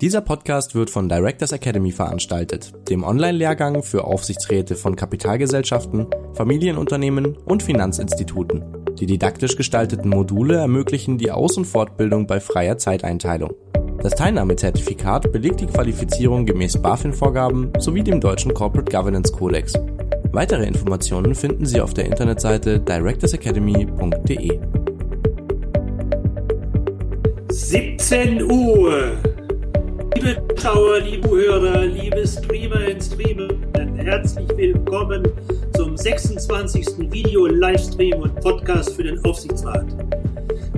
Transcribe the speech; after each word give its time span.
Dieser 0.00 0.22
Podcast 0.22 0.74
wird 0.74 0.90
von 0.90 1.08
Directors 1.08 1.52
Academy 1.52 1.92
veranstaltet, 1.92 2.72
dem 2.88 3.04
Online-Lehrgang 3.04 3.84
für 3.84 4.02
Aufsichtsräte 4.02 4.74
von 4.74 4.96
Kapitalgesellschaften, 4.96 6.08
Familienunternehmen 6.32 7.36
und 7.36 7.62
Finanzinstituten. 7.62 8.64
Die 8.98 9.06
didaktisch 9.06 9.56
gestalteten 9.56 10.10
Module 10.10 10.56
ermöglichen 10.56 11.16
die 11.16 11.30
Aus- 11.30 11.56
und 11.56 11.66
Fortbildung 11.66 12.26
bei 12.26 12.40
freier 12.40 12.76
Zeiteinteilung. 12.76 13.54
Das 14.02 14.16
Teilnahmezertifikat 14.16 15.30
belegt 15.30 15.60
die 15.60 15.66
Qualifizierung 15.66 16.44
gemäß 16.44 16.82
BaFin-Vorgaben 16.82 17.70
sowie 17.78 18.02
dem 18.02 18.20
deutschen 18.20 18.52
Corporate 18.52 18.90
Governance 18.90 19.32
Codex. 19.32 19.74
Weitere 20.32 20.66
Informationen 20.66 21.36
finden 21.36 21.66
Sie 21.66 21.80
auf 21.80 21.94
der 21.94 22.06
Internetseite 22.06 22.80
directorsacademy.de. 22.80 24.58
17 27.48 28.50
Uhr. 28.50 29.12
Liebe 30.24 30.42
Zuschauer, 30.56 31.00
liebe 31.00 31.28
Hörer, 31.28 31.84
liebe 31.84 32.26
Streamer 32.26 32.88
und 32.90 33.02
Streamerinnen, 33.02 33.96
herzlich 33.96 34.48
willkommen 34.56 35.22
zum 35.76 35.98
26. 35.98 37.12
Video-Livestream 37.12 38.22
und 38.22 38.34
Podcast 38.40 38.96
für 38.96 39.02
den 39.02 39.22
Aufsichtsrat. 39.26 39.84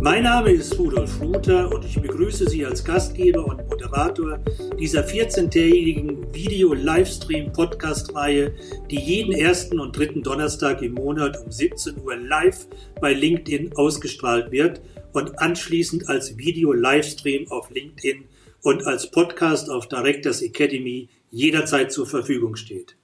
Mein 0.00 0.24
Name 0.24 0.50
ist 0.50 0.76
Rudolf 0.76 1.20
Ruther 1.20 1.72
und 1.72 1.84
ich 1.84 1.94
begrüße 1.94 2.50
Sie 2.50 2.66
als 2.66 2.84
Gastgeber 2.84 3.46
und 3.46 3.64
Moderator 3.68 4.40
dieser 4.80 5.06
14-tägigen 5.06 6.34
Video-Livestream-Podcast-Reihe, 6.34 8.52
die 8.90 8.98
jeden 8.98 9.32
ersten 9.32 9.78
und 9.78 9.96
dritten 9.96 10.24
Donnerstag 10.24 10.82
im 10.82 10.94
Monat 10.94 11.40
um 11.44 11.52
17 11.52 12.02
Uhr 12.02 12.16
live 12.16 12.66
bei 13.00 13.12
LinkedIn 13.12 13.76
ausgestrahlt 13.76 14.50
wird 14.50 14.80
und 15.12 15.38
anschließend 15.38 16.08
als 16.08 16.36
Video-Livestream 16.36 17.48
auf 17.52 17.70
LinkedIn 17.70 18.24
und 18.66 18.84
als 18.84 19.12
Podcast 19.12 19.70
auf 19.70 19.86
Directors 19.86 20.42
Academy 20.42 21.08
jederzeit 21.30 21.92
zur 21.92 22.04
Verfügung 22.04 22.56
steht. 22.56 22.96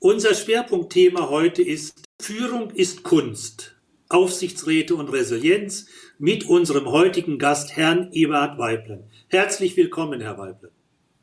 Unser 0.00 0.34
Schwerpunktthema 0.34 1.30
heute 1.30 1.62
ist 1.62 2.02
Führung 2.20 2.72
ist 2.72 3.04
Kunst, 3.04 3.76
Aufsichtsräte 4.08 4.96
und 4.96 5.12
Resilienz 5.12 5.86
mit 6.18 6.46
unserem 6.46 6.86
heutigen 6.90 7.38
Gast, 7.38 7.76
Herrn 7.76 8.10
Eberhard 8.10 8.58
Weiblen. 8.58 9.04
Herzlich 9.28 9.76
willkommen, 9.76 10.20
Herr 10.20 10.36
Weiblen. 10.36 10.72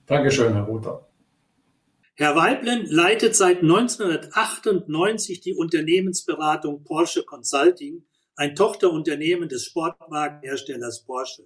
Dankeschön, 0.06 0.54
Herr 0.54 0.64
Ruther. 0.64 1.10
Herr 2.16 2.38
Weiblen 2.38 2.86
leitet 2.86 3.36
seit 3.36 3.58
1998 3.62 5.42
die 5.42 5.54
Unternehmensberatung 5.54 6.86
Porsche 6.86 7.24
Consulting, 7.24 8.06
ein 8.38 8.56
Tochterunternehmen 8.56 9.50
des 9.50 9.66
Sportwagenherstellers 9.66 11.04
Porsche. 11.04 11.44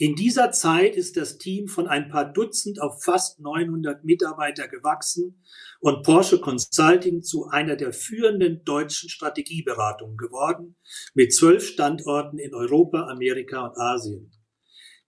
In 0.00 0.14
dieser 0.14 0.50
Zeit 0.50 0.96
ist 0.96 1.18
das 1.18 1.36
Team 1.36 1.68
von 1.68 1.86
ein 1.86 2.08
paar 2.08 2.24
Dutzend 2.24 2.80
auf 2.80 3.04
fast 3.04 3.38
900 3.38 4.02
Mitarbeiter 4.02 4.66
gewachsen 4.66 5.44
und 5.78 6.04
Porsche 6.04 6.40
Consulting 6.40 7.22
zu 7.22 7.48
einer 7.48 7.76
der 7.76 7.92
führenden 7.92 8.64
deutschen 8.64 9.10
Strategieberatungen 9.10 10.16
geworden, 10.16 10.76
mit 11.12 11.34
zwölf 11.34 11.68
Standorten 11.68 12.38
in 12.38 12.54
Europa, 12.54 13.08
Amerika 13.08 13.66
und 13.66 13.76
Asien. 13.76 14.32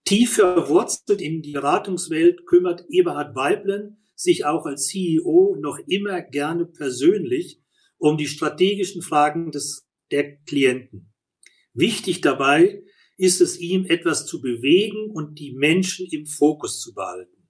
Tief 0.05 0.35
verwurzelt 0.35 1.21
in 1.21 1.41
die 1.41 1.53
Beratungswelt 1.53 2.45
kümmert 2.45 2.85
Eberhard 2.87 3.35
Weiblen 3.35 3.97
sich 4.13 4.45
auch 4.45 4.67
als 4.67 4.85
CEO 4.85 5.57
noch 5.59 5.79
immer 5.87 6.21
gerne 6.21 6.67
persönlich 6.67 7.59
um 7.97 8.15
die 8.15 8.27
strategischen 8.27 9.01
Fragen 9.01 9.49
des, 9.49 9.87
der 10.11 10.37
Klienten. 10.41 11.11
Wichtig 11.73 12.21
dabei 12.21 12.83
ist 13.17 13.41
es 13.41 13.59
ihm, 13.59 13.85
etwas 13.85 14.25
zu 14.25 14.41
bewegen 14.41 15.11
und 15.11 15.39
die 15.39 15.53
Menschen 15.53 16.07
im 16.11 16.25
Fokus 16.25 16.81
zu 16.81 16.93
behalten. 16.93 17.47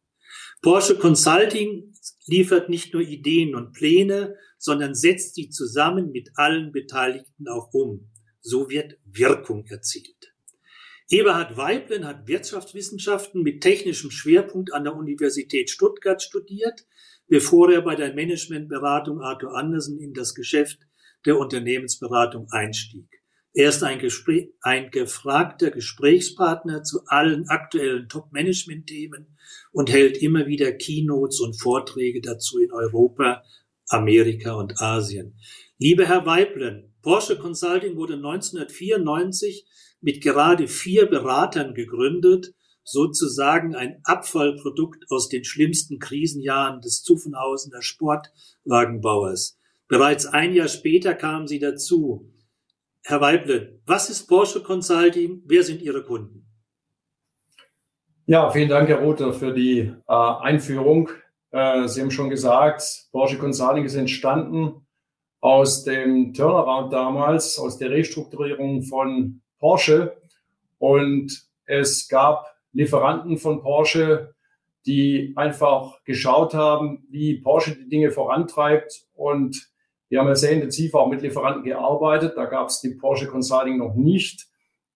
Porsche 0.61 0.97
Consulting 0.97 1.93
liefert 2.25 2.69
nicht 2.69 2.93
nur 2.93 3.01
Ideen 3.01 3.55
und 3.55 3.73
Pläne, 3.73 4.37
sondern 4.57 4.95
setzt 4.95 5.35
sie 5.35 5.49
zusammen 5.49 6.11
mit 6.11 6.29
allen 6.35 6.71
Beteiligten 6.71 7.47
auch 7.49 7.73
um. 7.73 8.09
So 8.39 8.69
wird 8.69 8.97
Wirkung 9.05 9.65
erzielt. 9.67 10.33
Eberhard 11.09 11.57
Weiblen 11.57 12.05
hat 12.05 12.27
Wirtschaftswissenschaften 12.27 13.43
mit 13.43 13.61
technischem 13.61 14.09
Schwerpunkt 14.09 14.73
an 14.73 14.85
der 14.85 14.95
Universität 14.95 15.69
Stuttgart 15.69 16.21
studiert, 16.21 16.85
bevor 17.27 17.71
er 17.71 17.81
bei 17.81 17.95
der 17.95 18.13
Managementberatung 18.13 19.21
Arthur 19.21 19.55
Andersen 19.57 19.99
in 19.99 20.13
das 20.13 20.33
Geschäft 20.33 20.79
der 21.25 21.37
Unternehmensberatung 21.37 22.47
einstieg. 22.51 23.22
Er 23.55 23.69
ist 23.69 23.83
ein, 23.83 23.99
Gespräch, 23.99 24.49
ein 24.61 24.89
gefragter 24.89 25.69
Gesprächspartner 25.69 26.81
zu 26.81 27.01
allen 27.05 27.47
aktuellen 27.49 28.09
Top-Management-Themen 28.09 29.27
und 29.71 29.91
hält 29.91 30.17
immer 30.17 30.47
wieder 30.47 30.71
Keynotes 30.71 31.39
und 31.39 31.61
Vorträge 31.61 32.19
dazu 32.19 32.57
in 32.59 32.71
Europa, 32.71 33.43
Amerika 33.89 34.53
und 34.53 34.81
Asien. 34.81 35.35
Lieber 35.77 36.07
Herr 36.07 36.25
Weiblen, 36.25 36.95
Porsche 37.03 37.37
Consulting 37.37 37.95
wurde 37.95 38.15
1994 38.15 39.67
mit 40.01 40.21
gerade 40.21 40.67
vier 40.67 41.05
Beratern 41.05 41.75
gegründet, 41.75 42.55
sozusagen 42.83 43.75
ein 43.75 43.99
Abfallprodukt 44.03 45.05
aus 45.09 45.29
den 45.29 45.43
schlimmsten 45.43 45.99
Krisenjahren 45.99 46.81
des 46.81 47.03
Zuffenhausener 47.03 47.83
Sportwagenbauers. 47.83 49.59
Bereits 49.87 50.25
ein 50.25 50.55
Jahr 50.55 50.67
später 50.67 51.13
kamen 51.13 51.47
sie 51.47 51.59
dazu. 51.59 52.32
Herr 53.05 53.19
Weible, 53.19 53.81
was 53.85 54.09
ist 54.09 54.27
Porsche 54.27 54.63
Consulting? 54.63 55.41
Wer 55.45 55.63
sind 55.63 55.81
Ihre 55.81 56.03
Kunden? 56.03 56.47
Ja, 58.25 58.49
vielen 58.49 58.69
Dank, 58.69 58.87
Herr 58.87 59.01
Rother, 59.01 59.33
für 59.33 59.53
die 59.53 59.93
äh, 60.07 60.13
Einführung. 60.13 61.09
Äh, 61.51 61.85
Sie 61.89 61.99
haben 61.99 62.11
schon 62.11 62.29
gesagt, 62.29 63.09
Porsche 63.11 63.37
Consulting 63.37 63.83
ist 63.83 63.95
entstanden 63.95 64.87
aus 65.41 65.83
dem 65.83 66.33
Turnaround 66.33 66.93
damals, 66.93 67.59
aus 67.59 67.77
der 67.77 67.89
Restrukturierung 67.89 68.83
von 68.83 69.41
Porsche. 69.59 70.15
Und 70.77 71.45
es 71.65 72.07
gab 72.07 72.55
Lieferanten 72.71 73.37
von 73.37 73.61
Porsche, 73.61 74.33
die 74.85 75.33
einfach 75.35 76.01
geschaut 76.05 76.53
haben, 76.53 77.05
wie 77.09 77.41
Porsche 77.41 77.75
die 77.75 77.89
Dinge 77.89 78.11
vorantreibt 78.11 79.07
und 79.13 79.72
wir 80.13 80.19
haben 80.19 80.27
ja 80.27 80.35
sehr 80.35 80.51
intensiv 80.51 80.93
auch 80.93 81.09
mit 81.09 81.23
Lieferanten 81.23 81.63
gearbeitet. 81.63 82.33
Da 82.35 82.45
gab 82.45 82.67
es 82.67 82.81
die 82.81 82.91
Porsche 82.93 83.25
Consulting 83.25 83.79
noch 83.79 83.95
nicht. 83.95 84.45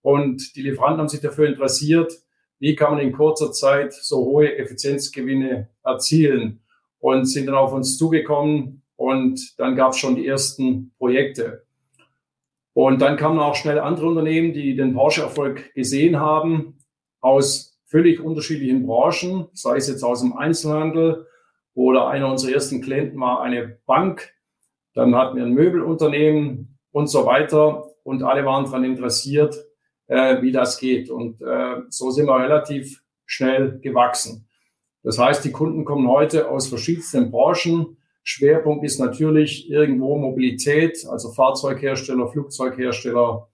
Und 0.04 0.56
die 0.56 0.62
Lieferanten 0.62 1.00
haben 1.00 1.10
sich 1.10 1.22
dafür 1.22 1.48
interessiert, 1.48 2.14
wie 2.60 2.76
kann 2.76 2.94
man 2.94 3.02
in 3.02 3.14
kurzer 3.14 3.52
Zeit 3.52 3.94
so 3.94 4.18
hohe 4.18 4.56
Effizienzgewinne 4.60 5.70
erzielen 5.84 6.62
und 7.00 7.26
sind 7.26 7.48
dann 7.48 7.56
auf 7.56 7.74
uns 7.74 7.98
zugekommen 7.98 8.84
und 8.96 9.60
dann 9.60 9.76
gab 9.76 9.94
es 9.94 9.98
schon 9.98 10.16
die 10.16 10.28
ersten 10.28 10.94
Projekte. 11.00 11.66
Und 12.74 13.02
dann 13.02 13.18
kamen 13.18 13.40
auch 13.40 13.56
schnell 13.56 13.80
andere 13.80 14.06
Unternehmen, 14.10 14.54
die 14.54 14.76
den 14.76 14.94
Porsche-Erfolg 14.94 15.74
gesehen 15.74 16.20
haben, 16.20 16.78
aus 17.22 17.80
völlig 17.86 18.20
unterschiedlichen 18.20 18.86
Branchen, 18.86 19.48
sei 19.54 19.78
es 19.78 19.88
jetzt 19.88 20.04
aus 20.04 20.22
dem 20.22 20.38
Einzelhandel 20.38 21.26
oder 21.74 22.08
einer 22.08 22.30
unserer 22.30 22.52
ersten 22.52 22.84
Klienten 22.84 23.20
war 23.20 23.42
eine 23.42 23.80
Bank, 23.88 24.37
dann 24.98 25.16
hatten 25.16 25.38
wir 25.38 25.44
ein 25.44 25.54
Möbelunternehmen 25.54 26.80
und 26.92 27.06
so 27.06 27.28
weiter. 27.28 27.86
Und 28.04 28.24
alle 28.24 28.44
waren 28.46 28.66
daran 28.66 28.84
interessiert, 28.84 29.56
äh, 30.08 30.42
wie 30.42 30.52
das 30.52 30.80
geht. 30.80 31.12
Und 31.12 31.40
äh, 31.40 31.82
so 31.90 32.10
sind 32.10 32.26
wir 32.26 32.40
relativ 32.40 33.04
schnell 33.28 33.80
gewachsen. 33.80 34.48
Das 35.04 35.20
heißt, 35.20 35.46
die 35.46 35.52
Kunden 35.52 35.86
kommen 35.86 36.10
heute 36.10 36.50
aus 36.50 36.68
verschiedensten 36.68 37.30
Branchen. 37.30 37.98
Schwerpunkt 38.24 38.84
ist 38.84 39.00
natürlich 39.00 39.70
irgendwo 39.70 40.18
Mobilität, 40.18 41.06
also 41.08 41.30
Fahrzeughersteller, 41.32 42.28
Flugzeughersteller, 42.28 43.48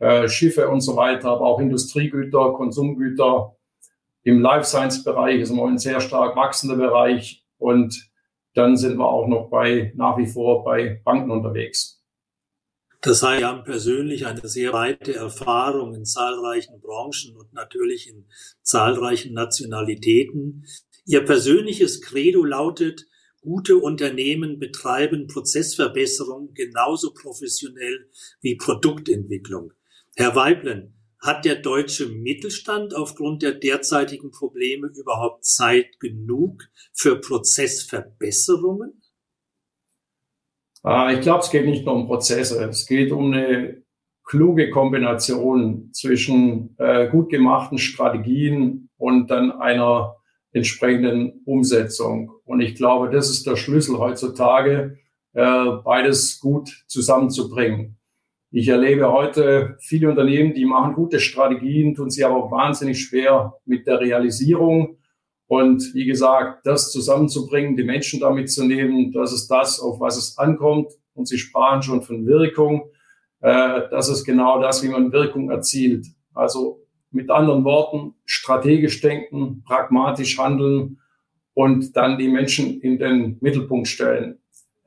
äh, 0.00 0.28
Schiffe 0.28 0.68
und 0.68 0.82
so 0.82 0.96
weiter, 0.96 1.30
aber 1.30 1.46
auch 1.46 1.60
Industriegüter, 1.60 2.52
Konsumgüter. 2.52 3.56
Im 4.22 4.40
Life 4.42 4.64
Science 4.64 5.02
Bereich 5.02 5.40
ist 5.40 5.50
immer 5.50 5.66
ein 5.66 5.78
sehr 5.78 6.02
stark 6.02 6.36
wachsender 6.36 6.76
Bereich 6.76 7.42
und 7.56 8.09
dann 8.54 8.76
sind 8.76 8.98
wir 8.98 9.08
auch 9.08 9.28
noch 9.28 9.48
bei, 9.48 9.92
nach 9.96 10.18
wie 10.18 10.26
vor 10.26 10.64
bei 10.64 11.00
Banken 11.04 11.30
unterwegs. 11.30 12.02
Das 13.02 13.22
heißt, 13.22 13.38
Sie 13.38 13.44
haben 13.44 13.64
persönlich 13.64 14.26
eine 14.26 14.46
sehr 14.46 14.72
weite 14.72 15.14
Erfahrung 15.14 15.94
in 15.94 16.04
zahlreichen 16.04 16.80
Branchen 16.80 17.34
und 17.36 17.52
natürlich 17.54 18.08
in 18.08 18.26
zahlreichen 18.62 19.32
Nationalitäten. 19.32 20.66
Ihr 21.06 21.24
persönliches 21.24 22.02
Credo 22.02 22.44
lautet, 22.44 23.06
gute 23.40 23.78
Unternehmen 23.78 24.58
betreiben 24.58 25.28
Prozessverbesserung 25.28 26.52
genauso 26.52 27.14
professionell 27.14 28.10
wie 28.42 28.56
Produktentwicklung. 28.56 29.72
Herr 30.14 30.34
Weiblen, 30.36 30.99
hat 31.20 31.44
der 31.44 31.56
deutsche 31.56 32.08
Mittelstand 32.08 32.94
aufgrund 32.94 33.42
der 33.42 33.52
derzeitigen 33.52 34.30
Probleme 34.30 34.88
überhaupt 34.88 35.44
Zeit 35.44 36.00
genug 36.00 36.62
für 36.92 37.20
Prozessverbesserungen? 37.20 39.02
Ah, 40.82 41.12
ich 41.12 41.20
glaube, 41.20 41.40
es 41.40 41.50
geht 41.50 41.66
nicht 41.66 41.84
nur 41.84 41.94
um 41.94 42.06
Prozesse. 42.06 42.64
Es 42.64 42.86
geht 42.86 43.12
um 43.12 43.32
eine 43.32 43.82
kluge 44.24 44.70
Kombination 44.70 45.90
zwischen 45.92 46.74
äh, 46.78 47.08
gut 47.08 47.28
gemachten 47.28 47.78
Strategien 47.78 48.88
und 48.96 49.30
dann 49.30 49.50
einer 49.52 50.16
entsprechenden 50.52 51.42
Umsetzung. 51.44 52.32
Und 52.44 52.60
ich 52.60 52.76
glaube, 52.76 53.10
das 53.10 53.28
ist 53.28 53.46
der 53.46 53.56
Schlüssel 53.56 53.98
heutzutage, 53.98 54.98
äh, 55.32 55.66
beides 55.84 56.40
gut 56.40 56.84
zusammenzubringen. 56.86 57.99
Ich 58.52 58.66
erlebe 58.66 59.12
heute 59.12 59.76
viele 59.78 60.10
Unternehmen, 60.10 60.54
die 60.54 60.64
machen 60.64 60.94
gute 60.94 61.20
Strategien, 61.20 61.94
tun 61.94 62.10
sie 62.10 62.24
aber 62.24 62.50
wahnsinnig 62.50 63.00
schwer 63.00 63.54
mit 63.64 63.86
der 63.86 64.00
Realisierung. 64.00 64.98
Und 65.46 65.94
wie 65.94 66.04
gesagt, 66.04 66.66
das 66.66 66.90
zusammenzubringen, 66.90 67.76
die 67.76 67.84
Menschen 67.84 68.18
damit 68.18 68.50
zu 68.50 68.64
nehmen, 68.64 69.12
das 69.12 69.32
ist 69.32 69.46
das, 69.48 69.78
auf 69.78 70.00
was 70.00 70.16
es 70.16 70.36
ankommt. 70.36 70.90
Und 71.14 71.28
Sie 71.28 71.38
sprachen 71.38 71.82
schon 71.82 72.02
von 72.02 72.26
Wirkung. 72.26 72.90
Äh, 73.40 73.82
das 73.90 74.08
ist 74.08 74.24
genau 74.24 74.60
das, 74.60 74.82
wie 74.82 74.88
man 74.88 75.12
Wirkung 75.12 75.50
erzielt. 75.50 76.06
Also 76.34 76.82
mit 77.12 77.30
anderen 77.30 77.62
Worten, 77.62 78.14
strategisch 78.24 79.00
denken, 79.00 79.62
pragmatisch 79.64 80.38
handeln 80.38 80.98
und 81.54 81.96
dann 81.96 82.18
die 82.18 82.28
Menschen 82.28 82.80
in 82.80 82.98
den 82.98 83.38
Mittelpunkt 83.40 83.86
stellen, 83.86 84.38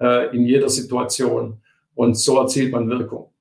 äh, 0.01 0.35
in 0.35 0.45
jeder 0.45 0.69
Situation. 0.69 1.61
Und 1.95 2.17
so 2.17 2.39
erzielt 2.39 2.73
man 2.73 2.89
Wirkung. 2.89 3.32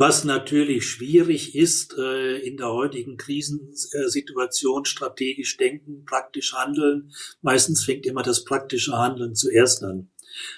Was 0.00 0.22
natürlich 0.22 0.86
schwierig 0.86 1.56
ist, 1.56 1.98
äh, 1.98 2.38
in 2.38 2.56
der 2.56 2.72
heutigen 2.72 3.16
Krisensituation 3.16 4.84
strategisch 4.84 5.56
denken, 5.56 6.04
praktisch 6.04 6.54
handeln. 6.54 7.10
Meistens 7.42 7.84
fängt 7.84 8.06
immer 8.06 8.22
das 8.22 8.44
praktische 8.44 8.92
Handeln 8.92 9.34
zuerst 9.34 9.82
an. 9.82 10.08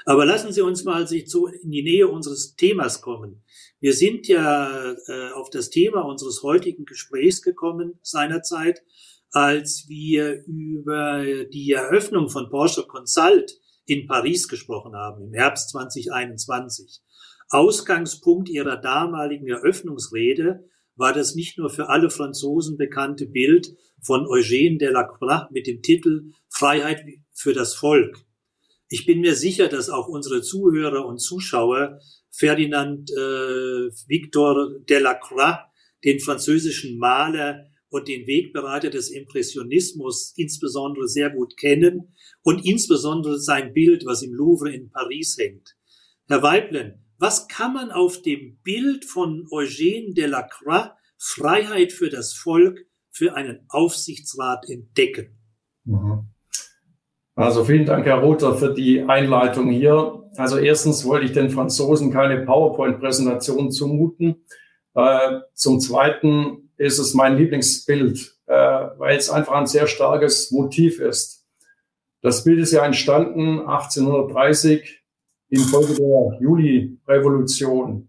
Aber 0.04 0.26
lassen 0.26 0.52
Sie 0.52 0.60
uns 0.60 0.84
mal 0.84 1.08
sich 1.08 1.30
so 1.30 1.46
in 1.46 1.70
die 1.70 1.82
Nähe 1.82 2.06
unseres 2.06 2.54
Themas 2.54 3.00
kommen. 3.00 3.42
Wir 3.80 3.94
sind 3.94 4.28
ja 4.28 4.92
äh, 5.06 5.30
auf 5.32 5.48
das 5.48 5.70
Thema 5.70 6.02
unseres 6.02 6.42
heutigen 6.42 6.84
Gesprächs 6.84 7.40
gekommen 7.40 7.98
seinerzeit, 8.02 8.82
als 9.30 9.86
wir 9.88 10.44
über 10.44 11.46
die 11.46 11.72
Eröffnung 11.72 12.28
von 12.28 12.50
Porsche 12.50 12.82
Consult 12.82 13.58
in 13.86 14.06
Paris 14.06 14.48
gesprochen 14.48 14.94
haben, 14.94 15.28
im 15.28 15.32
Herbst 15.32 15.70
2021. 15.70 17.00
Ausgangspunkt 17.50 18.48
ihrer 18.48 18.76
damaligen 18.76 19.48
Eröffnungsrede 19.48 20.64
war 20.94 21.12
das 21.12 21.34
nicht 21.34 21.58
nur 21.58 21.68
für 21.68 21.88
alle 21.88 22.08
Franzosen 22.10 22.76
bekannte 22.76 23.26
Bild 23.26 23.74
von 24.02 24.24
Eugène 24.26 24.78
Delacroix 24.78 25.50
mit 25.50 25.66
dem 25.66 25.82
Titel 25.82 26.30
Freiheit 26.48 27.04
für 27.32 27.52
das 27.52 27.74
Volk. 27.74 28.24
Ich 28.88 29.04
bin 29.04 29.20
mir 29.20 29.34
sicher, 29.34 29.68
dass 29.68 29.90
auch 29.90 30.08
unsere 30.08 30.42
Zuhörer 30.42 31.06
und 31.06 31.18
Zuschauer 31.18 32.00
Ferdinand 32.30 33.10
äh, 33.10 33.90
Victor 34.06 34.78
Delacroix, 34.88 35.58
den 36.04 36.20
französischen 36.20 36.98
Maler 36.98 37.66
und 37.88 38.06
den 38.06 38.26
Wegbereiter 38.26 38.90
des 38.90 39.10
Impressionismus 39.10 40.32
insbesondere 40.36 41.08
sehr 41.08 41.30
gut 41.30 41.56
kennen 41.56 42.14
und 42.42 42.64
insbesondere 42.64 43.38
sein 43.40 43.72
Bild, 43.72 44.06
was 44.06 44.22
im 44.22 44.32
Louvre 44.32 44.72
in 44.72 44.90
Paris 44.90 45.36
hängt. 45.38 45.76
Herr 46.28 46.42
Weiblen, 46.42 47.04
was 47.20 47.48
kann 47.48 47.74
man 47.74 47.90
auf 47.90 48.22
dem 48.22 48.58
Bild 48.62 49.04
von 49.04 49.46
Eugène 49.50 50.14
Delacroix 50.14 50.90
Freiheit 51.18 51.92
für 51.92 52.08
das 52.08 52.32
Volk 52.32 52.86
für 53.10 53.34
einen 53.34 53.66
Aufsichtsrat 53.68 54.68
entdecken? 54.68 55.38
Mhm. 55.84 56.30
Also 57.34 57.64
vielen 57.64 57.84
Dank, 57.84 58.06
Herr 58.06 58.20
Rother, 58.20 58.54
für 58.56 58.72
die 58.72 59.02
Einleitung 59.02 59.70
hier. 59.70 60.24
Also 60.36 60.56
erstens 60.58 61.04
wollte 61.04 61.26
ich 61.26 61.32
den 61.32 61.50
Franzosen 61.50 62.10
keine 62.10 62.44
PowerPoint-Präsentation 62.44 63.70
zumuten. 63.70 64.44
Äh, 64.94 65.40
zum 65.52 65.78
Zweiten 65.80 66.70
ist 66.76 66.98
es 66.98 67.14
mein 67.14 67.36
Lieblingsbild, 67.36 68.38
äh, 68.46 68.54
weil 68.54 69.16
es 69.16 69.28
einfach 69.28 69.54
ein 69.54 69.66
sehr 69.66 69.86
starkes 69.86 70.50
Motiv 70.50 71.00
ist. 71.00 71.46
Das 72.22 72.44
Bild 72.44 72.60
ist 72.60 72.72
ja 72.72 72.84
entstanden 72.84 73.60
1830 73.60 74.99
infolge 75.50 75.94
der 75.94 76.38
Juli-Revolution. 76.40 78.08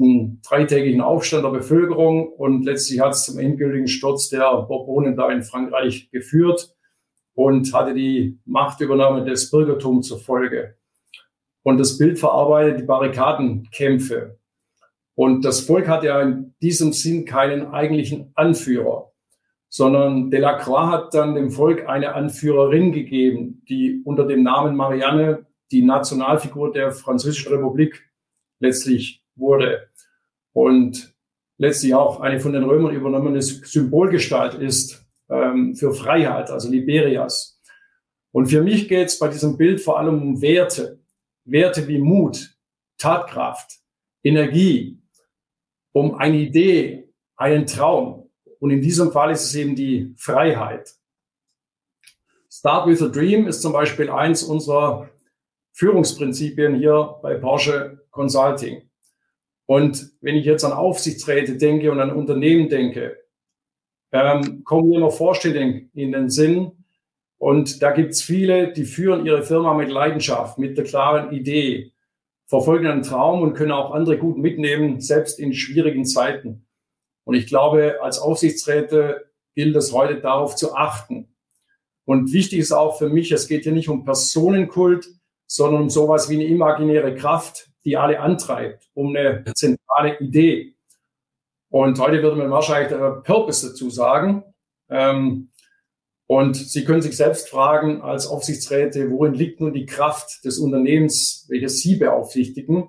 einen 0.00 0.40
dreitägigen 0.48 1.00
Aufstand 1.00 1.44
der 1.44 1.50
Bevölkerung 1.50 2.28
und 2.32 2.64
letztlich 2.64 3.00
hat 3.00 3.14
es 3.14 3.24
zum 3.24 3.38
endgültigen 3.38 3.88
Sturz 3.88 4.28
der 4.28 4.62
Bourbonen 4.62 5.16
da 5.16 5.28
in 5.30 5.42
Frankreich 5.42 6.08
geführt 6.12 6.72
und 7.34 7.72
hatte 7.74 7.94
die 7.94 8.38
Machtübernahme 8.44 9.24
des 9.24 9.50
Bürgertums 9.50 10.06
zur 10.06 10.20
Folge. 10.20 10.76
Und 11.64 11.78
das 11.78 11.98
Bild 11.98 12.18
verarbeitet 12.18 12.80
die 12.80 12.84
Barrikadenkämpfe. 12.84 14.38
Und 15.16 15.44
das 15.44 15.60
Volk 15.60 15.88
hat 15.88 16.04
ja 16.04 16.22
in 16.22 16.54
diesem 16.62 16.92
Sinn 16.92 17.24
keinen 17.24 17.66
eigentlichen 17.66 18.30
Anführer, 18.36 19.10
sondern 19.68 20.30
Delacroix 20.30 20.92
hat 20.92 21.14
dann 21.14 21.34
dem 21.34 21.50
Volk 21.50 21.88
eine 21.88 22.14
Anführerin 22.14 22.92
gegeben, 22.92 23.64
die 23.68 24.00
unter 24.04 24.26
dem 24.26 24.44
Namen 24.44 24.76
Marianne 24.76 25.47
die 25.70 25.82
Nationalfigur 25.82 26.72
der 26.72 26.92
Französischen 26.92 27.52
Republik 27.52 28.10
letztlich 28.60 29.22
wurde 29.36 29.88
und 30.52 31.14
letztlich 31.58 31.94
auch 31.94 32.20
eine 32.20 32.40
von 32.40 32.52
den 32.52 32.64
Römern 32.64 32.94
übernommene 32.94 33.42
Symbolgestalt 33.42 34.54
ist 34.54 35.04
ähm, 35.28 35.74
für 35.74 35.92
Freiheit, 35.92 36.50
also 36.50 36.70
Liberias. 36.70 37.60
Und 38.32 38.46
für 38.46 38.62
mich 38.62 38.88
geht 38.88 39.08
es 39.08 39.18
bei 39.18 39.28
diesem 39.28 39.56
Bild 39.56 39.80
vor 39.80 39.98
allem 39.98 40.22
um 40.22 40.42
Werte, 40.42 41.00
Werte 41.44 41.86
wie 41.88 41.98
Mut, 41.98 42.56
Tatkraft, 42.98 43.78
Energie, 44.22 45.00
um 45.92 46.14
eine 46.14 46.36
Idee, 46.36 47.08
einen 47.36 47.66
Traum. 47.66 48.30
Und 48.60 48.70
in 48.70 48.82
diesem 48.82 49.12
Fall 49.12 49.30
ist 49.30 49.44
es 49.44 49.54
eben 49.54 49.74
die 49.74 50.14
Freiheit. 50.16 50.94
Start 52.50 52.88
with 52.88 53.02
a 53.02 53.08
Dream 53.08 53.46
ist 53.46 53.62
zum 53.62 53.72
Beispiel 53.72 54.10
eins 54.10 54.42
unserer 54.42 55.08
Führungsprinzipien 55.78 56.74
hier 56.74 57.20
bei 57.22 57.34
Porsche 57.34 58.04
Consulting. 58.10 58.82
Und 59.64 60.10
wenn 60.20 60.34
ich 60.34 60.44
jetzt 60.44 60.64
an 60.64 60.72
Aufsichtsräte 60.72 61.56
denke 61.56 61.92
und 61.92 62.00
an 62.00 62.10
Unternehmen 62.10 62.68
denke, 62.68 63.16
ähm, 64.10 64.64
kommen 64.64 64.88
mir 64.88 64.98
noch 64.98 65.12
Vorstellungen 65.12 65.88
in 65.94 66.10
den 66.10 66.30
Sinn. 66.30 66.72
Und 67.38 67.80
da 67.80 67.92
gibt's 67.92 68.22
viele, 68.22 68.72
die 68.72 68.86
führen 68.86 69.24
ihre 69.24 69.44
Firma 69.44 69.72
mit 69.72 69.88
Leidenschaft, 69.88 70.58
mit 70.58 70.76
der 70.76 70.84
klaren 70.84 71.30
Idee, 71.30 71.92
verfolgen 72.46 72.88
einen 72.88 73.04
Traum 73.04 73.42
und 73.42 73.54
können 73.54 73.70
auch 73.70 73.92
andere 73.92 74.18
gut 74.18 74.36
mitnehmen, 74.36 75.00
selbst 75.00 75.38
in 75.38 75.52
schwierigen 75.52 76.04
Zeiten. 76.04 76.66
Und 77.22 77.36
ich 77.36 77.46
glaube, 77.46 78.02
als 78.02 78.18
Aufsichtsräte 78.18 79.30
gilt 79.54 79.76
es 79.76 79.92
heute 79.92 80.20
darauf 80.20 80.56
zu 80.56 80.74
achten. 80.74 81.36
Und 82.04 82.32
wichtig 82.32 82.58
ist 82.58 82.72
auch 82.72 82.98
für 82.98 83.08
mich, 83.08 83.30
es 83.30 83.46
geht 83.46 83.62
hier 83.62 83.72
nicht 83.72 83.88
um 83.88 84.04
Personenkult, 84.04 85.06
sondern 85.48 85.82
um 85.82 85.90
sowas 85.90 86.28
wie 86.28 86.34
eine 86.34 86.44
imaginäre 86.44 87.14
Kraft, 87.14 87.70
die 87.84 87.96
alle 87.96 88.20
antreibt, 88.20 88.88
um 88.94 89.16
eine 89.16 89.44
zentrale 89.54 90.18
Idee. 90.20 90.76
Und 91.70 91.98
heute 91.98 92.22
würde 92.22 92.36
man 92.36 92.50
wahrscheinlich 92.50 92.88
der 92.88 93.22
Purpose 93.22 93.68
dazu 93.68 93.90
sagen. 93.90 94.44
Ähm, 94.88 95.50
und 96.26 96.56
Sie 96.56 96.84
können 96.84 97.00
sich 97.00 97.16
selbst 97.16 97.48
fragen 97.48 98.02
als 98.02 98.26
Aufsichtsräte, 98.26 99.10
worin 99.10 99.32
liegt 99.32 99.60
nun 99.60 99.72
die 99.72 99.86
Kraft 99.86 100.44
des 100.44 100.58
Unternehmens, 100.58 101.46
welches 101.48 101.80
Sie 101.80 101.96
beaufsichtigen 101.96 102.88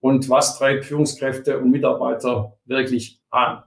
und 0.00 0.28
was 0.28 0.58
treibt 0.58 0.84
Führungskräfte 0.84 1.58
und 1.58 1.70
Mitarbeiter 1.70 2.58
wirklich 2.64 3.22
an? 3.30 3.62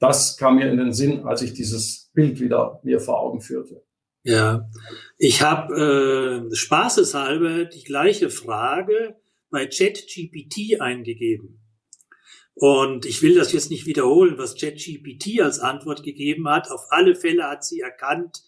Das 0.00 0.36
kam 0.36 0.56
mir 0.56 0.68
in 0.68 0.78
den 0.78 0.92
Sinn, 0.92 1.24
als 1.24 1.42
ich 1.42 1.54
dieses 1.54 2.10
Bild 2.12 2.40
wieder 2.40 2.80
mir 2.82 2.98
vor 2.98 3.20
Augen 3.20 3.40
führte. 3.40 3.84
Ja, 4.24 4.70
ich 5.18 5.42
habe 5.42 6.48
äh, 6.50 6.54
spaßeshalber 6.54 7.66
die 7.66 7.84
gleiche 7.84 8.30
Frage 8.30 9.16
bei 9.50 9.66
ChatGPT 9.66 10.80
eingegeben. 10.80 11.60
Und 12.54 13.04
ich 13.04 13.20
will 13.20 13.34
das 13.34 13.52
jetzt 13.52 13.70
nicht 13.70 13.84
wiederholen, 13.84 14.38
was 14.38 14.58
ChatGPT 14.58 15.42
als 15.42 15.58
Antwort 15.58 16.02
gegeben 16.04 16.48
hat. 16.48 16.70
Auf 16.70 16.86
alle 16.88 17.14
Fälle 17.14 17.44
hat 17.44 17.64
sie 17.64 17.80
erkannt, 17.80 18.42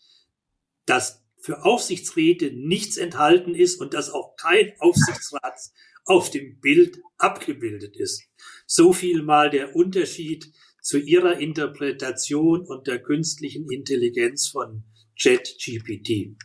dass 0.87 1.23
für 1.38 1.64
Aufsichtsräte 1.64 2.52
nichts 2.52 2.97
enthalten 2.97 3.54
ist 3.54 3.78
und 3.78 3.92
dass 3.92 4.11
auch 4.11 4.35
kein 4.37 4.73
Aufsichtsrat 4.78 5.59
auf 6.06 6.30
dem 6.30 6.59
Bild 6.61 7.02
abgebildet 7.18 7.97
ist. 7.97 8.23
So 8.66 8.95
viel 8.95 9.23
mal 9.23 9.50
der 9.50 9.76
Unterschied 9.76 10.50
zu 10.80 10.99
ihrer 10.99 11.38
Interpretation 11.38 12.64
und 12.64 12.87
der 12.87 13.02
künstlichen 13.02 13.71
Intelligenz 13.71 14.49
von 14.49 14.85
ChatGPT. 15.18 16.37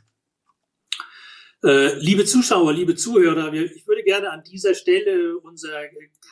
Äh, 1.64 2.00
liebe 2.00 2.26
Zuschauer, 2.26 2.74
liebe 2.74 2.96
Zuhörer, 2.96 3.54
ich 3.54 3.86
würde 3.86 4.02
gerne 4.04 4.32
an 4.32 4.42
dieser 4.44 4.74
Stelle 4.74 5.38
unsere 5.38 5.90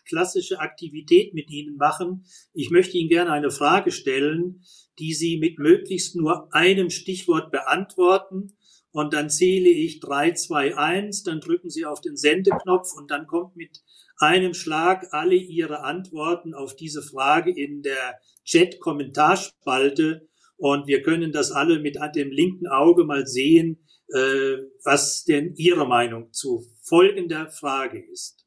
klassische 0.08 0.60
Aktivität 0.60 1.36
mit 1.36 1.51
Ihnen 1.51 1.77
machen. 1.77 2.25
Ich 2.53 2.72
möchte 2.72 2.98
Ihnen 2.98 3.10
gerne 3.10 3.31
eine 3.31 3.51
Frage 3.51 3.91
stellen, 3.91 4.63
die 4.98 5.13
Sie 5.13 5.38
mit 5.38 5.60
möglichst 5.60 6.15
nur 6.15 6.53
einem 6.53 6.89
Stichwort 6.89 7.51
beantworten. 7.51 8.58
Und 8.91 9.13
dann 9.13 9.29
zähle 9.29 9.69
ich 9.69 10.00
drei, 10.00 10.31
zwei, 10.31 10.75
eins, 10.75 11.22
dann 11.22 11.41
drücken 11.41 11.69
Sie 11.69 11.86
auf 11.86 12.01
den 12.01 12.17
Sendeknopf 12.17 12.93
und 12.98 13.12
dann 13.12 13.27
kommt 13.27 13.55
mit 13.55 13.84
einem 14.17 14.55
Schlag 14.55 15.10
alle 15.12 15.36
Ihre 15.36 15.84
Antworten 15.84 16.55
auf 16.55 16.75
diese 16.75 17.03
Frage 17.03 17.51
in 17.55 17.84
der 17.84 18.19
Chat-Kommentarspalte 18.46 20.27
Und 20.59 20.87
wir 20.87 21.01
können 21.01 21.31
das 21.31 21.51
alle 21.51 21.79
mit 21.79 21.97
dem 22.15 22.31
linken 22.31 22.67
Auge 22.67 23.05
mal 23.05 23.25
sehen, 23.25 23.79
äh, 24.13 24.57
was 24.83 25.23
denn 25.23 25.53
Ihre 25.55 25.87
Meinung 25.87 26.33
zu 26.33 26.65
folgender 26.83 27.49
Frage 27.49 27.99
ist. 28.11 28.45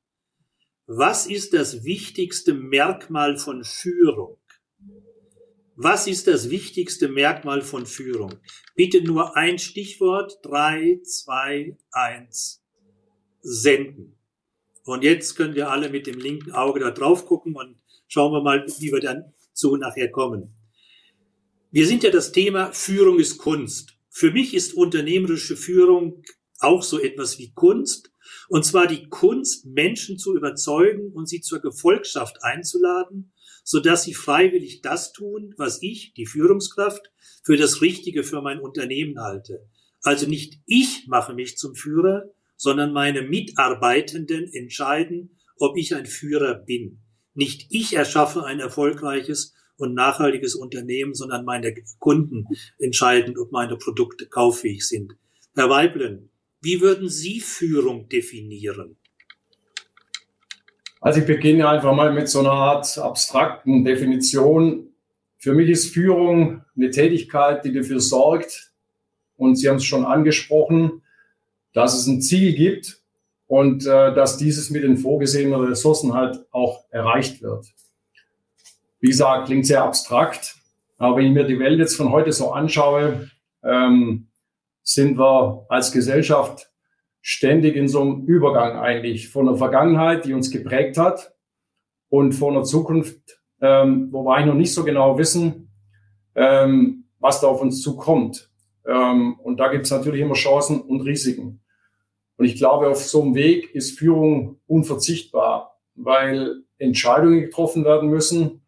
Was 0.87 1.27
ist 1.27 1.55
das 1.55 1.85
wichtigste 1.85 2.53
Merkmal 2.53 3.39
von 3.39 3.65
Führung? 3.65 4.37
Was 5.75 6.07
ist 6.07 6.27
das 6.27 6.51
wichtigste 6.51 7.09
Merkmal 7.09 7.63
von 7.63 7.87
Führung? 7.87 8.35
Bitte 8.77 9.03
nur 9.03 9.35
ein 9.37 9.59
Stichwort. 9.59 10.39
Drei, 10.43 11.01
zwei, 11.05 11.79
eins. 11.93 12.63
Senden. 13.41 14.19
Und 14.85 15.03
jetzt 15.03 15.35
können 15.35 15.55
wir 15.55 15.71
alle 15.71 15.89
mit 15.89 16.07
dem 16.07 16.19
linken 16.19 16.53
Auge 16.53 16.81
da 16.81 16.91
drauf 16.91 17.25
gucken 17.25 17.57
und 17.57 17.81
schauen 18.07 18.33
wir 18.33 18.43
mal, 18.43 18.67
wie 18.79 18.93
wir 18.93 19.01
dann 19.01 19.33
zu 19.55 19.77
nachher 19.77 20.11
kommen. 20.11 20.55
Wir 21.75 21.87
sind 21.87 22.03
ja 22.03 22.11
das 22.11 22.33
Thema 22.33 22.71
Führung 22.73 23.19
ist 23.19 23.39
Kunst. 23.39 23.97
Für 24.11 24.31
mich 24.31 24.53
ist 24.53 24.75
unternehmerische 24.75 25.57
Führung 25.57 26.23
auch 26.59 26.83
so 26.83 27.01
etwas 27.01 27.39
wie 27.39 27.55
Kunst. 27.55 28.13
Und 28.51 28.67
zwar 28.67 28.87
die 28.87 29.09
Kunst, 29.09 29.65
Menschen 29.65 30.19
zu 30.19 30.37
überzeugen 30.37 31.13
und 31.15 31.31
sie 31.31 31.41
zur 31.41 31.63
Gefolgschaft 31.63 32.45
einzuladen, 32.45 33.33
so 33.65 33.81
dass 33.81 34.03
sie 34.03 34.13
freiwillig 34.13 34.83
das 34.83 35.15
tun, 35.15 35.55
was 35.57 35.81
ich, 35.81 36.13
die 36.13 36.27
Führungskraft, 36.27 37.11
für 37.43 37.57
das 37.57 37.81
Richtige 37.81 38.23
für 38.23 38.43
mein 38.43 38.61
Unternehmen 38.61 39.19
halte. 39.19 39.67
Also 40.03 40.29
nicht 40.29 40.61
ich 40.67 41.07
mache 41.07 41.33
mich 41.33 41.57
zum 41.57 41.75
Führer, 41.75 42.25
sondern 42.59 42.93
meine 42.93 43.23
Mitarbeitenden 43.23 44.53
entscheiden, 44.53 45.39
ob 45.57 45.79
ich 45.79 45.95
ein 45.95 46.05
Führer 46.05 46.55
bin. 46.55 47.01
Nicht 47.33 47.69
ich 47.71 47.95
erschaffe 47.95 48.45
ein 48.45 48.61
erfolgreiches 48.61 49.55
und 49.83 49.95
nachhaltiges 49.95 50.55
Unternehmen, 50.55 51.15
sondern 51.15 51.45
meine 51.45 51.75
Kunden 51.99 52.47
entscheiden, 52.79 53.37
ob 53.39 53.53
meine 53.53 53.77
Produkte 53.77 54.27
kauffähig 54.27 54.87
sind. 54.87 55.17
Herr 55.55 55.69
Weiblen, 55.69 56.31
wie 56.61 56.81
würden 56.81 57.09
Sie 57.09 57.41
Führung 57.41 58.09
definieren? 58.09 58.97
Also 61.01 61.21
ich 61.21 61.27
beginne 61.27 61.69
einfach 61.69 61.95
mal 61.95 62.13
mit 62.13 62.29
so 62.29 62.41
einer 62.41 62.53
Art 62.53 62.97
abstrakten 62.97 63.85
Definition. 63.85 64.89
Für 65.39 65.53
mich 65.53 65.69
ist 65.69 65.93
Führung 65.93 66.65
eine 66.77 66.91
Tätigkeit, 66.91 67.65
die 67.65 67.73
dafür 67.73 68.01
sorgt, 68.01 68.73
und 69.37 69.57
Sie 69.57 69.69
haben 69.69 69.77
es 69.77 69.85
schon 69.85 70.05
angesprochen, 70.05 71.03
dass 71.73 71.99
es 71.99 72.07
ein 72.07 72.23
Ziel 72.23 72.55
gibt 72.55 73.03
und 73.49 73.85
äh, 73.85 74.15
dass 74.15 74.37
dieses 74.37 74.71
mit 74.71 74.85
den 74.85 74.97
vorgesehenen 74.97 75.61
Ressourcen 75.61 76.15
halt 76.15 76.47
auch 76.53 76.85
erreicht 76.91 77.43
wird. 77.43 77.67
Wie 79.03 79.09
gesagt, 79.09 79.47
klingt 79.47 79.67
sehr 79.67 79.83
abstrakt, 79.83 80.55
aber 80.97 81.17
wenn 81.17 81.27
ich 81.27 81.33
mir 81.33 81.45
die 81.45 81.59
Welt 81.59 81.81
jetzt 81.81 81.97
von 81.97 82.13
heute 82.13 82.33
so 82.33 82.53
anschaue, 82.53 83.29
ähm, 83.65 84.29
sind 84.85 85.19
wir 85.19 85.67
als 85.69 85.91
Gesellschaft 85.91 86.71
ständig 87.21 87.75
in 87.75 87.89
so 87.89 88.01
einem 88.01 88.25
Übergang 88.27 88.79
eigentlich 88.79 89.29
von 89.29 89.47
der 89.47 89.57
Vergangenheit, 89.57 90.25
die 90.25 90.33
uns 90.33 90.53
geprägt 90.53 90.99
hat, 90.99 91.35
und 92.11 92.33
von 92.33 92.55
der 92.55 92.63
Zukunft, 92.63 93.41
ähm, 93.61 94.09
wo 94.13 94.23
wir 94.23 94.37
eigentlich 94.37 94.47
noch 94.47 94.55
nicht 94.55 94.75
so 94.75 94.85
genau 94.85 95.19
wissen, 95.19 95.73
ähm, 96.37 97.09
was 97.19 97.41
da 97.41 97.49
auf 97.49 97.61
uns 97.61 97.81
zukommt. 97.81 98.51
Ähm, 98.87 99.41
und 99.41 99.57
da 99.59 99.69
gibt 99.69 99.87
es 99.87 99.91
natürlich 99.91 100.21
immer 100.21 100.35
Chancen 100.35 100.81
und 100.81 101.01
Risiken. 101.01 101.65
Und 102.37 102.45
ich 102.45 102.57
glaube, 102.57 102.89
auf 102.89 103.03
so 103.03 103.23
einem 103.23 103.35
Weg 103.35 103.75
ist 103.75 103.99
Führung 103.99 104.61
unverzichtbar, 104.67 105.81
weil 105.95 106.63
Entscheidungen 106.79 107.41
getroffen 107.41 107.85
werden 107.85 108.11
müssen, 108.11 108.62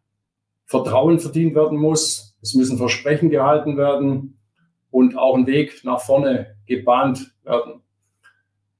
Vertrauen 0.65 1.19
verdient 1.19 1.55
werden 1.55 1.77
muss. 1.77 2.35
Es 2.41 2.53
müssen 2.53 2.77
Versprechen 2.77 3.29
gehalten 3.29 3.77
werden 3.77 4.39
und 4.91 5.17
auch 5.17 5.35
ein 5.35 5.47
Weg 5.47 5.83
nach 5.83 6.01
vorne 6.01 6.55
gebahnt 6.65 7.33
werden. 7.43 7.81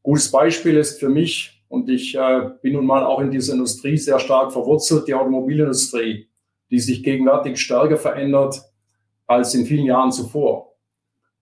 Gutes 0.02 0.32
Beispiel 0.32 0.78
ist 0.78 1.00
für 1.00 1.10
mich, 1.10 1.64
und 1.68 1.90
ich 1.90 2.16
äh, 2.16 2.50
bin 2.62 2.74
nun 2.74 2.86
mal 2.86 3.04
auch 3.04 3.20
in 3.20 3.32
dieser 3.32 3.54
Industrie 3.54 3.98
sehr 3.98 4.20
stark 4.20 4.54
verwurzelt, 4.54 5.08
die 5.08 5.14
Automobilindustrie, 5.14 6.30
die 6.70 6.80
sich 6.80 7.04
gegenwärtig 7.04 7.60
stärker 7.60 7.98
verändert 7.98 8.62
als 9.28 9.56
in 9.56 9.66
vielen 9.66 9.86
Jahren 9.86 10.12
zuvor. 10.12 10.76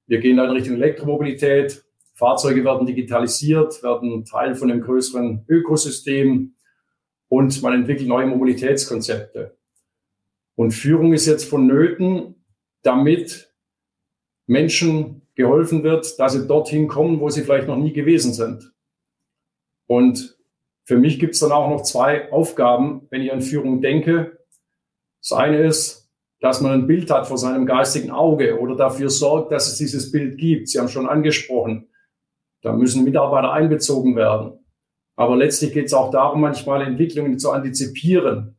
Wir 0.08 0.20
gehen 0.20 0.40
in 0.40 0.50
Richtung 0.50 0.76
Elektromobilität. 0.76 1.84
Fahrzeuge 2.14 2.64
werden 2.64 2.88
digitalisiert, 2.88 3.84
werden 3.84 4.26
Teil 4.26 4.56
von 4.56 4.72
einem 4.72 4.82
größeren 4.82 5.46
Ökosystem 5.48 6.56
und 7.28 7.62
man 7.62 7.74
entwickelt 7.74 8.08
neue 8.08 8.28
Mobilitätskonzepte. 8.28 9.58
Und 10.56 10.72
Führung 10.72 11.14
ist 11.14 11.26
jetzt 11.26 11.46
vonnöten, 11.46 12.46
damit 12.84 13.54
Menschen 14.46 15.28
geholfen 15.36 15.84
wird, 15.84 16.20
dass 16.20 16.34
sie 16.34 16.48
dorthin 16.48 16.88
kommen, 16.88 17.20
wo 17.20 17.30
sie 17.30 17.42
vielleicht 17.42 17.68
noch 17.68 17.78
nie 17.78 17.94
gewesen 17.94 18.34
sind. 18.34 18.74
Und 19.88 20.38
für 20.86 20.98
mich 20.98 21.20
gibt 21.20 21.34
es 21.34 21.40
dann 21.40 21.52
auch 21.52 21.70
noch 21.70 21.84
zwei 21.84 22.32
Aufgaben, 22.32 23.08
wenn 23.10 23.22
ich 23.22 23.32
an 23.32 23.42
Führung 23.42 23.82
denke. 23.82 24.40
Das 25.22 25.32
eine 25.32 25.66
ist, 25.66 26.12
dass 26.42 26.60
man 26.60 26.74
ein 26.74 26.88
Bild 26.88 27.10
hat 27.10 27.26
vor 27.26 27.38
seinem 27.38 27.66
geistigen 27.66 28.12
Auge 28.12 28.60
oder 28.60 28.76
dafür 28.76 29.10
sorgt, 29.10 29.52
dass 29.52 29.72
es 29.72 29.78
dieses 29.78 30.12
Bild 30.12 30.38
gibt. 30.38 30.68
Sie 30.68 30.78
haben 30.78 30.90
schon 30.90 31.08
angesprochen, 31.08 31.88
da 32.62 32.74
müssen 32.74 33.06
Mitarbeiter 33.06 33.54
einbezogen 33.54 34.16
werden. 34.16 34.60
Aber 35.16 35.38
letztlich 35.38 35.74
geht 35.74 35.86
es 35.86 35.94
auch 35.94 36.12
darum, 36.12 36.42
manchmal 36.42 36.82
Entwicklungen 36.82 37.40
zu 37.40 37.52
antizipieren. 37.52 38.58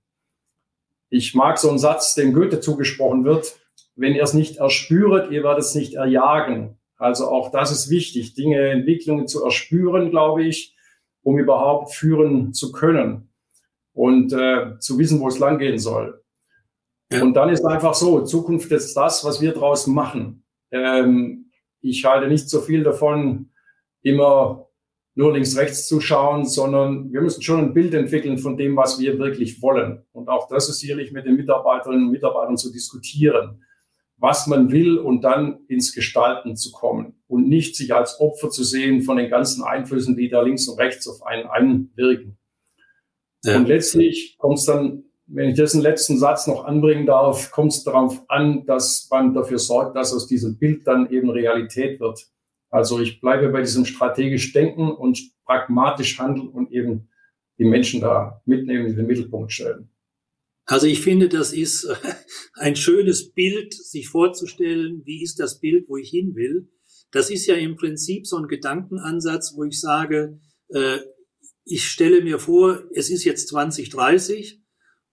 Ich 1.14 1.32
mag 1.32 1.58
so 1.58 1.68
einen 1.68 1.78
Satz, 1.78 2.16
dem 2.16 2.32
Goethe 2.32 2.58
zugesprochen 2.58 3.24
wird, 3.24 3.54
wenn 3.94 4.16
ihr 4.16 4.24
es 4.24 4.34
nicht 4.34 4.56
erspüret, 4.56 5.30
ihr 5.30 5.44
werdet 5.44 5.62
es 5.62 5.76
nicht 5.76 5.94
erjagen. 5.94 6.76
Also 6.96 7.28
auch 7.28 7.52
das 7.52 7.70
ist 7.70 7.88
wichtig, 7.88 8.34
Dinge, 8.34 8.58
Entwicklungen 8.70 9.28
zu 9.28 9.44
erspüren, 9.44 10.10
glaube 10.10 10.42
ich, 10.42 10.76
um 11.22 11.38
überhaupt 11.38 11.94
führen 11.94 12.52
zu 12.52 12.72
können 12.72 13.28
und 13.92 14.32
äh, 14.32 14.76
zu 14.80 14.98
wissen, 14.98 15.20
wo 15.20 15.28
es 15.28 15.38
langgehen 15.38 15.78
soll. 15.78 16.20
Und 17.12 17.34
dann 17.34 17.48
ist 17.48 17.64
einfach 17.64 17.94
so, 17.94 18.22
Zukunft 18.22 18.72
ist 18.72 18.96
das, 18.96 19.24
was 19.24 19.40
wir 19.40 19.52
draus 19.52 19.86
machen. 19.86 20.44
Ähm, 20.72 21.52
ich 21.80 22.04
halte 22.04 22.26
nicht 22.26 22.50
so 22.50 22.60
viel 22.60 22.82
davon, 22.82 23.50
immer 24.02 24.66
nur 25.14 25.32
links, 25.32 25.56
rechts 25.56 25.86
zu 25.86 26.00
schauen, 26.00 26.44
sondern 26.44 27.12
wir 27.12 27.20
müssen 27.20 27.42
schon 27.42 27.60
ein 27.60 27.74
Bild 27.74 27.94
entwickeln 27.94 28.38
von 28.38 28.56
dem, 28.56 28.76
was 28.76 28.98
wir 28.98 29.18
wirklich 29.18 29.62
wollen. 29.62 30.04
Und 30.12 30.28
auch 30.28 30.48
das 30.48 30.68
ist 30.68 30.80
sicherlich 30.80 31.12
mit 31.12 31.24
den 31.24 31.36
Mitarbeiterinnen 31.36 32.06
und 32.06 32.12
Mitarbeitern 32.12 32.56
zu 32.56 32.72
diskutieren, 32.72 33.62
was 34.16 34.46
man 34.46 34.72
will 34.72 34.98
und 34.98 35.22
dann 35.22 35.60
ins 35.68 35.94
Gestalten 35.94 36.56
zu 36.56 36.72
kommen 36.72 37.14
und 37.28 37.48
nicht 37.48 37.76
sich 37.76 37.94
als 37.94 38.20
Opfer 38.20 38.50
zu 38.50 38.64
sehen 38.64 39.02
von 39.02 39.16
den 39.16 39.30
ganzen 39.30 39.62
Einflüssen, 39.62 40.16
die 40.16 40.28
da 40.28 40.40
links 40.42 40.66
und 40.66 40.78
rechts 40.78 41.06
auf 41.06 41.22
einen 41.24 41.46
einwirken. 41.46 42.36
Ja. 43.44 43.56
Und 43.56 43.68
letztlich 43.68 44.36
kommt 44.38 44.58
es 44.58 44.64
dann, 44.64 45.04
wenn 45.26 45.50
ich 45.50 45.54
diesen 45.54 45.80
letzten 45.80 46.18
Satz 46.18 46.46
noch 46.46 46.64
anbringen 46.64 47.06
darf, 47.06 47.50
kommt 47.50 47.72
es 47.72 47.84
darauf 47.84 48.22
an, 48.28 48.66
dass 48.66 49.06
man 49.10 49.32
dafür 49.32 49.58
sorgt, 49.58 49.96
dass 49.96 50.12
aus 50.12 50.26
diesem 50.26 50.58
Bild 50.58 50.86
dann 50.86 51.10
eben 51.10 51.30
Realität 51.30 52.00
wird. 52.00 52.26
Also 52.74 52.98
ich 52.98 53.20
bleibe 53.20 53.50
bei 53.50 53.60
diesem 53.60 53.84
strategisch 53.84 54.52
Denken 54.52 54.90
und 54.90 55.20
pragmatisch 55.44 56.18
handeln 56.18 56.48
und 56.48 56.72
eben 56.72 57.08
die 57.56 57.64
Menschen 57.64 58.00
da 58.00 58.42
mitnehmen, 58.46 58.86
in 58.86 58.96
den 58.96 59.06
Mittelpunkt 59.06 59.52
stellen. 59.52 59.90
Also 60.64 60.88
ich 60.88 61.00
finde, 61.00 61.28
das 61.28 61.52
ist 61.52 61.86
ein 62.54 62.74
schönes 62.74 63.30
Bild, 63.32 63.72
sich 63.74 64.08
vorzustellen, 64.08 65.02
wie 65.04 65.22
ist 65.22 65.38
das 65.38 65.60
Bild, 65.60 65.88
wo 65.88 65.98
ich 65.98 66.10
hin 66.10 66.34
will. 66.34 66.68
Das 67.12 67.30
ist 67.30 67.46
ja 67.46 67.54
im 67.54 67.76
Prinzip 67.76 68.26
so 68.26 68.38
ein 68.38 68.48
Gedankenansatz, 68.48 69.54
wo 69.56 69.62
ich 69.62 69.80
sage, 69.80 70.40
äh, 70.70 70.98
ich 71.64 71.84
stelle 71.84 72.24
mir 72.24 72.40
vor, 72.40 72.82
es 72.92 73.08
ist 73.08 73.22
jetzt 73.22 73.50
2030 73.50 74.60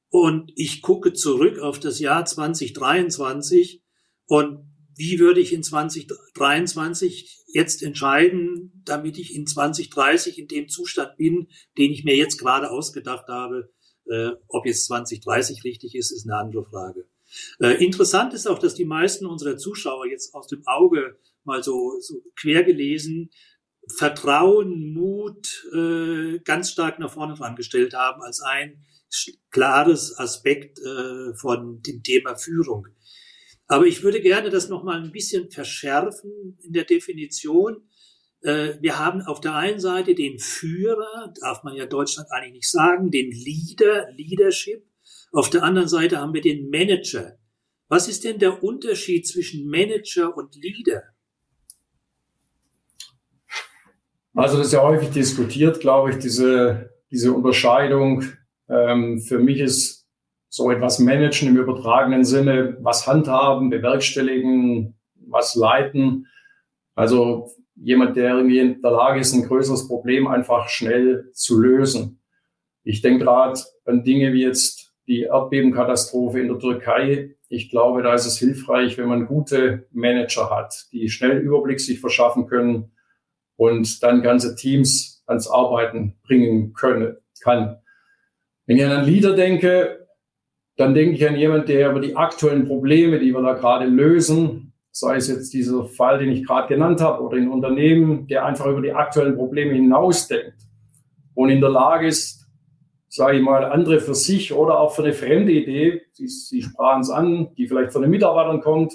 und 0.10 0.52
ich 0.56 0.82
gucke 0.82 1.14
zurück 1.14 1.60
auf 1.60 1.80
das 1.80 2.00
Jahr 2.00 2.26
2023 2.26 3.84
und 4.26 4.71
wie 4.96 5.20
würde 5.20 5.40
ich 5.40 5.54
in 5.54 5.64
2023 5.64 7.46
jetzt 7.54 7.84
entscheiden, 7.84 8.82
damit 8.86 9.18
ich 9.18 9.36
in 9.36 9.48
2030 9.48 10.40
in 10.40 10.48
dem 10.48 10.70
Zustand 10.70 11.18
bin, 11.18 11.48
den 11.78 11.92
ich 11.92 12.04
mir 12.04 12.16
jetzt 12.16 12.38
gerade 12.38 12.72
ausgedacht 12.72 13.28
habe. 13.28 13.72
Äh, 14.06 14.32
ob 14.48 14.66
jetzt 14.66 14.86
2030 14.86 15.64
richtig 15.64 15.96
ist, 15.96 16.12
ist 16.12 16.28
eine 16.28 16.38
andere 16.38 16.66
Frage. 16.66 17.06
Äh, 17.60 17.84
interessant 17.84 18.34
ist 18.34 18.48
auch, 18.48 18.60
dass 18.60 18.76
die 18.76 18.86
meisten 18.86 19.26
unserer 19.26 19.58
Zuschauer 19.58 20.08
jetzt 20.08 20.34
aus 20.34 20.48
dem 20.48 20.64
Auge 20.66 21.18
mal 21.44 21.64
so, 21.64 22.00
so 22.00 22.22
quer 22.36 22.64
gelesen 22.64 23.30
Vertrauen, 23.88 24.94
Mut 24.94 25.66
äh, 25.74 26.40
ganz 26.40 26.72
stark 26.72 27.00
nach 27.00 27.12
vorne 27.12 27.34
dran 27.34 27.56
gestellt 27.56 27.94
haben 27.94 28.22
als 28.22 28.42
ein 28.42 28.86
klares 29.50 30.18
Aspekt 30.18 30.80
äh, 30.80 31.34
von 31.34 31.82
dem 31.82 32.04
Thema 32.04 32.36
Führung. 32.36 32.88
Aber 33.72 33.86
ich 33.86 34.04
würde 34.04 34.20
gerne 34.20 34.50
das 34.50 34.68
noch 34.68 34.84
mal 34.84 35.02
ein 35.02 35.14
bisschen 35.14 35.50
verschärfen 35.50 36.58
in 36.62 36.74
der 36.74 36.84
Definition. 36.84 37.78
Äh, 38.42 38.74
wir 38.82 39.00
haben 39.00 39.22
auf 39.22 39.40
der 39.40 39.56
einen 39.56 39.80
Seite 39.80 40.14
den 40.14 40.40
Führer, 40.40 41.34
darf 41.40 41.64
man 41.64 41.76
ja 41.76 41.86
Deutschland 41.86 42.28
eigentlich 42.32 42.52
nicht 42.52 42.70
sagen, 42.70 43.12
den 43.12 43.32
Leader, 43.32 44.12
Leadership. 44.12 44.84
Auf 45.32 45.50
der 45.50 45.64
anderen 45.64 45.88
Seite 45.88 46.20
haben 46.20 46.34
wir 46.34 46.42
den 46.42 46.70
Manager. 46.70 47.38
Was 47.88 48.10
ist 48.10 48.26
denn 48.26 48.40
der 48.40 48.62
Unterschied 48.62 49.26
zwischen 49.26 49.70
Manager 49.70 50.36
und 50.36 50.54
Leader? 50.58 51.04
Also 54.36 54.58
das 54.58 54.68
ist 54.68 54.74
ja 54.74 54.84
häufig 54.84 55.12
diskutiert, 55.12 55.80
glaube 55.80 56.12
ich, 56.12 56.18
diese, 56.18 56.90
diese 57.10 57.32
Unterscheidung. 57.32 58.26
Ähm, 58.68 59.22
für 59.22 59.40
mich 59.40 59.62
ist 59.62 60.01
so 60.52 60.70
etwas 60.70 61.00
Managen 61.00 61.48
im 61.48 61.56
übertragenen 61.56 62.26
Sinne, 62.26 62.78
was 62.82 63.08
handhaben, 63.08 63.70
bewerkstelligen, 63.70 64.96
was 65.28 65.56
leiten. 65.56 66.28
Also 66.94 67.50
jemand, 67.76 68.18
der 68.18 68.36
irgendwie 68.36 68.60
in 68.60 68.82
der 68.82 68.92
Lage 68.92 69.22
ist, 69.22 69.32
ein 69.34 69.48
größeres 69.48 69.88
Problem 69.88 70.28
einfach 70.28 70.68
schnell 70.68 71.32
zu 71.32 71.58
lösen. 71.58 72.20
Ich 72.84 73.02
denke 73.02 73.24
gerade 73.24 73.62
an 73.86 74.04
Dinge 74.04 74.34
wie 74.34 74.44
jetzt 74.44 74.94
die 75.08 75.22
Erdbebenkatastrophe 75.22 76.42
in 76.42 76.50
der 76.50 76.60
Türkei. 76.60 77.36
Ich 77.48 77.70
glaube, 77.70 78.04
da 78.04 78.14
ist 78.14 78.26
es 78.26 78.38
hilfreich, 78.38 78.98
wenn 78.98 79.08
man 79.08 79.28
gute 79.28 79.88
Manager 79.92 80.50
hat, 80.50 80.88
die 80.92 81.08
schnell 81.08 81.38
Überblick 81.38 81.80
sich 81.80 82.02
verschaffen 82.02 82.48
können 82.48 82.92
und 83.56 84.04
dann 84.04 84.22
ganze 84.22 84.56
Teams 84.56 85.24
ans 85.28 85.48
Arbeiten 85.48 86.18
bringen 86.24 86.74
können, 86.74 87.16
kann. 87.42 87.78
Wenn 88.66 88.76
ich 88.76 88.84
an 88.84 88.92
einen 88.92 89.06
Leader 89.08 89.34
denke, 89.34 90.01
dann 90.82 90.96
denke 90.96 91.16
ich 91.16 91.28
an 91.28 91.36
jemanden, 91.36 91.68
der 91.68 91.92
über 91.92 92.00
die 92.00 92.16
aktuellen 92.16 92.66
Probleme, 92.66 93.20
die 93.20 93.32
wir 93.32 93.42
da 93.44 93.54
gerade 93.54 93.86
lösen, 93.86 94.74
sei 94.92 95.18
es 95.18 95.28
jetzt 95.28 95.54
dieser 95.54 95.86
Fall, 95.86 96.18
den 96.18 96.32
ich 96.32 96.44
gerade 96.44 96.68
genannt 96.68 97.02
habe, 97.02 97.22
oder 97.22 97.38
in 97.38 97.50
Unternehmen, 97.50 98.26
der 98.28 98.46
einfach 98.46 98.66
über 98.66 98.82
die 98.82 98.92
aktuellen 98.92 99.36
Probleme 99.36 99.74
hinausdenkt 99.74 100.58
und 101.36 101.50
in 101.52 101.62
der 101.62 101.70
Lage 101.70 102.08
ist, 102.08 102.48
sage 103.08 103.38
ich 103.38 103.44
mal, 103.44 103.64
andere 103.66 104.00
für 104.00 104.16
sich 104.16 104.54
oder 104.54 104.80
auch 104.80 104.96
für 104.96 105.04
eine 105.04 105.14
fremde 105.14 105.52
Idee, 105.52 106.02
Sie, 106.14 106.28
Sie 106.28 106.64
sprachen 106.64 107.02
es 107.02 107.12
an, 107.12 107.54
die 107.56 107.68
vielleicht 107.68 107.94
von 107.94 108.02
den 108.02 108.10
Mitarbeitern 108.10 108.62
kommt, 108.62 108.94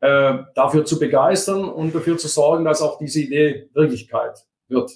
äh, 0.00 0.38
dafür 0.54 0.86
zu 0.86 0.98
begeistern 0.98 1.64
und 1.64 1.94
dafür 1.94 2.16
zu 2.16 2.28
sorgen, 2.28 2.64
dass 2.64 2.80
auch 2.80 2.96
diese 2.96 3.20
Idee 3.20 3.68
Wirklichkeit 3.74 4.46
wird. 4.68 4.90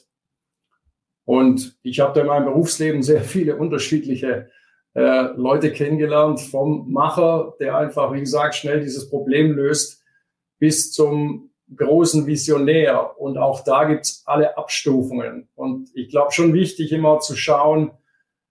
Und 1.27 1.77
ich 1.83 2.01
habe 2.01 2.15
da 2.15 2.23
in 2.23 2.29
meinem 2.29 2.47
Berufsleben 2.47 3.03
sehr 3.03 3.21
viele 3.21 3.57
unterschiedliche 3.57 4.49
äh, 4.95 5.33
Leute 5.37 5.73
kennengelernt, 5.73 6.41
vom 6.41 6.91
Macher, 6.93 7.55
der 7.59 7.77
einfach, 7.77 8.13
wie 8.13 8.21
gesagt, 8.21 8.55
schnell 8.55 8.81
dieses 8.81 9.11
Problem 9.11 9.53
löst, 9.53 10.03
bis 10.59 10.93
zum 10.93 11.51
großen 11.75 12.27
Visionär. 12.27 13.19
Und 13.19 13.37
auch 13.37 13.65
da 13.65 13.85
gibt's 13.85 14.23
alle 14.25 14.57
Abstufungen. 14.57 15.49
Und 15.55 15.91
ich 15.95 16.11
glaube 16.11 16.33
schon 16.33 16.55
wichtig, 16.55 16.93
immer 16.93 17.19
zu 17.21 17.37
schauen, 17.37 17.91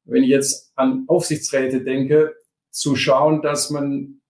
wenn 0.06 0.24
ich 0.24 0.30
jetzt 0.30 0.74
an 0.76 1.06
Aufsichtsräte 1.08 1.82
denke, 1.82 2.36
zu 2.72 2.96
schauen, 2.96 3.42
dass 3.42 3.70
man 3.70 4.22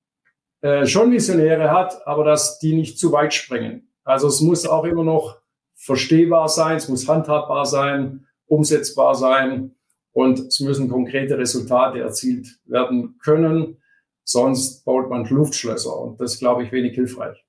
äh, 0.62 0.86
schon 0.86 1.12
Visionäre 1.12 1.72
hat, 1.72 2.06
aber 2.06 2.24
dass 2.24 2.60
die 2.60 2.76
nicht 2.76 3.00
zu 3.00 3.12
weit 3.12 3.34
springen. 3.34 3.90
Also 4.04 4.28
es 4.28 4.42
muss 4.42 4.68
auch 4.68 4.84
immer 4.84 5.04
noch 5.04 5.38
verstehbar 5.74 6.48
sein, 6.48 6.78
es 6.78 6.90
muss 6.90 7.08
handhabbar 7.08 7.66
sein, 7.66 8.28
umsetzbar 8.46 9.16
sein 9.16 9.76
und 10.14 10.40
es 10.40 10.60
müssen 10.60 10.88
konkrete 10.88 11.38
Resultate 11.38 12.00
erzielt 12.00 12.48
werden 12.66 13.18
können. 13.20 13.82
Sonst 14.24 14.86
baut 14.86 15.10
man 15.10 15.26
Luftschlösser 15.26 16.00
und 16.00 16.22
das 16.22 16.40
glaube 16.40 16.64
ich 16.64 16.72
wenig 16.72 16.96
hilfreich. 16.96 17.44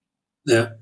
Ja. 0.44 0.76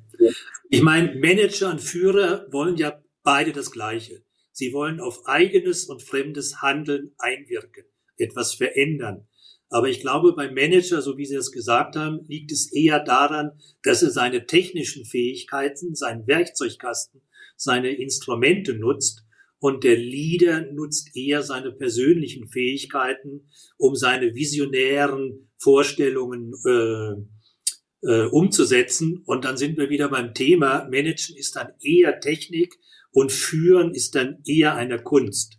Ich 0.71 0.83
meine, 0.83 1.15
Manager 1.17 1.71
und 1.71 1.81
Führer 1.81 2.47
wollen 2.51 2.77
ja 2.77 3.03
beide 3.23 3.53
das 3.53 3.71
Gleiche. 3.71 4.23
Sie 4.53 4.73
wollen 4.73 5.01
auf 5.01 5.27
eigenes 5.27 5.87
und 5.87 6.03
fremdes 6.03 6.63
Handeln 6.63 7.13
einwirken, 7.19 7.85
etwas 8.17 8.55
verändern. 8.55 9.27
Aber 9.69 9.89
ich 9.89 10.01
glaube, 10.01 10.35
beim 10.35 10.55
Manager, 10.55 11.01
so 11.01 11.17
wie 11.17 11.25
Sie 11.25 11.35
es 11.35 11.51
gesagt 11.51 11.97
haben, 11.97 12.21
liegt 12.29 12.53
es 12.53 12.73
eher 12.73 13.03
daran, 13.03 13.53
dass 13.83 14.03
er 14.03 14.11
seine 14.11 14.45
technischen 14.45 15.07
Fähigkeiten, 15.07 15.95
seinen 15.95 16.27
Werkzeugkasten, 16.27 17.23
seine 17.57 17.91
Instrumente 17.91 18.75
nutzt 18.75 19.25
und 19.63 19.85
der 19.85 19.97
Leader 19.97 20.73
nutzt 20.73 21.17
eher 21.17 21.45
seine 21.45 21.71
persönlichen 21.71 22.49
Fähigkeiten, 22.49 23.49
um 23.79 23.95
seine 23.95 24.35
visionären 24.35 25.51
Vorstellungen 25.57 26.53
äh, 26.67 28.09
äh, 28.09 28.27
umzusetzen. 28.27 29.23
Und 29.25 29.45
dann 29.45 29.57
sind 29.57 29.79
wir 29.79 29.89
wieder 29.89 30.09
beim 30.09 30.35
Thema, 30.35 30.89
Managen 30.91 31.37
ist 31.37 31.55
dann 31.55 31.69
eher 31.81 32.19
Technik 32.19 32.75
und 33.13 33.31
Führen 33.31 33.95
ist 33.95 34.17
dann 34.17 34.43
eher 34.45 34.75
eine 34.75 35.01
Kunst. 35.01 35.59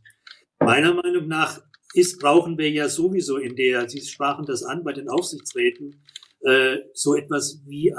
Meiner 0.59 0.93
Meinung 0.93 1.29
nach 1.29 1.61
ist, 1.93 2.19
brauchen 2.19 2.57
wir 2.57 2.69
ja 2.71 2.89
sowieso 2.89 3.37
in 3.37 3.55
der, 3.55 3.87
Sie 3.87 4.01
sprachen 4.01 4.45
das 4.45 4.63
an 4.63 4.83
bei 4.83 4.91
den 4.91 5.07
Aufsichtsräten, 5.07 6.03
äh, 6.41 6.79
so 6.93 7.15
etwas 7.15 7.61
wie 7.65 7.93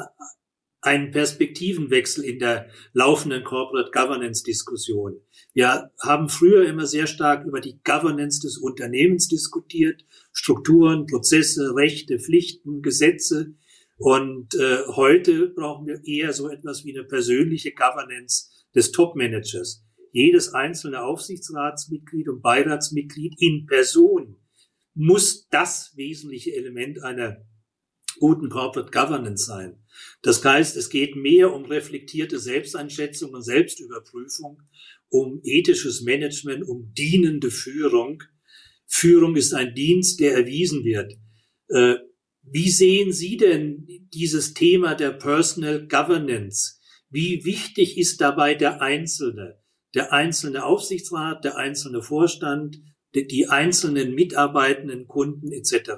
einen 0.85 1.11
Perspektivenwechsel 1.11 2.25
in 2.25 2.39
der 2.39 2.69
laufenden 2.93 3.45
Corporate 3.45 3.91
Governance 3.91 4.43
Diskussion. 4.43 5.21
Wir 5.53 5.91
haben 6.01 6.29
früher 6.29 6.67
immer 6.67 6.87
sehr 6.87 7.07
stark 7.07 7.47
über 7.47 7.61
die 7.61 7.81
Governance 7.85 8.41
des 8.41 8.59
Unternehmens 8.59 9.29
diskutiert, 9.29 10.05
Strukturen, 10.33 11.07
Prozesse, 11.07 11.75
Rechte, 11.75 12.19
Pflichten, 12.19 12.83
Gesetze. 12.83 13.55
Und 13.97 14.55
äh, 14.55 14.79
heute 14.89 15.49
brauchen 15.49 15.87
wir 15.87 16.01
eher 16.05 16.33
so 16.33 16.49
etwas 16.49 16.85
wie 16.85 16.97
eine 16.97 17.07
persönliche 17.07 17.73
Governance 17.73 18.51
des 18.75 18.91
Top-Managers 18.93 19.85
jedes 20.15 20.55
einzelne 20.55 21.03
Aufsichtsratsmitglied 21.03 22.29
und 22.29 22.41
Beiratsmitglied 22.41 23.35
in 23.39 23.67
Person 23.67 24.37
muss 24.95 25.49
das 25.49 25.93
wesentliche 25.97 26.55
Element 26.55 27.03
einer 27.03 27.45
guten 28.21 28.49
Corporate 28.49 28.93
Governance 28.93 29.45
sein. 29.45 29.84
Das 30.23 30.45
heißt, 30.45 30.77
es 30.77 30.91
geht 30.91 31.17
mehr 31.17 31.53
um 31.53 31.65
reflektierte 31.65 32.39
Selbsteinschätzung 32.39 33.33
und 33.33 33.43
Selbstüberprüfung, 33.43 34.63
um 35.09 35.41
ethisches 35.45 36.03
Management, 36.03 36.67
um 36.67 36.93
dienende 36.93 37.51
Führung. 37.51 38.23
Führung 38.87 39.37
ist 39.37 39.55
ein 39.55 39.75
Dienst, 39.75 40.21
der 40.21 40.35
erwiesen 40.35 40.85
wird. 40.85 41.15
Äh, 41.69 41.97
wie 42.43 42.71
sehen 42.71 43.13
Sie 43.13 43.37
denn 43.37 43.87
dieses 44.13 44.55
Thema 44.55 44.95
der 44.95 45.13
Personal 45.13 45.87
Governance? 45.87 46.81
Wie 47.11 47.45
wichtig 47.45 47.97
ist 47.97 48.21
dabei 48.21 48.55
der 48.55 48.83
Einzelne? 48.83 49.65
der 49.95 50.13
einzelne 50.13 50.65
Aufsichtsrat, 50.65 51.45
der 51.45 51.57
einzelne 51.57 52.03
Vorstand, 52.03 52.81
die, 53.15 53.27
die 53.27 53.49
einzelnen 53.49 54.15
mitarbeitenden 54.15 55.07
Kunden 55.07 55.53
etc. 55.53 55.93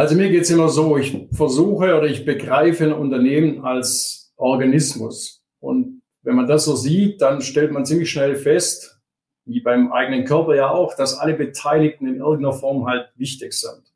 Also 0.00 0.16
mir 0.16 0.30
geht 0.30 0.44
es 0.44 0.50
immer 0.50 0.70
so, 0.70 0.96
ich 0.96 1.28
versuche 1.30 1.94
oder 1.94 2.06
ich 2.06 2.24
begreife 2.24 2.84
ein 2.84 2.94
Unternehmen 2.94 3.66
als 3.66 4.32
Organismus. 4.36 5.44
Und 5.58 6.00
wenn 6.22 6.36
man 6.36 6.46
das 6.46 6.64
so 6.64 6.74
sieht, 6.74 7.20
dann 7.20 7.42
stellt 7.42 7.70
man 7.70 7.84
ziemlich 7.84 8.10
schnell 8.10 8.36
fest, 8.36 8.98
wie 9.44 9.60
beim 9.60 9.92
eigenen 9.92 10.24
Körper 10.24 10.54
ja 10.54 10.70
auch, 10.70 10.96
dass 10.96 11.18
alle 11.18 11.34
Beteiligten 11.34 12.06
in 12.06 12.16
irgendeiner 12.16 12.54
Form 12.54 12.86
halt 12.86 13.10
wichtig 13.16 13.52
sind. 13.52 13.92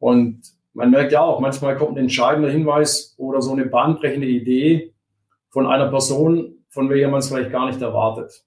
Und 0.00 0.42
man 0.72 0.90
merkt 0.90 1.12
ja 1.12 1.20
auch, 1.20 1.38
manchmal 1.38 1.76
kommt 1.76 1.92
ein 1.92 1.98
entscheidender 1.98 2.50
Hinweis 2.50 3.14
oder 3.16 3.42
so 3.42 3.52
eine 3.52 3.66
bahnbrechende 3.66 4.26
Idee, 4.26 4.92
von 5.50 5.68
einer 5.68 5.88
Person, 5.88 6.64
von 6.68 6.90
welcher 6.90 7.06
man 7.06 7.20
es 7.20 7.28
vielleicht 7.28 7.52
gar 7.52 7.68
nicht 7.68 7.80
erwartet. 7.80 8.44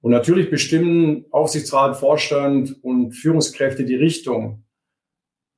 Und 0.00 0.12
natürlich 0.12 0.48
bestimmen 0.48 1.24
Aufsichtsrat, 1.32 1.96
Vorstand 1.96 2.76
und 2.84 3.14
Führungskräfte 3.14 3.84
die 3.84 3.96
Richtung. 3.96 4.62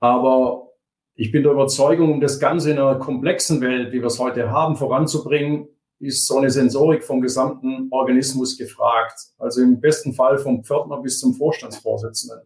Aber 0.00 0.68
ich 1.14 1.30
bin 1.30 1.42
der 1.42 1.52
Überzeugung, 1.52 2.12
um 2.12 2.20
das 2.20 2.40
Ganze 2.40 2.70
in 2.70 2.78
einer 2.78 2.96
komplexen 2.96 3.60
Welt, 3.60 3.92
wie 3.92 4.00
wir 4.00 4.06
es 4.06 4.18
heute 4.18 4.50
haben, 4.50 4.76
voranzubringen, 4.76 5.68
ist 6.00 6.26
so 6.26 6.38
eine 6.38 6.50
Sensorik 6.50 7.04
vom 7.04 7.20
gesamten 7.20 7.88
Organismus 7.90 8.58
gefragt. 8.58 9.18
Also 9.38 9.62
im 9.62 9.80
besten 9.80 10.12
Fall 10.12 10.38
vom 10.38 10.64
Pförtner 10.64 11.00
bis 11.00 11.20
zum 11.20 11.34
Vorstandsvorsitzenden. 11.34 12.40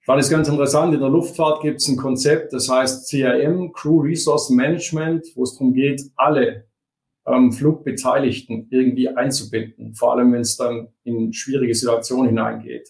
Ich 0.00 0.06
fand 0.06 0.22
es 0.22 0.30
ganz 0.30 0.48
interessant, 0.48 0.94
in 0.94 1.00
der 1.00 1.10
Luftfahrt 1.10 1.60
gibt 1.60 1.80
es 1.80 1.88
ein 1.88 1.98
Konzept, 1.98 2.54
das 2.54 2.70
heißt 2.70 3.10
CRM, 3.10 3.72
Crew 3.72 4.00
Resource 4.00 4.48
Management, 4.48 5.26
wo 5.34 5.42
es 5.42 5.52
darum 5.52 5.74
geht, 5.74 6.02
alle 6.16 6.64
ähm, 7.26 7.52
Flugbeteiligten 7.52 8.68
irgendwie 8.70 9.08
einzubinden, 9.10 9.94
vor 9.94 10.12
allem 10.12 10.32
wenn 10.32 10.40
es 10.40 10.56
dann 10.56 10.88
in 11.04 11.34
schwierige 11.34 11.74
Situationen 11.74 12.28
hineingeht. 12.28 12.88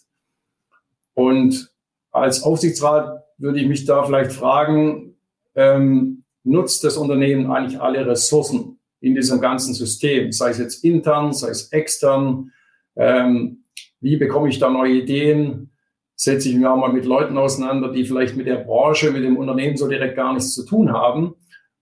Und 1.14 1.72
als 2.12 2.44
Aufsichtsrat 2.44 3.24
würde 3.38 3.60
ich 3.60 3.66
mich 3.66 3.84
da 3.84 4.04
vielleicht 4.04 4.32
fragen, 4.32 5.16
ähm, 5.54 6.24
nutzt 6.44 6.84
das 6.84 6.96
Unternehmen 6.96 7.50
eigentlich 7.50 7.80
alle 7.80 8.06
Ressourcen 8.06 8.78
in 9.00 9.14
diesem 9.14 9.40
ganzen 9.40 9.74
System, 9.74 10.32
sei 10.32 10.50
es 10.50 10.58
jetzt 10.58 10.84
intern, 10.84 11.32
sei 11.32 11.50
es 11.50 11.72
extern, 11.72 12.52
ähm, 12.96 13.64
wie 14.00 14.16
bekomme 14.16 14.48
ich 14.48 14.58
da 14.58 14.70
neue 14.70 14.94
Ideen, 14.94 15.70
setze 16.14 16.48
ich 16.48 16.56
mich 16.56 16.66
auch 16.66 16.76
mal 16.76 16.92
mit 16.92 17.04
Leuten 17.04 17.38
auseinander, 17.38 17.92
die 17.92 18.04
vielleicht 18.04 18.36
mit 18.36 18.46
der 18.46 18.56
Branche, 18.56 19.12
mit 19.12 19.24
dem 19.24 19.36
Unternehmen 19.36 19.76
so 19.76 19.88
direkt 19.88 20.16
gar 20.16 20.32
nichts 20.32 20.54
zu 20.54 20.64
tun 20.64 20.92
haben 20.92 21.34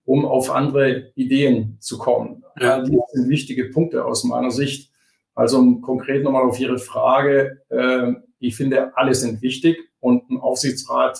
um 0.07 0.25
auf 0.25 0.49
andere 0.49 1.11
Ideen 1.15 1.77
zu 1.81 1.97
kommen. 1.97 2.43
Ja. 2.59 2.81
Die 2.81 2.97
sind 3.11 3.29
wichtige 3.29 3.65
Punkte 3.65 4.05
aus 4.05 4.23
meiner 4.23 4.51
Sicht. 4.51 4.89
Also 5.35 5.59
um 5.59 5.81
konkret 5.81 6.23
nochmal 6.23 6.43
auf 6.43 6.59
Ihre 6.59 6.79
Frage, 6.79 7.61
äh, 7.69 8.13
ich 8.39 8.55
finde, 8.55 8.95
alle 8.95 9.13
sind 9.13 9.41
wichtig 9.41 9.77
und 9.99 10.29
ein 10.29 10.37
Aufsichtsrat 10.39 11.19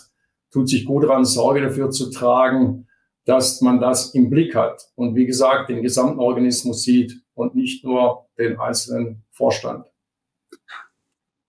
tut 0.51 0.69
sich 0.69 0.85
gut 0.85 1.03
daran, 1.03 1.25
Sorge 1.25 1.61
dafür 1.61 1.89
zu 1.89 2.09
tragen, 2.09 2.87
dass 3.25 3.61
man 3.61 3.81
das 3.81 4.13
im 4.13 4.29
Blick 4.29 4.55
hat 4.55 4.89
und 4.95 5.15
wie 5.15 5.25
gesagt 5.25 5.69
den 5.69 5.83
gesamten 5.83 6.19
Organismus 6.19 6.83
sieht 6.83 7.21
und 7.33 7.55
nicht 7.55 7.83
nur 7.83 8.27
den 8.37 8.57
einzelnen 8.59 9.23
Vorstand. 9.31 9.85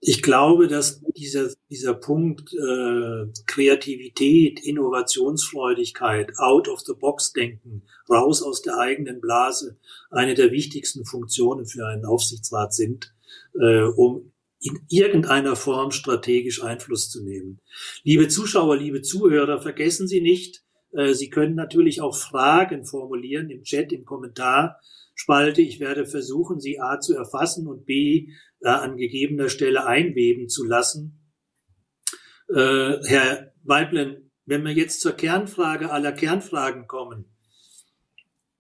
Ich 0.01 0.23
glaube, 0.23 0.69
dass 0.69 1.03
dieser, 1.17 1.51
dieser 1.71 1.95
Punkt 1.95 2.53
äh, 2.55 3.27
Kreativität, 3.47 4.61
Innovationsfreudigkeit, 4.65 6.39
out-of-the-box-Denken, 6.39 7.83
raus 8.09 8.43
aus 8.43 8.63
der 8.63 8.79
eigenen 8.79 9.21
Blase, 9.21 9.77
eine 10.11 10.35
der 10.35 10.53
wichtigsten 10.53 11.05
Funktionen 11.05 11.67
für 11.67 11.87
einen 11.87 12.05
Aufsichtsrat 12.05 12.75
sind, 12.75 13.13
äh, 13.61 13.83
um 13.83 14.33
in 14.61 14.81
irgendeiner 14.89 15.57
Form 15.57 15.91
strategisch 15.91 16.63
Einfluss 16.63 17.11
zu 17.11 17.23
nehmen. 17.23 17.61
Liebe 18.03 18.29
Zuschauer, 18.29 18.77
liebe 18.77 19.03
Zuhörer, 19.03 19.61
vergessen 19.61 20.09
Sie 20.09 20.21
nicht, 20.21 20.65
äh, 20.93 21.15
Sie 21.15 21.31
können 21.31 21.55
natürlich 21.55 22.01
auch 22.01 22.17
Fragen 22.17 22.85
formulieren 22.85 23.51
im 23.51 23.63
Chat, 23.63 23.93
im 23.93 24.05
Kommentarspalte. 24.05 25.63
Ich 25.63 25.81
werde 25.81 26.07
versuchen, 26.07 26.61
sie 26.61 26.81
A 26.81 27.01
zu 27.01 27.15
erfassen 27.15 27.67
und 27.67 27.85
B 27.85 28.29
äh, 28.61 28.69
an 28.69 28.97
gegebener 28.97 29.49
Stelle 29.49 29.87
einweben 29.87 30.49
zu 30.49 30.65
lassen. 30.65 31.21
Äh, 32.49 32.99
Herr 33.05 33.53
Weiblen, 33.63 34.31
wenn 34.45 34.65
wir 34.65 34.73
jetzt 34.73 35.01
zur 35.03 35.13
Kernfrage 35.13 35.91
aller 35.91 36.13
Kernfragen 36.13 36.87
kommen, 36.87 37.27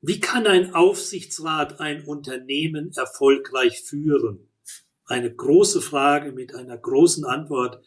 wie 0.00 0.20
kann 0.20 0.46
ein 0.46 0.74
Aufsichtsrat 0.74 1.80
ein 1.80 2.04
Unternehmen 2.04 2.92
erfolgreich 2.94 3.82
führen? 3.82 4.47
Eine 5.08 5.34
große 5.34 5.80
Frage 5.80 6.32
mit 6.32 6.54
einer 6.54 6.76
großen 6.76 7.24
Antwort. 7.24 7.82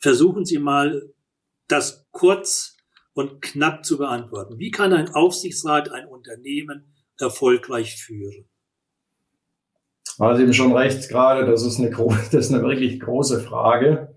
Versuchen 0.00 0.44
Sie 0.44 0.58
mal, 0.58 1.10
das 1.66 2.06
kurz 2.12 2.76
und 3.14 3.42
knapp 3.42 3.84
zu 3.84 3.98
beantworten. 3.98 4.58
Wie 4.58 4.70
kann 4.70 4.92
ein 4.92 5.08
Aufsichtsrat 5.14 5.90
ein 5.90 6.06
Unternehmen 6.06 6.94
erfolgreich 7.18 7.96
führen? 7.96 8.48
Also 10.18 10.42
eben 10.42 10.52
schon 10.52 10.72
recht 10.72 11.08
gerade, 11.08 11.46
das 11.46 11.64
ist 11.64 11.78
eine, 11.78 11.90
das 12.32 12.34
ist 12.34 12.52
eine 12.52 12.62
wirklich 12.62 13.00
große 13.00 13.40
Frage. 13.40 14.16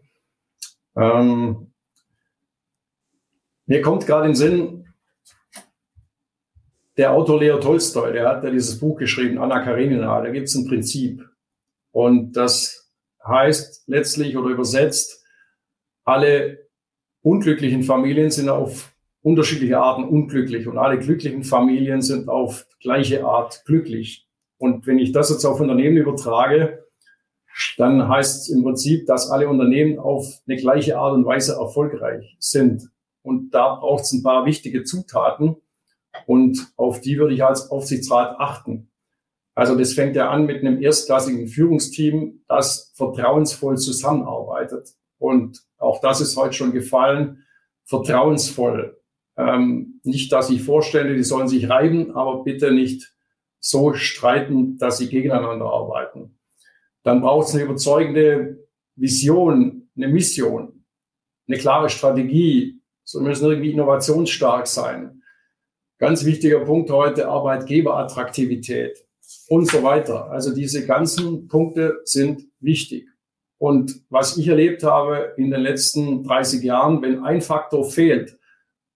Ähm, 0.95 1.73
mir 3.65 3.81
kommt 3.81 4.05
gerade 4.05 4.25
in 4.25 4.31
den 4.31 4.35
Sinn, 4.35 4.93
der 6.97 7.13
Autor 7.13 7.39
Leo 7.39 7.59
Tolstoi, 7.59 8.11
der 8.11 8.27
hat 8.27 8.43
ja 8.43 8.49
dieses 8.49 8.79
Buch 8.79 8.97
geschrieben, 8.97 9.37
Anna 9.37 9.63
Karenina, 9.63 10.21
da 10.21 10.29
gibt 10.29 10.47
es 10.47 10.55
ein 10.55 10.67
Prinzip. 10.67 11.30
Und 11.91 12.33
das 12.33 12.91
heißt 13.25 13.83
letztlich 13.87 14.37
oder 14.37 14.49
übersetzt, 14.49 15.23
alle 16.03 16.67
unglücklichen 17.21 17.83
Familien 17.83 18.31
sind 18.31 18.49
auf 18.49 18.93
unterschiedliche 19.21 19.79
Arten 19.79 20.03
unglücklich 20.03 20.67
und 20.67 20.77
alle 20.77 20.97
glücklichen 20.97 21.43
Familien 21.43 22.01
sind 22.01 22.27
auf 22.27 22.65
gleiche 22.79 23.23
Art 23.23 23.63
glücklich. 23.65 24.27
Und 24.57 24.87
wenn 24.87 24.99
ich 24.99 25.11
das 25.11 25.29
jetzt 25.29 25.45
auf 25.45 25.59
Unternehmen 25.59 25.97
übertrage, 25.97 26.85
dann 27.77 28.07
heißt 28.07 28.43
es 28.43 28.49
im 28.49 28.63
Prinzip, 28.63 29.05
dass 29.05 29.29
alle 29.29 29.49
Unternehmen 29.49 29.99
auf 29.99 30.41
eine 30.47 30.57
gleiche 30.57 30.97
Art 30.97 31.13
und 31.13 31.25
Weise 31.25 31.53
erfolgreich 31.53 32.35
sind. 32.39 32.89
Und 33.21 33.51
da 33.51 33.75
braucht 33.75 34.03
es 34.03 34.13
ein 34.13 34.23
paar 34.23 34.45
wichtige 34.45 34.83
Zutaten 34.83 35.57
und 36.25 36.73
auf 36.77 37.01
die 37.01 37.17
würde 37.17 37.33
ich 37.33 37.43
als 37.43 37.69
Aufsichtsrat 37.69 38.39
achten. 38.39 38.90
Also 39.53 39.77
das 39.77 39.93
fängt 39.93 40.15
ja 40.15 40.29
an 40.29 40.45
mit 40.45 40.61
einem 40.61 40.81
erstklassigen 40.81 41.47
Führungsteam, 41.47 42.43
das 42.47 42.91
vertrauensvoll 42.95 43.77
zusammenarbeitet. 43.77 44.89
Und 45.17 45.61
auch 45.77 45.99
das 46.01 46.21
ist 46.21 46.37
heute 46.37 46.53
schon 46.53 46.71
gefallen, 46.71 47.43
vertrauensvoll. 47.85 48.97
Ähm, 49.37 49.99
nicht, 50.03 50.31
dass 50.31 50.49
ich 50.49 50.63
vorstelle, 50.63 51.15
die 51.15 51.23
sollen 51.23 51.47
sich 51.47 51.69
reiben, 51.69 52.15
aber 52.15 52.43
bitte 52.43 52.71
nicht 52.71 53.13
so 53.59 53.93
streiten, 53.93 54.77
dass 54.77 54.97
sie 54.97 55.09
gegeneinander 55.09 55.65
arbeiten. 55.65 56.39
Dann 57.03 57.21
braucht 57.21 57.49
es 57.49 57.53
eine 57.53 57.63
überzeugende 57.63 58.67
Vision, 58.95 59.89
eine 59.95 60.07
Mission, 60.07 60.85
eine 61.47 61.57
klare 61.57 61.89
Strategie. 61.89 62.81
So 63.03 63.19
müssen 63.19 63.49
irgendwie 63.49 63.71
innovationsstark 63.71 64.67
sein. 64.67 65.21
Ganz 65.97 66.25
wichtiger 66.25 66.61
Punkt 66.61 66.89
heute 66.89 67.27
Arbeitgeberattraktivität 67.27 69.05
und 69.47 69.69
so 69.69 69.83
weiter. 69.83 70.29
Also 70.31 70.53
diese 70.53 70.85
ganzen 70.85 71.47
Punkte 71.47 72.01
sind 72.03 72.47
wichtig. 72.59 73.07
Und 73.57 74.03
was 74.09 74.37
ich 74.37 74.47
erlebt 74.47 74.83
habe 74.83 75.33
in 75.37 75.51
den 75.51 75.61
letzten 75.61 76.23
30 76.23 76.63
Jahren, 76.63 77.01
wenn 77.01 77.23
ein 77.23 77.41
Faktor 77.41 77.83
fehlt 77.83 78.39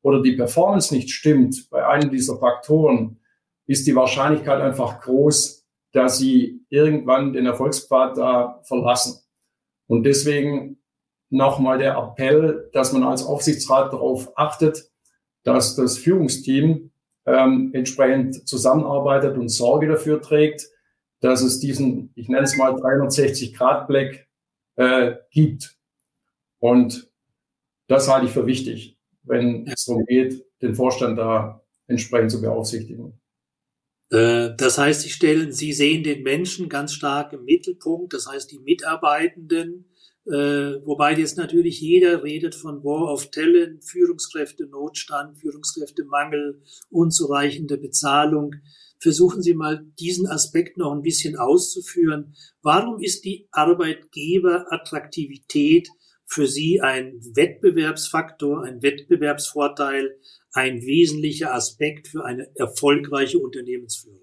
oder 0.02 0.22
die 0.22 0.34
Performance 0.34 0.94
nicht 0.94 1.12
stimmt 1.12 1.70
bei 1.70 1.86
einem 1.86 2.10
dieser 2.10 2.38
Faktoren, 2.38 3.20
ist 3.68 3.86
die 3.88 3.96
Wahrscheinlichkeit 3.96 4.62
einfach 4.62 5.02
groß, 5.02 5.66
dass 5.92 6.18
sie 6.18 6.66
irgendwann 6.70 7.34
den 7.34 7.46
Erfolgspfad 7.46 8.18
da 8.18 8.62
verlassen. 8.64 9.20
Und 9.88 10.04
deswegen 10.04 10.78
nochmal 11.30 11.78
der 11.78 11.98
Appell, 11.98 12.70
dass 12.74 12.92
man 12.92 13.04
als 13.04 13.24
Aufsichtsrat 13.24 13.94
darauf 13.94 14.38
achtet, 14.38 14.92
dass 15.44 15.76
das 15.76 15.98
Führungsteam 15.98 16.92
ähm, 17.26 17.72
entsprechend 17.74 18.48
zusammenarbeitet 18.48 19.38
und 19.38 19.50
Sorge 19.50 19.88
dafür 19.88 20.22
trägt, 20.22 20.68
dass 21.22 21.42
es 21.42 21.60
diesen, 21.60 22.12
ich 22.16 22.30
nenne 22.30 22.44
es 22.44 22.58
mal 22.58 22.74
360-Grad-Black 22.74 24.28
äh, 24.76 25.16
gibt. 25.32 25.78
Und 26.60 27.12
das 27.88 28.10
halte 28.10 28.28
ich 28.28 28.32
für 28.32 28.46
wichtig, 28.46 28.98
wenn 29.24 29.68
es 29.68 29.86
darum 29.86 30.06
geht, 30.06 30.46
den 30.62 30.76
Vorstand 30.76 31.18
da 31.18 31.62
entsprechend 31.88 32.32
zu 32.32 32.42
beaufsichtigen. 32.42 33.20
Äh, 34.12 34.52
das 34.58 34.78
heißt, 34.78 35.02
Sie 35.02 35.10
stellen, 35.10 35.52
Sie 35.52 35.74
sehen 35.74 36.04
den 36.04 36.24
Menschen 36.24 36.70
ganz 36.70 36.94
stark 36.94 37.34
im 37.34 37.46
Mittelpunkt, 37.46 38.14
das 38.14 38.28
heißt 38.28 38.52
die 38.52 38.60
Mitarbeitenden, 38.60 39.90
äh, 40.26 40.82
wobei 40.86 41.18
jetzt 41.18 41.38
natürlich 41.38 41.82
jeder 41.82 42.24
redet 42.24 42.56
von 42.56 42.82
War 42.84 43.14
of 43.14 43.30
Talent, 43.32 43.84
Führungskräfte-Notstand, 43.84 45.38
Führungskräftemangel, 45.38 46.62
unzureichende 46.90 47.78
Bezahlung. 47.78 48.56
Versuchen 49.00 49.42
Sie 49.42 49.54
mal 49.54 49.86
diesen 50.00 50.28
Aspekt 50.28 50.78
noch 50.78 50.94
ein 50.94 51.02
bisschen 51.02 51.36
auszuführen. 51.38 52.34
Warum 52.62 53.02
ist 53.02 53.26
die 53.26 53.50
Arbeitgeberattraktivität 53.52 55.90
für 56.26 56.48
Sie 56.48 56.80
ein 56.82 57.20
Wettbewerbsfaktor, 57.36 58.64
ein 58.64 58.82
Wettbewerbsvorteil, 58.82 60.18
ein 60.56 60.82
wesentlicher 60.82 61.54
Aspekt 61.54 62.08
für 62.08 62.24
eine 62.24 62.50
erfolgreiche 62.56 63.40
Unternehmensführung. 63.40 64.22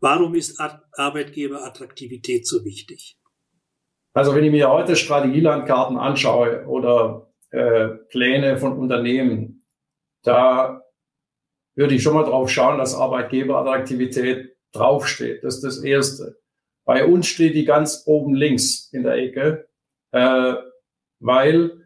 Warum 0.00 0.34
ist 0.34 0.58
Arbeitgeberattraktivität 0.58 2.46
so 2.46 2.64
wichtig? 2.64 3.18
Also 4.16 4.34
wenn 4.34 4.44
ich 4.44 4.50
mir 4.50 4.70
heute 4.70 4.96
Strategielandkarten 4.96 5.98
anschaue 5.98 6.64
oder 6.64 7.30
äh, 7.50 7.88
Pläne 8.08 8.56
von 8.56 8.78
Unternehmen, 8.78 9.66
da 10.22 10.80
würde 11.74 11.94
ich 11.94 12.02
schon 12.02 12.14
mal 12.14 12.24
drauf 12.24 12.48
schauen, 12.48 12.78
dass 12.78 12.94
Arbeitgeberattraktivität 12.94 14.56
draufsteht. 14.72 15.44
Das 15.44 15.56
ist 15.56 15.64
das 15.64 15.84
Erste. 15.84 16.38
Bei 16.86 17.04
uns 17.04 17.26
steht 17.26 17.54
die 17.54 17.66
ganz 17.66 18.04
oben 18.06 18.34
links 18.34 18.88
in 18.90 19.02
der 19.02 19.16
Ecke, 19.16 19.68
äh, 20.12 20.54
weil 21.20 21.82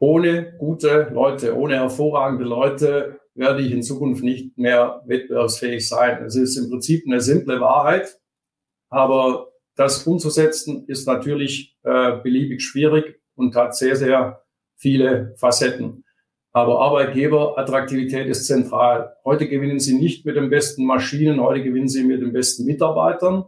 ohne 0.00 0.56
gute 0.58 1.08
Leute, 1.12 1.56
ohne 1.56 1.76
hervorragende 1.76 2.46
Leute 2.46 3.20
werde 3.34 3.62
ich 3.62 3.70
in 3.70 3.84
Zukunft 3.84 4.24
nicht 4.24 4.58
mehr 4.58 5.04
wettbewerbsfähig 5.06 5.88
sein. 5.88 6.24
Es 6.24 6.34
ist 6.34 6.56
im 6.56 6.68
Prinzip 6.68 7.04
eine 7.06 7.20
simple 7.20 7.60
Wahrheit, 7.60 8.18
aber 8.88 9.47
das 9.78 10.04
umzusetzen 10.08 10.84
ist 10.88 11.06
natürlich 11.06 11.76
äh, 11.84 12.16
beliebig 12.20 12.62
schwierig 12.62 13.20
und 13.36 13.54
hat 13.54 13.76
sehr, 13.76 13.94
sehr 13.94 14.42
viele 14.76 15.34
Facetten. 15.36 16.04
Aber 16.52 16.80
Arbeitgeberattraktivität 16.80 18.26
ist 18.26 18.46
zentral. 18.46 19.16
Heute 19.24 19.48
gewinnen 19.48 19.78
Sie 19.78 19.94
nicht 19.96 20.26
mit 20.26 20.34
den 20.34 20.50
besten 20.50 20.84
Maschinen, 20.84 21.40
heute 21.40 21.62
gewinnen 21.62 21.88
Sie 21.88 22.02
mit 22.02 22.20
den 22.20 22.32
besten 22.32 22.64
Mitarbeitern 22.64 23.44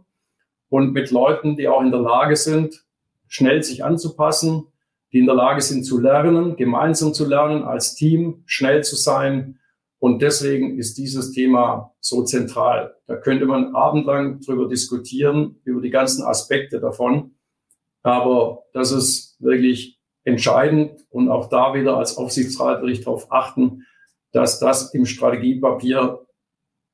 und 0.69 0.93
mit 0.93 1.11
Leuten, 1.11 1.57
die 1.57 1.67
auch 1.67 1.81
in 1.81 1.91
der 1.91 1.99
Lage 1.99 2.37
sind, 2.37 2.85
schnell 3.27 3.61
sich 3.61 3.83
anzupassen, 3.83 4.67
die 5.11 5.19
in 5.19 5.25
der 5.25 5.35
Lage 5.35 5.61
sind 5.61 5.83
zu 5.83 5.99
lernen, 5.99 6.55
gemeinsam 6.55 7.13
zu 7.13 7.27
lernen, 7.27 7.63
als 7.63 7.95
Team 7.95 8.43
schnell 8.45 8.85
zu 8.85 8.95
sein. 8.95 9.59
Und 10.01 10.23
deswegen 10.23 10.79
ist 10.79 10.97
dieses 10.97 11.31
Thema 11.31 11.93
so 11.99 12.23
zentral. 12.23 12.95
Da 13.05 13.17
könnte 13.17 13.45
man 13.45 13.75
abendlang 13.75 14.39
drüber 14.41 14.67
diskutieren, 14.67 15.61
über 15.63 15.79
die 15.79 15.91
ganzen 15.91 16.23
Aspekte 16.23 16.79
davon. 16.79 17.35
Aber 18.01 18.63
das 18.73 18.91
ist 18.91 19.39
wirklich 19.39 19.99
entscheidend. 20.23 21.05
Und 21.11 21.29
auch 21.29 21.49
da 21.49 21.75
wieder 21.75 21.97
als 21.97 22.17
Aufsichtsrat 22.17 22.81
würde 22.81 22.93
ich 22.93 23.03
darauf 23.03 23.31
achten, 23.31 23.85
dass 24.31 24.59
das 24.59 24.91
im 24.95 25.05
Strategiepapier 25.05 26.25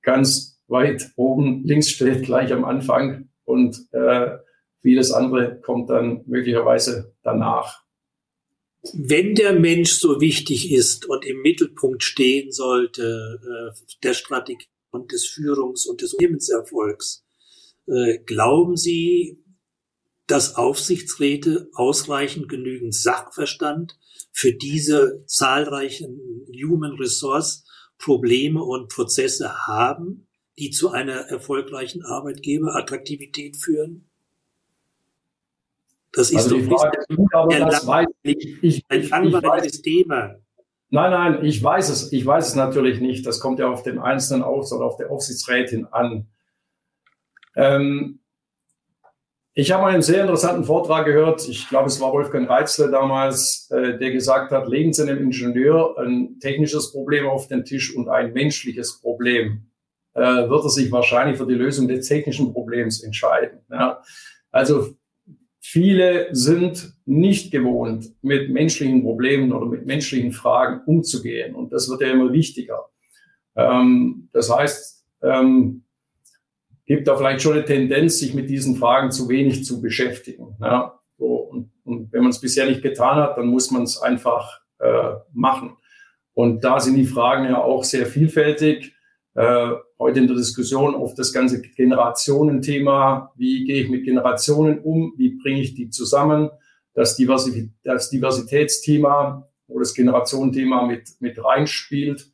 ganz 0.01 0.61
weit 0.67 1.09
oben 1.15 1.63
links 1.63 1.89
steht, 1.89 2.25
gleich 2.25 2.51
am 2.51 2.65
Anfang. 2.65 3.29
Und 3.45 3.87
äh, 3.93 4.37
vieles 4.81 5.13
andere 5.13 5.61
kommt 5.61 5.89
dann 5.89 6.23
möglicherweise 6.25 7.15
danach. 7.23 7.86
Wenn 8.93 9.35
der 9.35 9.53
Mensch 9.53 9.93
so 9.93 10.19
wichtig 10.21 10.71
ist 10.71 11.05
und 11.05 11.25
im 11.25 11.41
Mittelpunkt 11.41 12.03
stehen 12.03 12.51
sollte 12.51 13.39
äh, 13.43 13.95
der 14.03 14.13
Strategie 14.13 14.67
und 14.91 15.11
des 15.11 15.25
Führungs- 15.25 15.87
und 15.87 16.01
des 16.01 16.13
Unternehmenserfolgs, 16.13 17.25
äh, 17.87 18.19
glauben 18.19 18.75
Sie, 18.75 19.43
dass 20.27 20.55
Aufsichtsräte 20.55 21.69
ausreichend 21.73 22.49
genügend 22.49 22.93
Sachverstand 22.93 23.97
für 24.31 24.53
diese 24.53 25.23
zahlreichen 25.25 26.45
Human 26.51 26.93
Resource 26.93 27.63
Probleme 27.97 28.61
und 28.61 28.89
Prozesse 28.89 29.65
haben, 29.67 30.27
die 30.59 30.71
zu 30.71 30.89
einer 30.89 31.13
erfolgreichen 31.13 32.03
Arbeitgeberattraktivität 32.03 33.57
führen? 33.57 34.06
Das 36.17 36.31
ist 36.31 36.51
also 36.51 36.57
aber 37.31 37.59
das 37.59 37.85
weiß 37.85 38.07
ich, 38.23 38.63
ich, 38.63 38.83
ein 38.89 39.01
ich, 39.01 39.09
langweiliges 39.11 39.83
Thema. 39.83 40.35
Nein, 40.89 41.11
nein, 41.11 41.45
ich 41.45 41.63
weiß 41.63 41.89
es, 41.89 42.11
ich 42.11 42.25
weiß 42.25 42.47
es 42.47 42.55
natürlich 42.55 42.99
nicht. 42.99 43.25
Das 43.27 43.39
kommt 43.39 43.59
ja 43.59 43.69
auf 43.69 43.83
den 43.83 43.99
einzelnen 43.99 44.41
Aufs- 44.41 44.73
oder 44.73 44.85
auf 44.85 44.97
der 44.97 45.11
Aufsichtsrätin 45.11 45.85
an. 45.85 46.25
Ähm, 47.55 48.19
ich 49.53 49.71
habe 49.71 49.85
einen 49.85 50.01
sehr 50.01 50.21
interessanten 50.21 50.63
Vortrag 50.63 51.05
gehört. 51.05 51.47
Ich 51.47 51.69
glaube, 51.69 51.87
es 51.87 52.01
war 52.01 52.13
Wolfgang 52.13 52.49
Reitzle 52.49 52.89
damals, 52.89 53.69
äh, 53.69 53.99
der 53.99 54.11
gesagt 54.11 54.51
hat, 54.51 54.67
legen 54.67 54.93
Sie 54.93 55.03
einem 55.03 55.19
Ingenieur 55.19 55.99
ein 55.99 56.39
technisches 56.39 56.91
Problem 56.91 57.27
auf 57.27 57.47
den 57.47 57.63
Tisch 57.63 57.95
und 57.95 58.09
ein 58.09 58.33
menschliches 58.33 59.01
Problem. 59.01 59.69
Äh, 60.15 60.49
wird 60.49 60.63
er 60.63 60.69
sich 60.69 60.91
wahrscheinlich 60.91 61.37
für 61.37 61.45
die 61.45 61.53
Lösung 61.53 61.87
des 61.87 62.07
technischen 62.07 62.53
Problems 62.53 63.03
entscheiden. 63.03 63.59
Ja. 63.69 64.01
Also 64.51 64.95
viele 65.69 66.29
sind 66.31 66.93
nicht 67.05 67.51
gewohnt, 67.51 68.13
mit 68.21 68.49
menschlichen 68.49 69.03
Problemen 69.03 69.51
oder 69.51 69.65
mit 69.65 69.85
menschlichen 69.85 70.31
Fragen 70.31 70.81
umzugehen. 70.85 71.55
Und 71.55 71.73
das 71.73 71.89
wird 71.89 72.01
ja 72.01 72.11
immer 72.11 72.31
wichtiger. 72.31 72.85
Ähm, 73.55 74.29
das 74.31 74.49
heißt, 74.49 75.05
ähm, 75.23 75.83
gibt 76.85 77.09
da 77.09 77.17
vielleicht 77.17 77.41
schon 77.41 77.53
eine 77.53 77.65
Tendenz, 77.65 78.17
sich 78.17 78.33
mit 78.33 78.49
diesen 78.49 78.77
Fragen 78.77 79.11
zu 79.11 79.27
wenig 79.27 79.65
zu 79.65 79.81
beschäftigen. 79.81 80.55
Ja, 80.61 80.99
so, 81.17 81.35
und, 81.35 81.71
und 81.83 82.13
wenn 82.13 82.21
man 82.21 82.29
es 82.29 82.39
bisher 82.39 82.65
nicht 82.65 82.81
getan 82.81 83.17
hat, 83.17 83.37
dann 83.37 83.47
muss 83.47 83.69
man 83.69 83.83
es 83.83 84.01
einfach 84.01 84.61
äh, 84.79 85.15
machen. 85.33 85.75
Und 86.33 86.63
da 86.63 86.79
sind 86.79 86.95
die 86.95 87.05
Fragen 87.05 87.43
ja 87.43 87.61
auch 87.61 87.83
sehr 87.83 88.05
vielfältig. 88.05 88.93
Äh, 89.35 89.71
heute 89.99 90.19
in 90.19 90.27
der 90.27 90.35
Diskussion 90.35 90.95
auf 90.95 91.13
das 91.15 91.33
ganze 91.33 91.61
Generationenthema. 91.61 93.31
Wie 93.35 93.65
gehe 93.65 93.83
ich 93.83 93.89
mit 93.89 94.05
Generationen 94.05 94.79
um? 94.79 95.13
Wie 95.17 95.29
bringe 95.29 95.61
ich 95.61 95.73
die 95.73 95.89
zusammen? 95.89 96.49
Das, 96.93 97.15
Diversität, 97.15 97.71
das 97.83 98.09
Diversitätsthema 98.09 99.47
oder 99.67 99.79
das 99.79 99.93
Generationenthema 99.93 100.85
mit, 100.85 101.09
mit 101.19 101.43
reinspielt. 101.43 102.31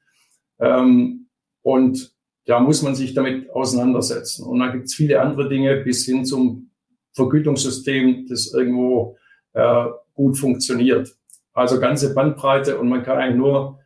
Ähm, 0.60 1.28
und 1.62 2.14
da 2.46 2.60
muss 2.60 2.82
man 2.82 2.96
sich 2.96 3.14
damit 3.14 3.50
auseinandersetzen. 3.50 4.46
Und 4.46 4.60
dann 4.60 4.74
gibt 4.74 4.86
es 4.86 4.96
viele 4.96 5.22
andere 5.22 5.48
Dinge 5.48 5.78
bis 5.78 6.06
hin 6.06 6.26
zum 6.26 6.72
Vergütungssystem, 7.14 8.28
das 8.28 8.54
irgendwo 8.54 9.18
äh, 9.54 9.86
gut 10.14 10.38
funktioniert. 10.38 11.16
Also 11.54 11.80
ganze 11.80 12.14
Bandbreite 12.14 12.80
und 12.80 12.90
man 12.90 13.04
kann 13.04 13.18
eigentlich 13.18 13.38
nur 13.38 13.80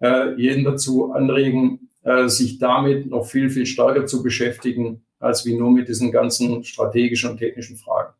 äh, 0.00 0.34
jeden 0.34 0.64
dazu 0.64 1.12
anregen, 1.12 1.81
äh, 2.02 2.28
sich 2.28 2.58
damit 2.58 3.06
noch 3.06 3.26
viel, 3.26 3.50
viel 3.50 3.66
stärker 3.66 4.06
zu 4.06 4.22
beschäftigen, 4.22 5.04
als 5.18 5.44
wie 5.46 5.54
nur 5.54 5.70
mit 5.70 5.88
diesen 5.88 6.10
ganzen 6.12 6.64
strategischen 6.64 7.30
und 7.30 7.38
technischen 7.38 7.76
Fragen. 7.76 8.14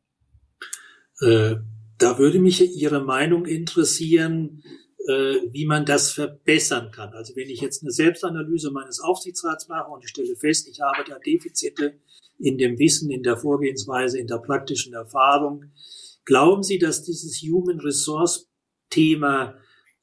Äh, 1.20 1.56
da 1.98 2.18
würde 2.18 2.40
mich 2.40 2.76
Ihre 2.76 3.02
Meinung 3.04 3.46
interessieren 3.46 4.62
äh, 5.08 5.52
wie 5.52 5.66
man 5.66 5.84
das 5.84 6.12
verbessern 6.12 6.90
kann. 6.92 7.12
Also 7.12 7.34
wenn 7.36 7.50
ich 7.50 7.60
jetzt 7.60 7.82
eine 7.82 7.90
Selbstanalyse 7.90 8.70
meines 8.70 9.00
Aufsichtsrats 9.00 9.68
mache 9.68 9.90
und 9.90 10.04
ich 10.04 10.10
stelle 10.10 10.36
fest, 10.36 10.68
ich 10.68 10.80
habe 10.80 11.02
da 11.08 11.18
Defizite 11.18 11.94
in 12.38 12.58
dem 12.58 12.78
Wissen, 12.78 13.10
in 13.10 13.22
der 13.22 13.36
Vorgehensweise, 13.36 14.18
in 14.18 14.26
der 14.26 14.38
praktischen 14.38 14.94
Erfahrung, 14.94 15.72
glauben 16.24 16.62
Sie, 16.62 16.78
dass 16.78 17.02
dieses 17.02 17.40
Human 17.42 17.80
Resource 17.80 18.48
Thema 18.90 19.56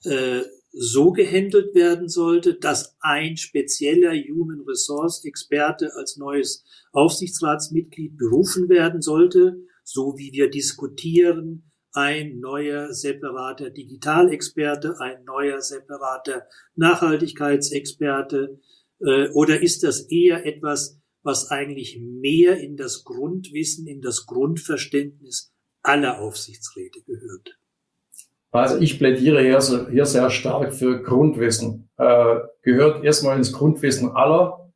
äh, 0.04 0.42
so 0.72 1.12
gehandelt 1.12 1.74
werden 1.74 2.10
sollte, 2.10 2.56
dass 2.56 2.96
ein 3.00 3.38
spezieller 3.38 4.14
Human 4.14 4.62
Resource 4.68 5.26
Experte 5.26 5.92
als 5.96 6.18
neues 6.18 6.64
Aufsichtsratsmitglied 6.92 8.18
berufen 8.18 8.70
werden 8.70 9.02
sollte, 9.02 9.58
so 9.84 10.16
wie 10.18 10.32
wir 10.32 10.50
diskutieren, 10.50 11.72
ein 11.92 12.40
neuer 12.40 12.94
separater 12.94 13.72
Digitalexperte, 13.72 15.00
ein 15.00 15.24
neuer 15.24 15.62
separater 15.62 16.48
Nachhaltigkeitsexperte? 16.76 18.60
Äh, 19.00 19.30
oder 19.30 19.62
ist 19.62 19.84
das 19.84 20.02
eher 20.02 20.46
etwas, 20.46 21.00
was 21.24 21.50
eigentlich 21.50 22.00
mehr 22.00 22.58
in 22.60 22.78
das 22.78 23.04
Grundwissen, 23.04 23.88
in 23.88 24.02
das 24.02 24.26
Grundverständnis 24.26 25.52
aller 25.82 26.20
Aufsichtsräte 26.20 27.02
gehört? 27.02 27.59
Also 28.52 28.78
ich 28.80 28.98
plädiere 28.98 29.42
hier, 29.42 29.60
hier 29.92 30.06
sehr 30.06 30.30
stark 30.30 30.74
für 30.74 31.04
Grundwissen. 31.04 31.90
Äh, 31.98 32.36
gehört 32.64 33.04
erstmal 33.04 33.38
ins 33.38 33.54
Grundwissen 33.54 34.12
aller. 34.12 34.72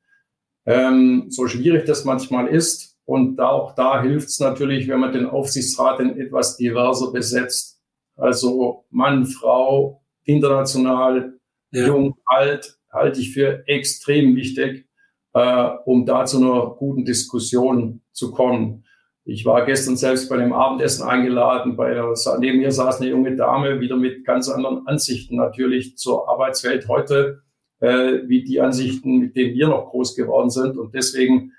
Ähm, 0.65 1.25
so 1.29 1.47
schwierig 1.47 1.86
das 1.86 2.05
manchmal 2.05 2.47
ist, 2.47 2.93
und 3.05 3.39
auch 3.39 3.75
da 3.75 4.01
hilft 4.01 4.29
es 4.29 4.39
natürlich, 4.39 4.88
wenn 4.88 4.99
man 4.99 5.12
den 5.12 5.25
Aufsichtsrat 5.25 5.99
in 5.99 6.17
etwas 6.19 6.57
diverser 6.57 7.12
besetzt. 7.12 7.81
Also 8.15 8.86
Mann, 8.89 9.25
Frau, 9.25 10.03
international, 10.23 11.38
ja. 11.71 11.88
jung, 11.88 12.15
alt, 12.25 12.79
halte 12.91 13.19
ich 13.19 13.33
für 13.33 13.67
extrem 13.67 14.36
wichtig, 14.36 14.88
äh, 15.33 15.69
um 15.86 16.05
da 16.05 16.25
zu 16.25 16.38
einer 16.38 16.75
guten 16.77 17.03
Diskussion 17.03 18.01
zu 18.12 18.31
kommen. 18.31 18.86
Ich 19.25 19.45
war 19.45 19.65
gestern 19.65 19.95
selbst 19.95 20.29
bei 20.29 20.38
dem 20.38 20.51
Abendessen 20.51 21.07
eingeladen. 21.07 21.77
Bei 21.77 21.93
der, 21.93 22.13
neben 22.39 22.57
mir 22.57 22.71
saß 22.71 22.99
eine 22.99 23.09
junge 23.09 23.36
Dame, 23.36 23.79
wieder 23.79 23.95
mit 23.95 24.25
ganz 24.25 24.49
anderen 24.49 24.86
Ansichten 24.86 25.38
natürlich 25.38 25.97
zur 25.97 26.27
Arbeitswelt 26.29 26.89
heute, 26.89 27.41
äh, 27.79 28.19
wie 28.27 28.43
die 28.43 28.59
Ansichten, 28.59 29.19
mit 29.19 29.36
denen 29.38 29.55
wir 29.55 29.69
noch 29.69 29.91
groß 29.91 30.15
geworden 30.15 30.49
sind. 30.49 30.77
Und 30.77 30.93
deswegen 30.93 31.53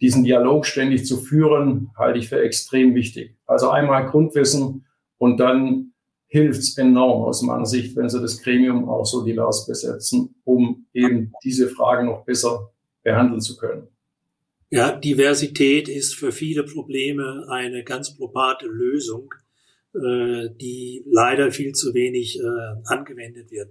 diesen 0.00 0.22
Dialog 0.22 0.64
ständig 0.64 1.06
zu 1.06 1.16
führen, 1.16 1.90
halte 1.96 2.20
ich 2.20 2.28
für 2.28 2.40
extrem 2.40 2.94
wichtig. 2.94 3.36
Also 3.46 3.70
einmal 3.70 4.06
Grundwissen 4.06 4.86
und 5.18 5.40
dann 5.40 5.92
hilft 6.28 6.60
es 6.60 6.78
enorm 6.78 7.24
aus 7.24 7.42
meiner 7.42 7.66
Sicht, 7.66 7.96
wenn 7.96 8.08
Sie 8.08 8.20
das 8.20 8.40
Gremium 8.42 8.88
auch 8.88 9.04
so 9.04 9.24
divers 9.24 9.66
besetzen, 9.66 10.36
um 10.44 10.86
eben 10.92 11.32
diese 11.42 11.68
Fragen 11.68 12.06
noch 12.06 12.24
besser 12.24 12.70
behandeln 13.02 13.40
zu 13.40 13.56
können. 13.56 13.88
Ja, 14.70 14.92
Diversität 14.92 15.88
ist 15.88 16.14
für 16.14 16.30
viele 16.30 16.62
Probleme 16.62 17.46
eine 17.48 17.84
ganz 17.84 18.14
probate 18.14 18.66
Lösung, 18.66 19.32
äh, 19.94 20.50
die 20.60 21.02
leider 21.06 21.50
viel 21.52 21.72
zu 21.72 21.94
wenig 21.94 22.38
äh, 22.38 22.42
angewendet 22.84 23.50
wird. 23.50 23.70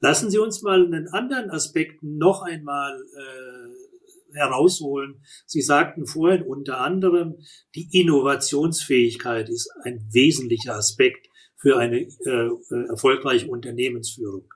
Lassen 0.00 0.30
Sie 0.30 0.38
uns 0.38 0.60
mal 0.60 0.84
einen 0.84 1.08
anderen 1.08 1.50
Aspekt 1.50 2.02
noch 2.02 2.42
einmal 2.42 3.00
äh, 3.16 4.34
herausholen. 4.36 5.22
Sie 5.46 5.62
sagten 5.62 6.06
vorhin 6.06 6.42
unter 6.42 6.80
anderem, 6.80 7.36
die 7.74 7.88
Innovationsfähigkeit 7.92 9.48
ist 9.48 9.70
ein 9.84 10.06
wesentlicher 10.12 10.74
Aspekt 10.74 11.26
für 11.56 11.78
eine 11.78 12.00
äh, 12.00 12.50
erfolgreiche 12.90 13.48
Unternehmensführung. 13.48 14.52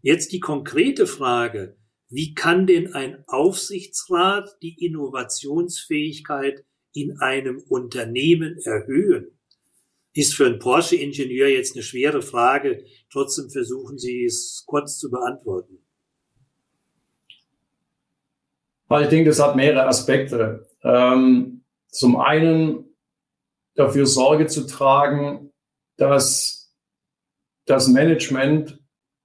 Jetzt 0.00 0.32
die 0.32 0.40
konkrete 0.40 1.06
Frage, 1.06 1.76
wie 2.08 2.34
kann 2.34 2.66
denn 2.66 2.94
ein 2.94 3.22
Aufsichtsrat 3.26 4.56
die 4.62 4.84
Innovationsfähigkeit 4.84 6.64
in 6.94 7.18
einem 7.20 7.62
Unternehmen 7.68 8.58
erhöhen? 8.64 9.38
Ist 10.14 10.34
für 10.34 10.46
einen 10.46 10.58
Porsche-Ingenieur 10.58 11.48
jetzt 11.48 11.74
eine 11.74 11.82
schwere 11.82 12.22
Frage. 12.22 12.84
Trotzdem 13.12 13.50
versuchen 13.50 13.98
Sie 13.98 14.24
es 14.24 14.64
kurz 14.66 14.98
zu 14.98 15.10
beantworten. 15.10 15.78
Ich 18.90 19.08
denke, 19.08 19.28
das 19.28 19.38
hat 19.38 19.54
mehrere 19.54 19.86
Aspekte. 19.86 20.66
Ähm, 20.82 21.62
zum 21.88 22.16
einen 22.16 22.96
dafür 23.74 24.06
Sorge 24.06 24.46
zu 24.46 24.66
tragen, 24.66 25.52
dass 25.96 26.74
das 27.66 27.88
Management 27.88 28.77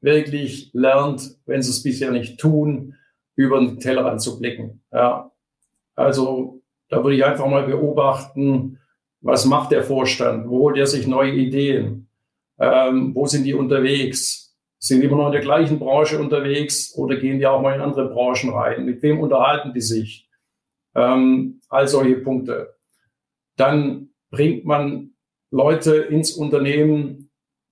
wirklich 0.04 0.70
lernt, 0.74 1.38
wenn 1.46 1.62
sie 1.62 1.72
es 1.72 1.82
bisher 1.82 2.12
nicht 2.12 2.40
tun, 2.40 2.96
über 3.36 3.60
den 3.60 3.80
Tellerrand 3.80 4.22
zu 4.22 4.40
blicken. 4.40 4.82
Ja. 4.92 5.32
Also 5.96 6.62
da 6.90 7.04
würde 7.04 7.16
ich 7.16 7.26
einfach 7.26 7.48
mal 7.48 7.64
beobachten, 7.64 8.80
was 9.22 9.46
macht 9.46 9.72
der 9.72 9.84
Vorstand? 9.84 10.50
Wo 10.50 10.60
holt 10.60 10.78
er 10.78 10.88
sich 10.88 11.08
neue 11.08 11.32
Ideen? 11.32 12.08
Ähm, 12.60 13.16
wo 13.16 13.26
sind 13.26 13.46
die 13.46 13.54
unterwegs? 13.54 14.56
Sind 14.78 15.02
die 15.02 15.08
immer 15.08 15.18
noch 15.18 15.28
in 15.28 15.34
der 15.34 15.42
gleichen 15.42 15.80
Branche 15.80 16.20
unterwegs 16.20 16.94
oder 16.98 17.16
gehen 17.16 17.40
die 17.40 17.48
auch 17.48 17.62
mal 17.62 17.74
in 17.74 17.82
andere 17.82 18.10
Branchen 18.10 18.50
rein? 18.50 18.86
Mit 18.86 19.02
wem 19.02 19.20
unterhalten 19.22 19.74
die 19.74 19.82
sich? 19.82 20.30
Ähm, 20.94 21.62
all 21.70 21.88
solche 21.88 22.18
Punkte. 22.18 22.76
Dann 23.56 24.10
bringt 24.30 24.66
man 24.66 25.12
Leute 25.52 25.96
ins 25.96 26.34
Unternehmen, 26.34 27.23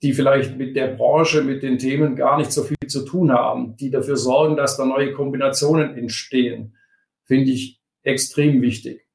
die 0.02 0.14
vielleicht 0.14 0.58
mit 0.58 0.76
der 0.76 0.88
Branche, 0.88 1.44
mit 1.44 1.62
den 1.62 1.78
Themen 1.78 2.16
gar 2.16 2.38
nicht 2.38 2.52
so 2.52 2.64
viel 2.64 2.78
zu 2.88 3.06
tun 3.06 3.32
haben, 3.32 3.76
die 3.78 3.92
dafür 3.92 4.18
sorgen, 4.18 4.56
dass 4.56 4.78
da 4.78 4.86
neue 4.86 5.14
Kombinationen 5.14 5.96
entstehen, 5.96 6.76
finde 7.26 7.52
ich 7.52 7.82
extrem 8.04 8.62
wichtig. 8.62 9.06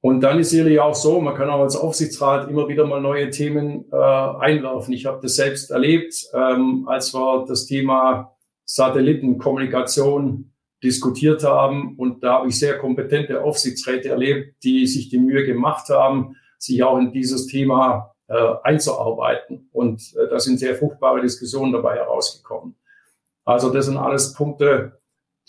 Und 0.00 0.20
dann 0.20 0.40
ist 0.40 0.50
sicherlich 0.50 0.80
auch 0.80 0.96
so, 0.96 1.20
man 1.20 1.36
kann 1.36 1.48
auch 1.48 1.60
als 1.60 1.76
Aufsichtsrat 1.76 2.50
immer 2.50 2.68
wieder 2.68 2.86
mal 2.86 3.00
neue 3.00 3.30
Themen 3.30 3.84
äh, 3.92 3.96
einwerfen. 3.96 4.92
Ich 4.92 5.06
habe 5.06 5.20
das 5.22 5.36
selbst 5.36 5.70
erlebt, 5.70 6.14
ähm, 6.34 6.88
als 6.88 7.14
wir 7.14 7.44
das 7.46 7.66
Thema 7.66 8.36
Satellitenkommunikation 8.64 10.52
diskutiert 10.82 11.44
haben. 11.44 11.94
Und 11.96 12.24
da 12.24 12.38
habe 12.38 12.48
ich 12.48 12.58
sehr 12.58 12.78
kompetente 12.78 13.42
Aufsichtsräte 13.44 14.08
erlebt, 14.08 14.56
die 14.64 14.88
sich 14.88 15.08
die 15.08 15.18
Mühe 15.18 15.44
gemacht 15.46 15.88
haben, 15.88 16.34
sich 16.58 16.82
auch 16.82 16.98
in 16.98 17.12
dieses 17.12 17.46
Thema 17.46 18.11
einzuarbeiten. 18.62 19.68
Und 19.72 20.14
äh, 20.16 20.28
da 20.28 20.38
sind 20.38 20.58
sehr 20.58 20.74
fruchtbare 20.74 21.20
Diskussionen 21.20 21.72
dabei 21.72 21.96
herausgekommen. 21.96 22.76
Also 23.44 23.70
das 23.70 23.86
sind 23.86 23.96
alles 23.96 24.34
Punkte, 24.34 24.98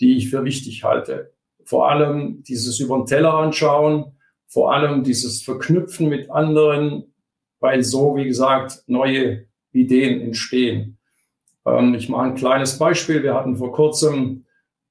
die 0.00 0.16
ich 0.16 0.30
für 0.30 0.44
wichtig 0.44 0.84
halte. 0.84 1.32
Vor 1.64 1.88
allem 1.88 2.42
dieses 2.42 2.80
über 2.80 2.96
den 2.96 3.06
Teller 3.06 3.34
anschauen, 3.34 4.16
vor 4.46 4.72
allem 4.72 5.02
dieses 5.02 5.42
Verknüpfen 5.42 6.08
mit 6.08 6.30
anderen, 6.30 7.14
weil 7.60 7.82
so, 7.82 8.16
wie 8.16 8.24
gesagt, 8.24 8.82
neue 8.86 9.46
Ideen 9.72 10.20
entstehen. 10.20 10.98
Ähm, 11.66 11.94
ich 11.94 12.08
mache 12.08 12.26
ein 12.26 12.34
kleines 12.34 12.78
Beispiel. 12.78 13.22
Wir 13.22 13.34
hatten 13.34 13.56
vor 13.56 13.72
kurzem 13.72 14.44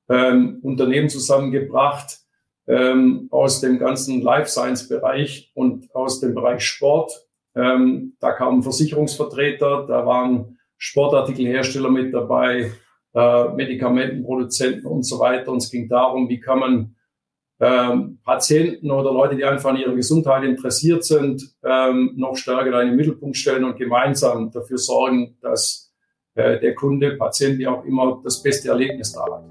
ähm, 0.10 0.60
Unternehmen 0.62 1.10
zusammengebracht 1.10 2.19
ähm, 2.67 3.27
aus 3.32 3.62
dem 3.62 3.79
ganzen 3.79 4.21
Life 4.21 4.49
Science 4.49 4.88
Bereich 4.88 5.51
und 5.53 5.93
aus 5.95 6.19
dem 6.19 6.34
Bereich 6.34 6.63
Sport. 6.65 7.27
Ähm, 7.55 8.15
da 8.19 8.31
kamen 8.31 8.63
Versicherungsvertreter, 8.63 9.85
da 9.87 10.05
waren 10.05 10.57
Sportartikelhersteller 10.77 11.89
mit 11.89 12.13
dabei, 12.13 12.71
äh, 13.13 13.47
Medikamentenproduzenten 13.49 14.85
und 14.85 15.03
so 15.03 15.19
weiter. 15.19 15.51
Und 15.51 15.57
es 15.57 15.69
ging 15.69 15.87
darum, 15.87 16.29
wie 16.29 16.39
kann 16.39 16.59
man 16.59 16.95
ähm, 17.59 18.19
Patienten 18.23 18.91
oder 18.91 19.11
Leute, 19.13 19.35
die 19.35 19.45
einfach 19.45 19.69
an 19.69 19.77
ihrer 19.77 19.95
Gesundheit 19.95 20.43
interessiert 20.43 21.03
sind, 21.03 21.55
ähm, 21.63 22.13
noch 22.15 22.35
stärker 22.35 22.81
in 22.81 22.89
den 22.89 22.95
Mittelpunkt 22.95 23.37
stellen 23.37 23.63
und 23.63 23.77
gemeinsam 23.77 24.51
dafür 24.51 24.77
sorgen, 24.77 25.37
dass 25.41 25.93
äh, 26.35 26.59
der 26.59 26.75
Kunde, 26.75 27.15
Patient, 27.15 27.59
wie 27.59 27.67
auch 27.67 27.85
immer, 27.85 28.19
das 28.23 28.41
beste 28.41 28.69
Erlebnis 28.69 29.13
da 29.13 29.25
hat. 29.25 29.43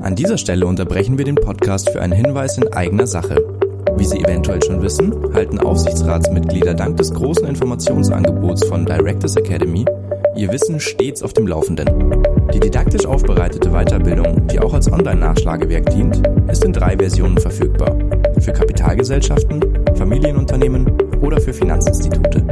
An 0.00 0.16
dieser 0.16 0.38
Stelle 0.38 0.66
unterbrechen 0.66 1.18
wir 1.18 1.24
den 1.24 1.34
Podcast 1.34 1.90
für 1.90 2.00
einen 2.00 2.12
Hinweis 2.12 2.56
in 2.56 2.72
eigener 2.72 3.06
Sache. 3.06 3.57
Wie 3.98 4.04
Sie 4.04 4.20
eventuell 4.20 4.62
schon 4.62 4.80
wissen, 4.80 5.12
halten 5.34 5.58
Aufsichtsratsmitglieder 5.58 6.74
dank 6.74 6.96
des 6.96 7.12
großen 7.12 7.46
Informationsangebots 7.46 8.64
von 8.66 8.86
Directors 8.86 9.36
Academy 9.36 9.84
ihr 10.38 10.52
Wissen 10.52 10.78
stets 10.78 11.22
auf 11.24 11.32
dem 11.32 11.48
Laufenden. 11.48 12.22
Die 12.54 12.60
didaktisch 12.60 13.04
aufbereitete 13.06 13.70
Weiterbildung, 13.70 14.46
die 14.46 14.60
auch 14.60 14.72
als 14.72 14.90
Online-Nachschlagewerk 14.90 15.90
dient, 15.90 16.22
ist 16.48 16.64
in 16.64 16.72
drei 16.72 16.96
Versionen 16.96 17.38
verfügbar. 17.38 17.96
Für 18.38 18.52
Kapitalgesellschaften, 18.52 19.60
Familienunternehmen 19.96 20.86
oder 21.20 21.40
für 21.40 21.52
Finanzinstitute. 21.52 22.44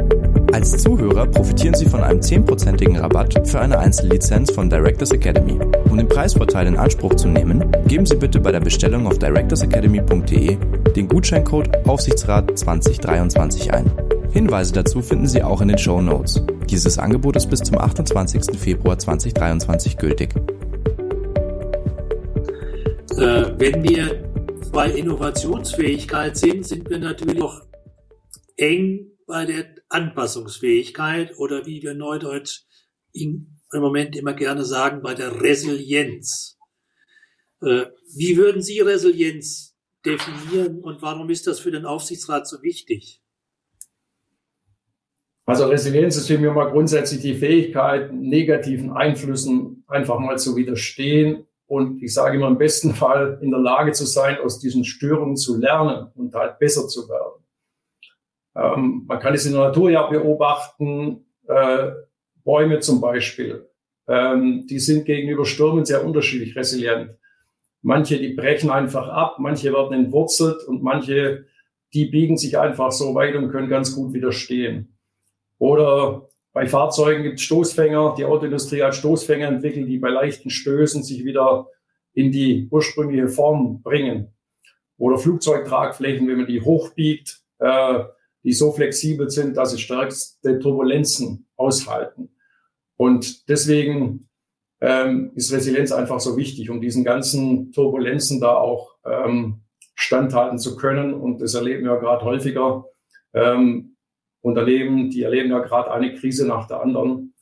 Als 0.53 0.77
Zuhörer 0.77 1.27
profitieren 1.27 1.75
Sie 1.75 1.85
von 1.85 2.01
einem 2.01 2.19
10%igen 2.19 2.95
Rabatt 2.95 3.47
für 3.47 3.59
eine 3.59 3.77
Einzellizenz 3.77 4.51
von 4.51 4.69
Directors 4.69 5.11
Academy. 5.11 5.59
Um 5.89 5.97
den 5.97 6.07
Preisvorteil 6.07 6.67
in 6.67 6.77
Anspruch 6.77 7.15
zu 7.15 7.27
nehmen, 7.27 7.71
geben 7.87 8.05
Sie 8.05 8.15
bitte 8.15 8.39
bei 8.39 8.51
der 8.51 8.61
Bestellung 8.61 9.07
auf 9.07 9.19
directorsacademy.de 9.19 10.57
den 10.95 11.07
Gutscheincode 11.07 11.87
Aufsichtsrat 11.87 12.57
2023 12.57 13.73
ein. 13.73 13.91
Hinweise 14.31 14.73
dazu 14.73 15.01
finden 15.01 15.27
Sie 15.27 15.43
auch 15.43 15.61
in 15.61 15.67
den 15.67 15.77
Show 15.77 16.01
Notes. 16.01 16.43
Dieses 16.69 16.97
Angebot 16.97 17.35
ist 17.35 17.49
bis 17.49 17.59
zum 17.59 17.77
28. 17.77 18.57
Februar 18.57 18.97
2023 18.97 19.97
gültig. 19.97 20.33
Äh, 23.11 23.45
wenn 23.57 23.83
wir 23.83 24.23
bei 24.71 24.89
Innovationsfähigkeit 24.89 26.37
sind, 26.37 26.65
sind 26.65 26.89
wir 26.89 26.99
natürlich 26.99 27.41
auch 27.41 27.66
eng 28.57 29.11
bei 29.25 29.45
der 29.45 29.65
Anpassungsfähigkeit 29.89 31.37
oder 31.37 31.65
wie 31.65 31.81
wir 31.81 31.93
neudeutsch 31.93 32.63
im 33.13 33.57
Moment 33.73 34.15
immer 34.15 34.33
gerne 34.33 34.63
sagen, 34.63 35.01
bei 35.01 35.13
der 35.13 35.41
Resilienz. 35.41 36.57
Äh, 37.61 37.85
wie 38.15 38.37
würden 38.37 38.61
Sie 38.61 38.79
Resilienz 38.79 39.75
definieren 40.05 40.79
und 40.79 41.01
warum 41.01 41.29
ist 41.29 41.47
das 41.47 41.59
für 41.59 41.71
den 41.71 41.85
Aufsichtsrat 41.85 42.47
so 42.47 42.61
wichtig? 42.61 43.21
Also 45.45 45.65
Resilienz 45.65 46.17
ist 46.17 46.27
für 46.27 46.37
mich 46.37 46.51
mal 46.51 46.69
grundsätzlich 46.69 47.21
die 47.21 47.35
Fähigkeit, 47.35 48.13
negativen 48.13 48.91
Einflüssen 48.91 49.85
einfach 49.87 50.19
mal 50.19 50.37
zu 50.37 50.55
widerstehen 50.55 51.47
und 51.67 52.03
ich 52.03 52.13
sage 52.13 52.37
immer 52.37 52.47
im 52.47 52.57
besten 52.57 52.93
Fall 52.93 53.39
in 53.41 53.51
der 53.51 53.59
Lage 53.59 53.93
zu 53.93 54.05
sein, 54.05 54.37
aus 54.39 54.59
diesen 54.59 54.83
Störungen 54.83 55.37
zu 55.37 55.57
lernen 55.57 56.11
und 56.15 56.33
halt 56.33 56.59
besser 56.59 56.87
zu 56.87 57.07
werden. 57.07 57.46
Ähm, 58.57 59.03
man 59.07 59.19
kann 59.19 59.33
es 59.33 59.45
in 59.45 59.53
der 59.53 59.61
Natur 59.61 59.91
ja 59.91 60.07
beobachten, 60.07 61.25
äh, 61.47 61.91
Bäume 62.43 62.79
zum 62.79 63.01
Beispiel, 63.01 63.69
ähm, 64.07 64.65
die 64.67 64.79
sind 64.79 65.05
gegenüber 65.05 65.45
Stürmen 65.45 65.85
sehr 65.85 66.05
unterschiedlich 66.05 66.55
resilient. 66.55 67.11
Manche, 67.81 68.17
die 68.17 68.33
brechen 68.33 68.71
einfach 68.71 69.07
ab, 69.09 69.37
manche 69.39 69.73
werden 69.73 69.93
entwurzelt 69.93 70.63
und 70.63 70.81
manche, 70.81 71.45
die 71.93 72.05
biegen 72.05 72.37
sich 72.37 72.57
einfach 72.57 72.91
so 72.91 73.13
weit 73.15 73.35
und 73.35 73.49
können 73.49 73.69
ganz 73.69 73.93
gut 73.93 74.13
widerstehen. 74.13 74.97
Oder 75.59 76.27
bei 76.53 76.67
Fahrzeugen 76.67 77.23
gibt 77.23 77.35
es 77.35 77.43
Stoßfänger. 77.43 78.15
Die 78.17 78.25
Autoindustrie 78.25 78.81
hat 78.81 78.95
Stoßfänger 78.95 79.47
entwickelt, 79.47 79.87
die 79.87 79.99
bei 79.99 80.09
leichten 80.09 80.49
Stößen 80.49 81.03
sich 81.03 81.23
wieder 81.23 81.67
in 82.13 82.31
die 82.31 82.67
ursprüngliche 82.71 83.27
Form 83.27 83.83
bringen. 83.83 84.33
Oder 84.97 85.17
Flugzeugtragflächen, 85.17 86.27
wenn 86.27 86.37
man 86.37 86.47
die 86.47 86.61
hochbiegt, 86.61 87.41
äh, 87.59 88.03
die 88.47 88.53
so 88.53 88.71
flexibel 88.71 89.29
sind, 89.29 89.57
dass 89.57 89.71
sie 89.71 89.77
stärkste 89.77 90.57
Turbulenzen 90.59 91.49
aushalten. 91.57 92.29
Und 92.95 93.49
deswegen 93.49 94.29
ähm, 94.79 95.33
ist 95.35 95.51
Resilienz 95.51 95.91
einfach 95.91 96.21
so 96.21 96.37
wichtig, 96.37 96.69
um 96.69 96.79
diesen 96.79 97.03
ganzen 97.03 97.73
Turbulenzen 97.73 98.39
da 98.39 98.55
auch 98.55 98.95
ähm, 99.05 99.63
standhalten 99.95 100.59
zu 100.59 100.77
können. 100.77 101.13
Und 101.13 101.41
das 101.41 101.55
erleben 101.55 101.83
wir 101.83 101.97
gerade 101.97 102.23
häufiger. 102.23 102.85
Ähm, 103.33 103.97
Unternehmen, 104.39 105.09
die 105.09 105.23
erleben 105.23 105.51
ja 105.51 105.59
gerade 105.59 105.91
eine 105.91 106.13
Krise 106.13 106.47
nach 106.47 106.69
der 106.69 106.79
anderen. 106.79 107.33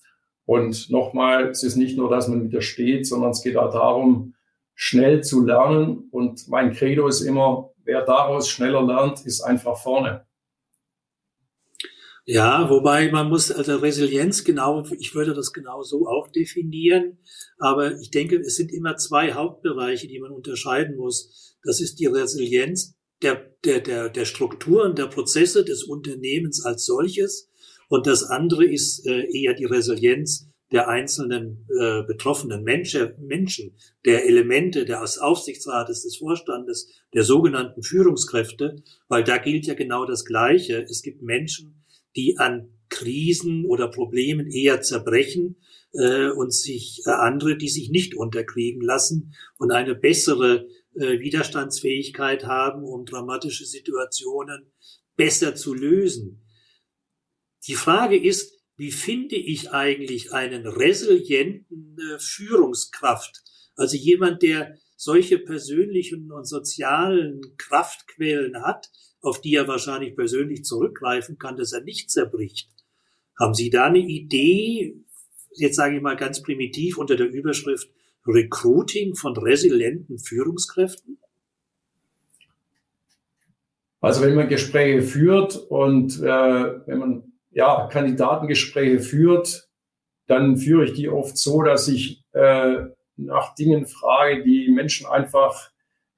Und 0.46 0.90
nochmal, 0.90 1.50
es 1.50 1.62
ist 1.62 1.76
nicht 1.76 2.00
nur, 2.00 2.10
dass 2.10 2.28
man 2.28 2.46
widersteht, 2.46 3.06
sondern 3.06 3.30
es 3.30 3.44
geht 3.44 3.58
auch 3.58 3.72
darum, 3.72 4.34
schnell 4.74 5.24
zu 5.24 5.46
lernen. 5.46 6.08
Und 6.10 6.48
mein 6.48 6.74
Credo 6.74 7.08
ist 7.08 7.22
immer, 7.22 7.70
wer 7.84 8.02
daraus 8.02 8.50
schneller 8.50 8.82
lernt, 8.82 9.24
ist 9.24 9.42
einfach 9.42 9.78
vorne. 9.78 10.26
Ja, 12.28 12.72
wobei 12.72 13.12
man 13.12 13.30
muss 13.30 13.52
also 13.52 13.76
Resilienz 13.78 14.44
genau, 14.44 14.84
ich 14.98 15.14
würde 15.14 15.36
das 15.36 15.54
genau 15.54 15.84
so 15.84 16.08
auch 16.08 16.28
definieren, 16.28 17.20
aber 17.60 18.00
ich 18.00 18.10
denke, 18.10 18.38
es 18.38 18.56
sind 18.56 18.72
immer 18.74 18.98
zwei 18.98 19.34
Hauptbereiche, 19.34 20.08
die 20.08 20.20
man 20.20 20.32
unterscheiden 20.32 20.96
muss. 20.96 21.56
Das 21.64 21.80
ist 21.80 22.00
die 22.00 22.08
Resilienz 22.08 22.96
der, 23.22 23.52
der, 23.64 23.80
der, 23.82 24.10
der 24.10 24.26
Strukturen, 24.26 24.96
der 24.96 25.06
Prozesse 25.06 25.64
des 25.64 25.84
Unternehmens 25.84 26.66
als 26.66 26.86
solches. 26.86 27.48
Und 27.90 28.08
das 28.08 28.24
andere 28.24 28.66
ist 28.66 29.06
äh, 29.06 29.26
eher 29.32 29.54
die 29.54 29.66
Resilienz 29.66 30.50
der 30.72 30.88
einzelnen 30.90 31.68
äh, 31.80 32.02
betroffenen 32.08 32.64
Menschen, 32.64 33.14
Menschen, 33.20 33.78
der 34.04 34.26
Elemente 34.26 34.86
des 34.86 35.20
Aufsichtsrates, 35.20 36.02
des 36.02 36.18
Vorstandes, 36.18 36.90
der 37.14 37.24
sogenannten 37.24 37.84
Führungskräfte, 37.84 38.78
weil 39.08 39.24
da 39.24 39.38
gilt 39.38 39.68
ja 39.68 39.76
genau 39.76 40.06
das 40.06 40.26
Gleiche. 40.26 40.82
Es 40.90 41.04
gibt 41.04 41.22
Menschen, 41.22 41.85
die 42.16 42.38
an 42.38 42.70
Krisen 42.90 43.66
oder 43.66 43.90
Problemen 43.90 44.50
eher 44.50 44.82
zerbrechen 44.82 45.58
äh, 45.94 46.30
und 46.30 46.54
sich 46.54 47.02
äh, 47.06 47.12
andere, 47.12 47.58
die 47.58 47.70
sich 47.70 47.90
nicht 47.90 48.16
unterkriegen 48.16 48.82
lassen 48.82 49.34
und 49.58 49.72
eine 49.72 49.96
bessere 49.96 50.68
äh, 50.96 51.20
Widerstandsfähigkeit 51.20 52.46
haben, 52.46 52.84
um 52.84 53.06
dramatische 53.06 53.66
Situationen 53.66 54.72
besser 55.16 55.56
zu 55.56 55.74
lösen. 55.74 56.46
Die 57.68 57.76
Frage 57.76 58.18
ist, 58.18 58.54
wie 58.78 58.92
finde 58.92 59.36
ich 59.36 59.72
eigentlich 59.72 60.34
einen 60.34 60.68
resilienten 60.68 61.98
äh, 61.98 62.20
Führungskraft? 62.20 63.42
Also 63.76 63.98
jemand, 63.98 64.42
der 64.42 64.78
solche 64.96 65.40
persönlichen 65.40 66.32
und 66.32 66.46
sozialen 66.46 67.42
Kraftquellen 67.58 68.64
hat, 68.64 68.90
auf 69.26 69.42
die 69.42 69.56
er 69.56 69.68
wahrscheinlich 69.68 70.16
persönlich 70.16 70.64
zurückgreifen 70.64 71.38
kann, 71.38 71.58
dass 71.58 71.74
er 71.74 71.82
nicht 71.82 72.12
zerbricht. 72.12 72.70
Haben 73.40 73.54
Sie 73.54 73.70
da 73.70 73.86
eine 73.86 74.00
Idee, 74.00 74.96
jetzt 75.54 75.76
sage 75.76 75.96
ich 75.98 76.02
mal 76.02 76.16
ganz 76.16 76.42
primitiv 76.42 76.98
unter 76.98 77.16
der 77.16 77.30
Überschrift 77.30 77.90
Recruiting 78.28 79.16
von 79.16 79.36
resilienten 79.38 80.20
Führungskräften? 80.20 81.18
Also 84.02 84.22
wenn 84.22 84.36
man 84.36 84.48
Gespräche 84.48 85.02
führt 85.02 85.56
und 85.56 86.20
äh, 86.20 86.88
wenn 86.88 87.00
man 87.00 87.34
ja, 87.52 87.88
Kandidatengespräche 87.92 89.00
führt, 89.00 89.70
dann 90.28 90.58
führe 90.58 90.86
ich 90.86 90.94
die 90.94 91.10
oft 91.10 91.38
so, 91.38 91.64
dass 91.64 91.88
ich 91.88 92.24
äh, 92.34 92.86
nach 93.18 93.56
Dingen 93.56 93.88
frage, 93.88 94.44
die 94.44 94.70
Menschen 94.70 95.08
einfach, 95.08 95.72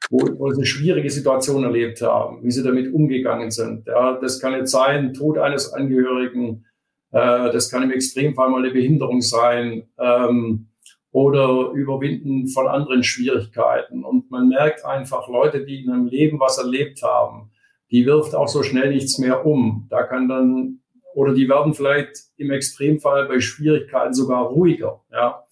wo, 0.09 0.19
wo 0.37 0.51
sie 0.51 0.65
schwierige 0.65 1.09
Situationen 1.09 1.65
erlebt 1.65 2.01
haben, 2.01 2.43
wie 2.43 2.51
sie 2.51 2.63
damit 2.63 2.93
umgegangen 2.93 3.51
sind. 3.51 3.87
Ja, 3.87 4.17
das 4.19 4.39
kann 4.39 4.53
jetzt 4.53 4.71
sein, 4.71 5.13
Tod 5.13 5.37
eines 5.37 5.73
Angehörigen, 5.73 6.65
äh, 7.11 7.51
das 7.51 7.69
kann 7.69 7.83
im 7.83 7.91
Extremfall 7.91 8.49
mal 8.49 8.63
eine 8.63 8.71
Behinderung 8.71 9.21
sein 9.21 9.89
ähm, 9.99 10.67
oder 11.11 11.71
Überwinden 11.71 12.47
von 12.47 12.67
anderen 12.67 13.03
Schwierigkeiten. 13.03 14.03
Und 14.03 14.29
man 14.29 14.49
merkt 14.49 14.85
einfach, 14.85 15.27
Leute, 15.27 15.65
die 15.65 15.83
in 15.83 15.91
einem 15.91 16.07
Leben 16.07 16.39
was 16.39 16.57
erlebt 16.57 17.01
haben, 17.01 17.51
die 17.91 18.05
wirft 18.05 18.35
auch 18.35 18.47
so 18.47 18.63
schnell 18.63 18.93
nichts 18.93 19.17
mehr 19.17 19.45
um. 19.45 19.87
Da 19.89 20.03
kann 20.03 20.27
dann, 20.27 20.81
oder 21.15 21.33
die 21.33 21.47
werden 21.47 21.73
vielleicht 21.73 22.17
im 22.35 22.51
Extremfall 22.51 23.27
bei 23.27 23.39
Schwierigkeiten 23.39 24.13
sogar 24.13 24.45
ruhiger. 24.47 25.01
Ja. 25.11 25.43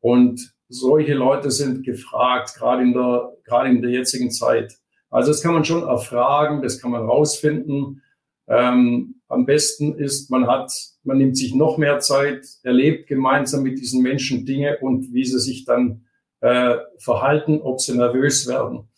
Und 0.00 0.52
solche 0.68 1.14
Leute 1.14 1.50
sind 1.50 1.84
gefragt, 1.84 2.54
gerade 2.58 2.82
in 2.82 2.92
der, 2.92 3.35
gerade 3.46 3.70
in 3.70 3.80
der 3.80 3.90
jetzigen 3.90 4.30
Zeit. 4.30 4.76
Also 5.10 5.30
das 5.30 5.42
kann 5.42 5.54
man 5.54 5.64
schon 5.64 5.82
erfragen, 5.82 6.62
das 6.62 6.80
kann 6.80 6.90
man 6.90 7.06
rausfinden. 7.06 8.02
Ähm, 8.48 9.16
am 9.28 9.46
besten 9.46 9.94
ist, 9.94 10.30
man 10.30 10.46
hat, 10.46 10.72
man 11.02 11.18
nimmt 11.18 11.36
sich 11.36 11.54
noch 11.54 11.78
mehr 11.78 11.98
Zeit, 12.00 12.46
erlebt 12.62 13.08
gemeinsam 13.08 13.62
mit 13.62 13.78
diesen 13.78 14.02
Menschen 14.02 14.44
Dinge 14.44 14.78
und 14.80 15.12
wie 15.12 15.24
sie 15.24 15.40
sich 15.40 15.64
dann 15.64 16.04
äh, 16.40 16.76
verhalten, 16.98 17.60
ob 17.62 17.80
sie 17.80 17.96
nervös 17.96 18.46
werden. 18.46 18.88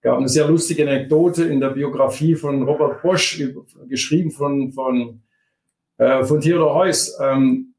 Gab 0.00 0.18
eine 0.18 0.28
sehr 0.28 0.48
lustige 0.48 0.84
Anekdote 0.84 1.44
in 1.44 1.60
der 1.60 1.70
Biografie 1.70 2.34
von 2.36 2.62
Robert 2.62 3.02
Bosch, 3.02 3.42
geschrieben 3.88 4.30
von, 4.30 4.72
von, 4.72 5.22
äh, 5.98 6.24
von 6.24 6.40
Theodor 6.40 6.74
Heuss. 6.74 7.18
Ähm, 7.20 7.74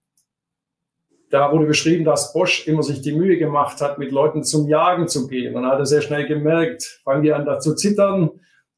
da 1.30 1.52
wurde 1.52 1.66
beschrieben, 1.66 2.06
dass 2.06 2.34
Bosch 2.34 2.68
immer 2.68 2.84
sich 2.84 3.02
die 3.02 3.14
Mühe 3.14 3.38
gemacht 3.38 3.82
hat, 3.82 3.98
mit 3.98 4.12
Leuten 4.12 4.44
zum 4.44 4.68
Jagen 4.68 5.08
zu 5.08 5.28
gehen. 5.28 5.56
Und 5.56 5.66
hat 5.66 5.80
er 5.80 5.86
sehr 5.86 6.02
schnell 6.02 6.26
gemerkt, 6.26 7.02
fangen 7.04 7.24
die 7.24 7.34
an 7.34 7.46
da 7.46 7.60
zu 7.60 7.76
zittern, 7.76 8.32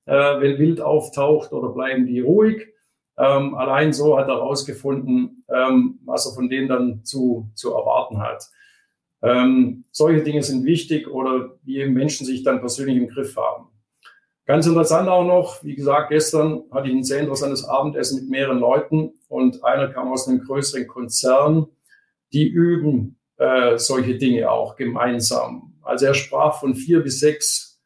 äh, 0.06 0.39
wenn 0.39 0.58
Wild 0.58 0.82
auftaucht 0.82 1.52
oder 1.52 1.70
bleiben 1.70 2.06
die 2.06 2.20
ruhig. 2.20 2.68
Ähm, 3.18 3.56
allein 3.56 3.93
so 3.93 4.18
hat 4.18 4.28
er 4.30 4.36
herausgefunden, 4.36 5.43
ähm, 5.54 6.00
was 6.06 6.26
er 6.26 6.34
von 6.34 6.50
denen 6.50 6.70
dann 6.70 7.04
zu, 7.04 7.50
zu 7.54 7.74
erwarten 7.74 8.20
hat. 8.20 8.45
Ähm, 9.22 9.84
solche 9.91 10.24
Dinge 10.24 10.41
sind 10.41 10.66
wichtig 10.66 11.08
oder 11.10 11.58
wie 11.64 11.86
Menschen 11.86 12.26
sich 12.26 12.43
dann 12.43 12.62
persönlich 12.62 12.97
im 12.97 13.10
Griff 13.10 13.36
haben. 13.36 13.68
Ganz 14.45 14.66
interessant 14.66 15.10
auch 15.10 15.26
noch, 15.26 15.64
wie 15.64 15.76
gesagt, 15.76 16.10
gestern 16.10 16.64
hatte 16.72 16.88
ich 16.88 16.95
ein 16.95 17.04
sehr 17.04 17.20
interessantes 17.20 17.66
Abendessen 17.66 18.22
mit 18.22 18.32
mehreren 18.32 18.60
Leuten 18.60 19.14
und 19.28 19.64
einer 19.64 19.89
kam 19.89 20.12
aus 20.12 20.28
einem 20.28 20.39
größeren 20.39 20.88
Konzern, 20.88 21.68
die 22.34 22.47
üben 22.47 23.19
äh, 23.38 23.77
solche 23.77 24.17
Dinge 24.17 24.51
auch 24.51 24.75
gemeinsam. 24.75 25.73
Also 25.82 26.05
er 26.05 26.13
sprach 26.13 26.59
von 26.59 26.75
vier 26.75 27.01
bis 27.01 27.19
sechs 27.19 27.80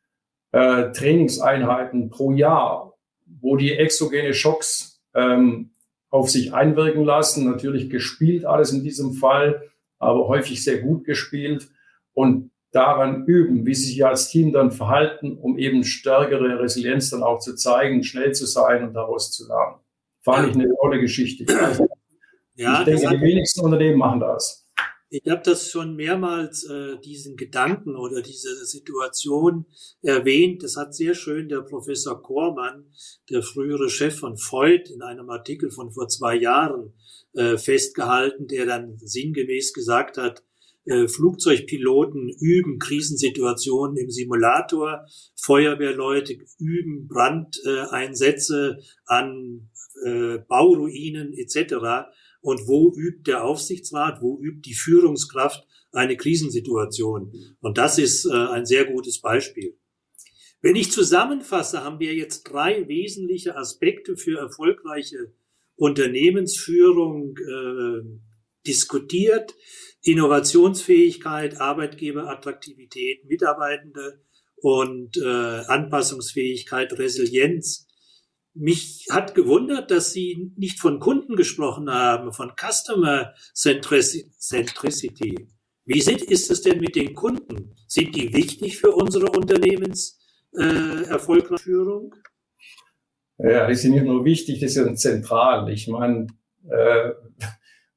äh, 0.52 0.92
Trainingseinheiten 0.92 2.10
pro 2.10 2.32
Jahr, 2.32 2.94
wo 3.42 3.56
die 3.56 3.74
exogene 3.74 4.34
Schocks 4.34 5.02
ähm, 5.14 5.72
auf 6.10 6.30
sich 6.30 6.54
einwirken 6.54 7.06
lassen. 7.06 7.46
Natürlich 7.46 7.90
gespielt 7.90 8.46
alles 8.46 8.72
in 8.72 8.84
diesem 8.84 9.14
Fall, 9.14 9.64
aber 10.00 10.28
häufig 10.28 10.64
sehr 10.64 10.80
gut 10.80 11.06
gespielt 11.06 11.70
und 12.14 12.52
daran 12.72 13.26
üben, 13.26 13.66
wie 13.66 13.76
sie 13.76 13.88
sich 13.88 14.06
als 14.06 14.30
Team 14.30 14.52
dann 14.52 14.72
verhalten, 14.72 15.38
um 15.38 15.58
eben 15.58 15.84
stärkere 15.84 16.60
Resilienz 16.60 17.12
dann 17.12 17.24
auch 17.24 17.40
zu 17.40 17.56
zeigen, 17.56 18.04
schnell 18.04 18.34
zu 18.34 18.46
sein 18.46 18.84
und 18.84 18.94
daraus 18.94 19.32
zu 19.32 19.48
lernen. 19.48 19.78
Fand 20.22 20.50
ich 20.50 20.56
eine 20.56 20.74
tolle 20.80 21.00
Geschichte. 21.00 21.46
Ja, 22.56 22.80
ich 22.80 22.86
denke, 22.86 23.18
die 23.18 23.22
wenigsten 23.22 23.62
Unternehmen 23.62 23.98
machen 23.98 24.20
das. 24.20 24.64
Ich 25.10 25.30
habe 25.30 25.44
das 25.46 25.70
schon 25.70 25.96
mehrmals, 25.96 26.64
äh, 26.64 26.98
diesen 27.00 27.36
Gedanken 27.36 27.96
oder 27.96 28.24
diese 28.24 28.66
Situation 28.66 29.68
erwähnt. 30.02 30.64
Das 30.64 30.76
hat 30.76 30.96
sehr 30.96 31.14
schön 31.14 31.50
der 31.50 31.62
Professor 31.62 32.20
Kormann, 32.24 32.86
der 33.30 33.44
frühere 33.44 33.92
Chef 33.92 34.18
von 34.18 34.38
Freud, 34.38 34.92
in 34.92 35.04
einem 35.04 35.30
Artikel 35.30 35.70
von 35.70 35.92
vor 35.92 36.08
zwei 36.08 36.36
Jahren 36.36 36.94
äh, 37.34 37.58
festgehalten, 37.58 38.48
der 38.48 38.66
dann 38.66 38.98
sinngemäß 38.98 39.74
gesagt 39.74 40.18
hat, 40.18 40.44
äh, 40.86 41.08
Flugzeugpiloten 41.08 42.30
üben 42.42 42.80
Krisensituationen 42.80 43.98
im 43.98 44.10
Simulator, 44.10 45.06
Feuerwehrleute 45.40 46.38
üben 46.60 47.08
Brandeinsätze 47.08 48.80
an 49.06 49.70
äh, 50.06 50.40
Bauruinen 50.40 51.34
etc. 51.34 52.10
Und 52.44 52.68
wo 52.68 52.94
übt 52.94 53.24
der 53.26 53.46
Aufsichtsrat, 53.46 54.22
wo 54.22 54.38
übt 54.38 54.62
die 54.66 54.74
Führungskraft 54.74 55.66
eine 55.94 56.18
Krisensituation? 56.18 57.32
Und 57.62 57.78
das 57.78 57.98
ist 57.98 58.26
äh, 58.26 58.34
ein 58.34 58.66
sehr 58.66 58.84
gutes 58.84 59.22
Beispiel. 59.22 59.78
Wenn 60.62 60.76
ich 60.76 60.92
zusammenfasse, 60.92 61.86
haben 61.86 62.02
wir 62.02 62.14
jetzt 62.14 62.44
drei 62.44 62.86
wesentliche 62.90 63.56
Aspekte 63.56 64.18
für 64.18 64.40
erfolgreiche 64.40 65.32
Unternehmensführung 65.76 67.38
äh, 67.38 68.02
diskutiert. 68.68 69.56
Innovationsfähigkeit, 70.02 71.62
Arbeitgeberattraktivität, 71.62 73.24
Mitarbeitende 73.24 74.22
und 74.58 75.16
äh, 75.16 75.24
Anpassungsfähigkeit, 75.26 76.92
Resilienz. 77.00 77.88
Mich 78.56 79.08
hat 79.10 79.34
gewundert, 79.34 79.90
dass 79.90 80.14
Sie 80.14 80.52
nicht 80.56 80.80
von 80.80 81.00
Kunden 81.00 81.36
gesprochen 81.36 81.90
haben, 81.90 82.34
von 82.34 82.52
Customer 82.56 83.34
Centricity. 83.54 85.48
Wie 85.86 85.98
ist 85.98 86.52
es 86.52 86.62
denn 86.62 86.80
mit 86.80 86.96
den 86.96 87.16
Kunden? 87.16 87.74
Sind 87.88 88.16
die 88.16 88.32
wichtig 88.34 88.78
für 88.78 88.92
unsere 88.92 89.32
Unternehmenserfolgsführung? 89.32 92.14
Äh, 93.40 93.54
ja, 93.54 93.66
die 93.68 93.76
sind 93.76 93.94
nicht 93.94 94.06
nur 94.06 94.24
wichtig, 94.24 94.60
die 94.60 94.68
sind 94.68 95.00
zentral. 95.00 95.72
Ich 95.72 95.88
meine, 95.88 96.28
äh, 96.70 97.10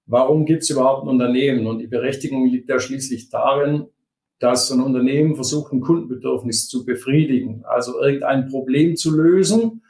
warum 0.06 0.46
gibt 0.46 0.62
es 0.62 0.70
überhaupt 0.70 1.04
ein 1.04 1.10
Unternehmen? 1.10 1.66
Und 1.66 1.80
die 1.80 1.86
Berechtigung 1.86 2.48
liegt 2.48 2.70
ja 2.70 2.80
schließlich 2.80 3.28
darin, 3.28 3.88
dass 4.38 4.70
ein 4.70 4.80
Unternehmen 4.80 5.34
versucht, 5.34 5.70
ein 5.72 5.82
Kundenbedürfnis 5.82 6.66
zu 6.66 6.86
befriedigen, 6.86 7.66
also 7.66 8.00
irgendein 8.00 8.48
Problem 8.48 8.96
zu 8.96 9.14
lösen 9.14 9.82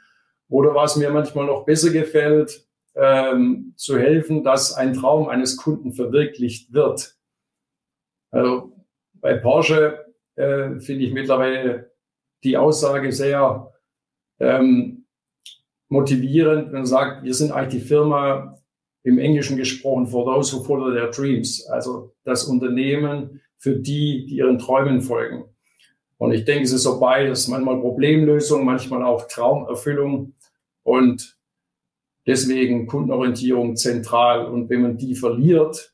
oder 0.49 0.73
was 0.73 0.95
mir 0.95 1.09
manchmal 1.09 1.45
noch 1.45 1.65
besser 1.65 1.91
gefällt, 1.91 2.67
ähm, 2.95 3.73
zu 3.75 3.97
helfen, 3.97 4.43
dass 4.43 4.73
ein 4.73 4.93
Traum 4.93 5.29
eines 5.29 5.57
Kunden 5.57 5.91
verwirklicht 5.91 6.73
wird. 6.73 7.15
Also 8.31 8.73
bei 9.13 9.35
Porsche 9.35 10.13
äh, 10.35 10.79
finde 10.79 11.05
ich 11.05 11.13
mittlerweile 11.13 11.91
die 12.43 12.57
Aussage 12.57 13.11
sehr 13.11 13.71
ähm, 14.39 15.05
motivierend, 15.89 16.67
wenn 16.67 16.79
man 16.79 16.85
sagt, 16.85 17.23
wir 17.23 17.33
sind 17.33 17.51
eigentlich 17.51 17.81
die 17.81 17.87
Firma 17.87 18.57
im 19.03 19.19
Englischen 19.19 19.57
gesprochen 19.57 20.07
for 20.07 20.25
those 20.25 20.55
who 20.55 20.63
follow 20.63 20.91
their 20.91 21.09
dreams, 21.09 21.65
also 21.67 22.13
das 22.23 22.43
Unternehmen 22.43 23.41
für 23.57 23.75
die, 23.75 24.25
die 24.25 24.37
ihren 24.37 24.59
Träumen 24.59 25.01
folgen. 25.01 25.45
Und 26.17 26.33
ich 26.33 26.45
denke, 26.45 26.63
es 26.63 26.73
ist 26.73 26.83
so 26.83 26.99
beides, 26.99 27.47
manchmal 27.47 27.79
Problemlösung, 27.79 28.65
manchmal 28.65 29.03
auch 29.03 29.27
Traumerfüllung. 29.27 30.33
Und 30.87 31.37
deswegen 32.25 32.87
Kundenorientierung 32.87 33.75
zentral. 33.75 34.45
Und 34.45 34.69
wenn 34.69 34.83
man 34.83 34.97
die 34.97 35.15
verliert, 35.15 35.93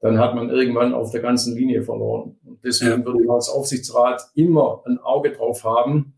dann 0.00 0.18
hat 0.18 0.34
man 0.34 0.50
irgendwann 0.50 0.92
auf 0.92 1.12
der 1.12 1.20
ganzen 1.20 1.56
Linie 1.56 1.84
verloren. 1.84 2.36
Und 2.44 2.64
deswegen 2.64 3.02
ja. 3.02 3.04
würde 3.04 3.22
ich 3.22 3.30
als 3.30 3.48
Aufsichtsrat 3.48 4.22
immer 4.34 4.82
ein 4.86 4.98
Auge 4.98 5.30
drauf 5.30 5.62
haben, 5.62 6.16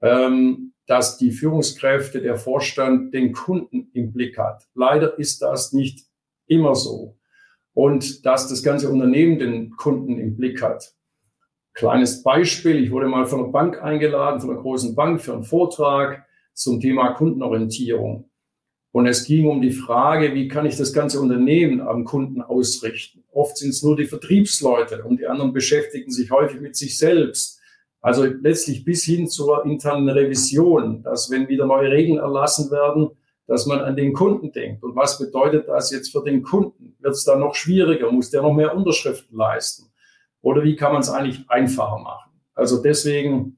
ähm, 0.00 0.72
dass 0.86 1.18
die 1.18 1.32
Führungskräfte, 1.32 2.22
der 2.22 2.36
Vorstand 2.36 3.12
den 3.12 3.32
Kunden 3.32 3.90
im 3.92 4.12
Blick 4.12 4.38
hat. 4.38 4.62
Leider 4.74 5.18
ist 5.18 5.42
das 5.42 5.72
nicht 5.72 6.06
immer 6.46 6.76
so. 6.76 7.18
Und 7.74 8.24
dass 8.24 8.48
das 8.48 8.62
ganze 8.62 8.88
Unternehmen 8.88 9.40
den 9.40 9.70
Kunden 9.72 10.16
im 10.16 10.36
Blick 10.36 10.62
hat. 10.62 10.94
Kleines 11.74 12.22
Beispiel, 12.22 12.76
ich 12.76 12.92
wurde 12.92 13.08
mal 13.08 13.26
von 13.26 13.40
einer 13.40 13.48
Bank 13.52 13.82
eingeladen, 13.82 14.40
von 14.40 14.50
einer 14.50 14.60
großen 14.60 14.94
Bank 14.94 15.20
für 15.20 15.32
einen 15.32 15.42
Vortrag 15.42 16.27
zum 16.58 16.80
Thema 16.80 17.12
Kundenorientierung. 17.12 18.28
Und 18.90 19.06
es 19.06 19.24
ging 19.24 19.46
um 19.46 19.60
die 19.60 19.70
Frage, 19.70 20.34
wie 20.34 20.48
kann 20.48 20.66
ich 20.66 20.76
das 20.76 20.92
ganze 20.92 21.20
Unternehmen 21.20 21.80
am 21.80 22.04
Kunden 22.04 22.42
ausrichten? 22.42 23.22
Oft 23.32 23.56
sind 23.58 23.70
es 23.70 23.82
nur 23.82 23.96
die 23.96 24.06
Vertriebsleute 24.06 25.04
und 25.04 25.20
die 25.20 25.26
anderen 25.26 25.52
beschäftigen 25.52 26.10
sich 26.10 26.30
häufig 26.30 26.60
mit 26.60 26.74
sich 26.74 26.98
selbst. 26.98 27.60
Also 28.00 28.24
letztlich 28.24 28.84
bis 28.84 29.04
hin 29.04 29.28
zur 29.28 29.64
internen 29.66 30.08
Revision, 30.08 31.02
dass 31.02 31.30
wenn 31.30 31.48
wieder 31.48 31.66
neue 31.66 31.90
Regeln 31.90 32.18
erlassen 32.18 32.70
werden, 32.70 33.10
dass 33.46 33.66
man 33.66 33.80
an 33.80 33.96
den 33.96 34.12
Kunden 34.12 34.52
denkt. 34.52 34.82
Und 34.82 34.96
was 34.96 35.18
bedeutet 35.18 35.68
das 35.68 35.90
jetzt 35.90 36.10
für 36.10 36.24
den 36.24 36.42
Kunden? 36.42 36.96
Wird 36.98 37.14
es 37.14 37.24
da 37.24 37.36
noch 37.36 37.54
schwieriger? 37.54 38.10
Muss 38.10 38.30
der 38.30 38.42
noch 38.42 38.52
mehr 38.54 38.74
Unterschriften 38.74 39.36
leisten? 39.36 39.90
Oder 40.40 40.64
wie 40.64 40.76
kann 40.76 40.92
man 40.92 41.02
es 41.02 41.10
eigentlich 41.10 41.48
einfacher 41.48 41.98
machen? 41.98 42.32
Also 42.54 42.82
deswegen 42.82 43.57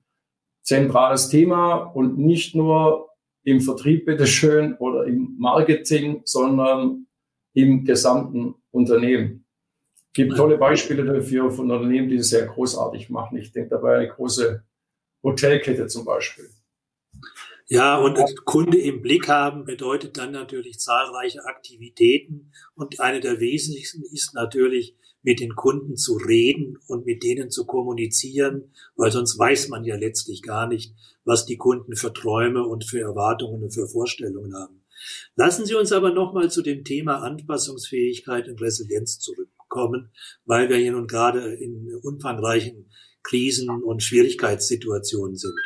zentrales 0.70 1.28
Thema 1.28 1.78
und 1.78 2.16
nicht 2.16 2.54
nur 2.54 3.08
im 3.42 3.60
Vertrieb 3.60 4.06
bitteschön 4.06 4.76
oder 4.76 5.04
im 5.04 5.34
Marketing, 5.36 6.22
sondern 6.24 7.08
im 7.54 7.84
gesamten 7.84 8.54
Unternehmen. 8.70 9.44
Es 9.96 10.12
gibt 10.12 10.36
tolle 10.36 10.58
Beispiele 10.58 11.04
dafür 11.04 11.50
von 11.50 11.68
Unternehmen, 11.72 12.08
die 12.08 12.18
es 12.18 12.30
sehr 12.30 12.46
großartig 12.46 13.10
machen. 13.10 13.36
Ich 13.38 13.50
denke 13.50 13.70
dabei 13.70 13.96
eine 13.96 14.08
große 14.10 14.62
Hotelkette 15.24 15.88
zum 15.88 16.04
Beispiel. 16.04 16.48
Ja, 17.66 17.98
und 17.98 18.18
Kunde 18.44 18.78
im 18.78 19.02
Blick 19.02 19.28
haben 19.28 19.64
bedeutet 19.64 20.18
dann 20.18 20.30
natürlich 20.30 20.78
zahlreiche 20.78 21.44
Aktivitäten. 21.46 22.52
Und 22.76 23.00
eine 23.00 23.18
der 23.18 23.40
wesentlichsten 23.40 24.04
ist 24.04 24.34
natürlich, 24.34 24.96
mit 25.22 25.40
den 25.40 25.54
Kunden 25.54 25.96
zu 25.96 26.16
reden 26.16 26.78
und 26.86 27.06
mit 27.06 27.22
denen 27.22 27.50
zu 27.50 27.66
kommunizieren, 27.66 28.72
weil 28.96 29.10
sonst 29.10 29.38
weiß 29.38 29.68
man 29.68 29.84
ja 29.84 29.96
letztlich 29.96 30.42
gar 30.42 30.66
nicht, 30.66 30.94
was 31.24 31.46
die 31.46 31.56
Kunden 31.56 31.96
für 31.96 32.12
Träume 32.12 32.66
und 32.66 32.84
für 32.84 33.00
Erwartungen 33.00 33.62
und 33.62 33.74
für 33.74 33.86
Vorstellungen 33.86 34.54
haben. 34.54 34.82
Lassen 35.36 35.66
Sie 35.66 35.74
uns 35.74 35.92
aber 35.92 36.12
nochmal 36.12 36.50
zu 36.50 36.62
dem 36.62 36.84
Thema 36.84 37.22
Anpassungsfähigkeit 37.22 38.48
und 38.48 38.60
Resilienz 38.60 39.18
zurückkommen, 39.18 40.10
weil 40.44 40.68
wir 40.68 40.76
hier 40.76 40.92
nun 40.92 41.06
gerade 41.06 41.54
in 41.54 41.94
umfangreichen 42.02 42.90
Krisen 43.22 43.68
und 43.82 44.02
Schwierigkeitssituationen 44.02 45.36
sind. 45.36 45.58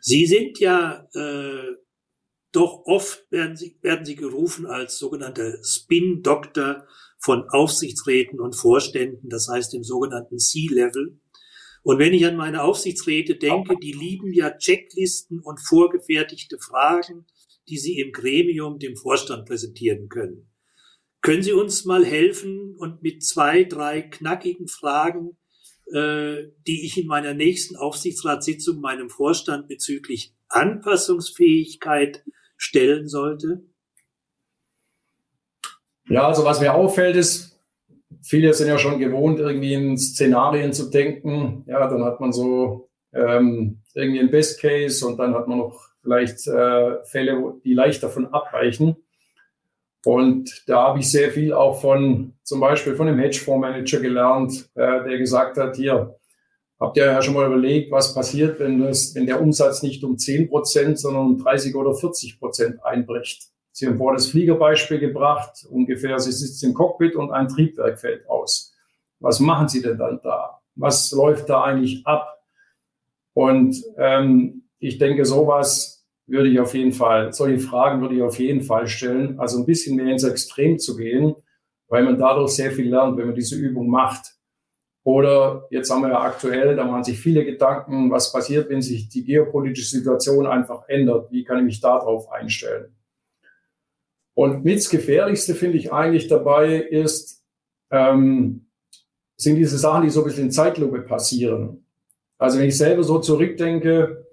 Sie 0.00 0.26
sind 0.26 0.58
ja 0.58 1.08
äh, 1.14 1.76
doch 2.52 2.82
oft 2.84 3.30
werden 3.30 3.56
Sie, 3.56 3.78
werden 3.80 4.04
Sie 4.04 4.14
gerufen 4.14 4.66
als 4.66 4.98
sogenannter 4.98 5.64
Spin-Doktor 5.64 6.86
von 7.22 7.48
Aufsichtsräten 7.50 8.40
und 8.40 8.54
Vorständen, 8.54 9.28
das 9.28 9.48
heißt 9.48 9.74
im 9.74 9.84
sogenannten 9.84 10.38
C-Level. 10.38 11.20
Und 11.84 11.98
wenn 11.98 12.14
ich 12.14 12.26
an 12.26 12.36
meine 12.36 12.62
Aufsichtsräte 12.62 13.36
denke, 13.36 13.76
die 13.80 13.92
lieben 13.92 14.32
ja 14.32 14.50
Checklisten 14.50 15.40
und 15.40 15.60
vorgefertigte 15.60 16.58
Fragen, 16.58 17.26
die 17.68 17.78
sie 17.78 18.00
im 18.00 18.12
Gremium 18.12 18.78
dem 18.78 18.96
Vorstand 18.96 19.46
präsentieren 19.46 20.08
können. 20.08 20.48
Können 21.20 21.44
Sie 21.44 21.52
uns 21.52 21.84
mal 21.84 22.04
helfen 22.04 22.74
und 22.76 23.02
mit 23.02 23.24
zwei, 23.24 23.62
drei 23.62 24.02
knackigen 24.02 24.66
Fragen, 24.66 25.36
äh, 25.86 26.48
die 26.66 26.84
ich 26.84 26.98
in 26.98 27.06
meiner 27.06 27.34
nächsten 27.34 27.76
Aufsichtsratssitzung 27.76 28.80
meinem 28.80 29.08
Vorstand 29.08 29.68
bezüglich 29.68 30.34
Anpassungsfähigkeit 30.48 32.24
stellen 32.56 33.06
sollte? 33.06 33.64
Ja, 36.12 36.28
also 36.28 36.44
was 36.44 36.60
mir 36.60 36.74
auffällt 36.74 37.16
ist, 37.16 37.58
viele 38.20 38.52
sind 38.52 38.68
ja 38.68 38.76
schon 38.76 38.98
gewohnt, 38.98 39.40
irgendwie 39.40 39.72
in 39.72 39.96
Szenarien 39.96 40.74
zu 40.74 40.90
denken. 40.90 41.64
Ja, 41.66 41.88
dann 41.88 42.04
hat 42.04 42.20
man 42.20 42.34
so 42.34 42.90
ähm, 43.14 43.80
irgendwie 43.94 44.20
ein 44.20 44.30
Best 44.30 44.60
Case 44.60 45.06
und 45.06 45.16
dann 45.18 45.34
hat 45.34 45.48
man 45.48 45.56
noch 45.56 45.88
vielleicht 46.02 46.46
äh, 46.46 47.02
Fälle, 47.04 47.54
die 47.64 47.72
leicht 47.72 48.02
davon 48.02 48.26
abweichen. 48.26 48.96
Und 50.04 50.64
da 50.66 50.88
habe 50.88 50.98
ich 50.98 51.10
sehr 51.10 51.30
viel 51.30 51.54
auch 51.54 51.80
von, 51.80 52.34
zum 52.42 52.60
Beispiel 52.60 52.94
von 52.94 53.08
einem 53.08 53.18
Hedgefondsmanager 53.18 54.00
gelernt, 54.00 54.68
äh, 54.74 55.04
der 55.04 55.16
gesagt 55.16 55.56
hat, 55.56 55.76
hier, 55.76 56.18
habt 56.78 56.98
ihr 56.98 57.06
ja 57.06 57.22
schon 57.22 57.32
mal 57.32 57.46
überlegt, 57.46 57.90
was 57.90 58.14
passiert, 58.14 58.60
wenn, 58.60 58.80
das, 58.80 59.14
wenn 59.14 59.24
der 59.24 59.40
Umsatz 59.40 59.82
nicht 59.82 60.04
um 60.04 60.18
10 60.18 60.50
Prozent, 60.50 60.98
sondern 60.98 61.24
um 61.24 61.38
30 61.38 61.74
oder 61.74 61.94
40 61.94 62.38
Prozent 62.38 62.84
einbricht. 62.84 63.52
Sie 63.72 63.86
haben 63.86 63.96
vor 63.96 64.12
das 64.12 64.26
Fliegerbeispiel 64.26 64.98
gebracht, 64.98 65.66
ungefähr, 65.68 66.18
Sie 66.18 66.30
sitzen 66.30 66.70
im 66.70 66.74
Cockpit 66.74 67.16
und 67.16 67.32
ein 67.32 67.48
Triebwerk 67.48 67.98
fällt 67.98 68.28
aus. 68.28 68.74
Was 69.18 69.40
machen 69.40 69.68
Sie 69.68 69.80
denn 69.80 69.96
dann 69.96 70.20
da? 70.22 70.60
Was 70.74 71.10
läuft 71.12 71.48
da 71.48 71.64
eigentlich 71.64 72.06
ab? 72.06 72.38
Und 73.34 73.82
ähm, 73.96 74.64
ich 74.78 74.98
denke, 74.98 75.24
sowas 75.24 76.06
würde 76.26 76.50
ich 76.50 76.60
auf 76.60 76.74
jeden 76.74 76.92
Fall, 76.92 77.32
solche 77.32 77.58
Fragen 77.58 78.00
würde 78.00 78.14
ich 78.14 78.22
auf 78.22 78.38
jeden 78.38 78.62
Fall 78.62 78.86
stellen. 78.86 79.40
Also 79.40 79.58
ein 79.58 79.66
bisschen 79.66 79.96
mehr 79.96 80.12
ins 80.12 80.24
Extrem 80.24 80.78
zu 80.78 80.96
gehen, 80.96 81.34
weil 81.88 82.04
man 82.04 82.18
dadurch 82.18 82.50
sehr 82.52 82.72
viel 82.72 82.90
lernt, 82.90 83.16
wenn 83.16 83.26
man 83.26 83.34
diese 83.34 83.56
Übung 83.56 83.88
macht. 83.88 84.34
Oder 85.04 85.66
jetzt 85.70 85.90
haben 85.90 86.02
wir 86.02 86.10
ja 86.10 86.20
aktuell, 86.20 86.76
da 86.76 86.84
machen 86.84 87.04
sich 87.04 87.18
viele 87.18 87.44
Gedanken, 87.44 88.10
was 88.10 88.32
passiert, 88.32 88.68
wenn 88.68 88.82
sich 88.82 89.08
die 89.08 89.24
geopolitische 89.24 89.96
Situation 89.96 90.46
einfach 90.46 90.88
ändert? 90.88 91.32
Wie 91.32 91.42
kann 91.42 91.58
ich 91.58 91.64
mich 91.64 91.80
darauf 91.80 92.30
einstellen? 92.30 92.94
Und 94.34 94.64
mit 94.64 94.88
Gefährlichste 94.88 95.54
finde 95.54 95.78
ich 95.78 95.92
eigentlich 95.92 96.28
dabei 96.28 96.76
ist, 96.76 97.44
ähm, 97.90 98.66
sind 99.36 99.56
diese 99.56 99.78
Sachen, 99.78 100.04
die 100.04 100.10
so 100.10 100.20
ein 100.20 100.26
bisschen 100.26 100.44
in 100.44 100.50
Zeitlupe 100.50 101.02
passieren. 101.02 101.84
Also 102.38 102.58
wenn 102.58 102.68
ich 102.68 102.78
selber 102.78 103.02
so 103.02 103.18
zurückdenke, 103.18 104.26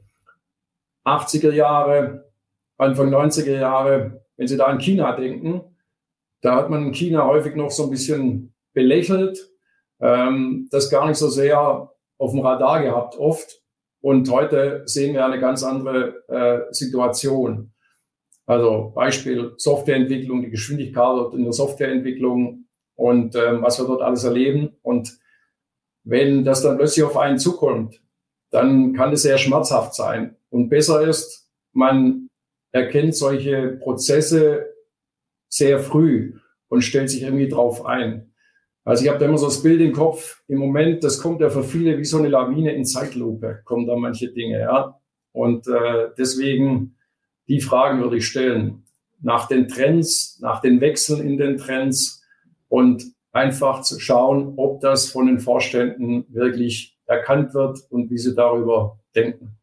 80er 1.06 1.52
Jahre, 1.52 2.32
Anfang 2.78 3.10
90er 3.10 3.60
Jahre, 3.60 4.26
wenn 4.38 4.48
Sie 4.48 4.58
da 4.58 4.66
an 4.66 4.80
China 4.80 5.16
denken, 5.16 5.62
da 6.42 6.56
hat 6.56 6.70
man 6.70 6.94
China 6.94 7.26
häufig 7.26 7.56
noch 7.56 7.72
so 7.72 7.84
ein 7.84 7.90
bisschen 7.90 8.54
belächelt, 8.74 9.50
ähm, 10.00 10.70
das 10.72 10.90
gar 10.90 11.08
nicht 11.08 11.18
so 11.18 11.28
sehr 11.30 11.92
auf 12.18 12.32
dem 12.32 12.40
Radar 12.40 12.82
gehabt 12.82 13.18
oft. 13.18 13.62
Und 14.02 14.30
heute 14.32 14.84
sehen 14.86 15.14
wir 15.14 15.26
eine 15.26 15.40
ganz 15.40 15.64
andere 15.64 16.24
äh, 16.30 16.74
Situation. 16.74 17.74
Also 18.50 18.92
Beispiel 18.96 19.54
Softwareentwicklung, 19.58 20.42
die 20.42 20.50
Geschwindigkeit 20.50 21.36
in 21.36 21.44
der 21.44 21.54
Softwareentwicklung 21.54 22.66
und 22.96 23.36
ähm, 23.36 23.62
was 23.62 23.78
wir 23.80 23.86
dort 23.86 24.02
alles 24.02 24.24
erleben. 24.24 24.76
Und 24.82 25.20
wenn 26.04 26.44
das 26.44 26.64
dann 26.64 26.78
plötzlich 26.78 27.06
auf 27.06 27.16
einen 27.16 27.38
zukommt, 27.38 28.02
dann 28.50 28.94
kann 28.94 29.14
es 29.14 29.22
sehr 29.22 29.38
schmerzhaft 29.38 29.94
sein. 29.94 30.36
Und 30.50 30.70
besser 30.70 31.08
ist, 31.08 31.48
man 31.74 32.28
erkennt 32.72 33.16
solche 33.16 33.78
Prozesse 33.84 34.74
sehr 35.48 35.78
früh 35.78 36.34
und 36.70 36.82
stellt 36.82 37.12
sich 37.12 37.22
irgendwie 37.22 37.50
drauf 37.50 37.86
ein. 37.86 38.34
Also 38.84 39.04
ich 39.04 39.10
habe 39.10 39.20
da 39.20 39.28
immer 39.28 39.38
so 39.38 39.46
das 39.46 39.62
Bild 39.62 39.80
im 39.80 39.94
Kopf, 39.94 40.42
im 40.48 40.58
Moment, 40.58 41.04
das 41.04 41.22
kommt 41.22 41.42
ja 41.42 41.52
für 41.52 41.64
viele 41.64 42.00
wie 42.00 42.06
so 42.06 42.18
eine 42.18 42.30
Lawine 42.30 42.74
in 42.74 42.84
Zeitlupe, 42.84 43.62
kommen 43.64 43.86
da 43.86 43.96
manche 43.96 44.32
Dinge, 44.32 44.60
ja. 44.60 45.00
Und 45.34 45.68
äh, 45.68 46.10
deswegen, 46.18 46.96
die 47.50 47.62
Fragen 47.62 48.02
würde 48.02 48.18
ich 48.18 48.28
stellen. 48.28 48.84
Nach 49.22 49.48
den 49.48 49.68
Trends, 49.68 50.40
nach 50.40 50.62
den 50.62 50.80
Wechseln 50.80 51.20
in 51.28 51.38
den 51.38 51.58
Trends 51.58 52.24
und 52.70 53.04
einfach 53.32 53.82
zu 53.82 54.00
schauen, 54.00 54.54
ob 54.56 54.80
das 54.80 55.10
von 55.10 55.28
den 55.28 55.40
Vorständen 55.40 56.26
wirklich 56.30 56.98
erkannt 57.06 57.54
wird 57.54 57.80
und 57.90 58.10
wie 58.10 58.18
sie 58.18 58.36
darüber 58.36 59.00
denken. 59.16 59.59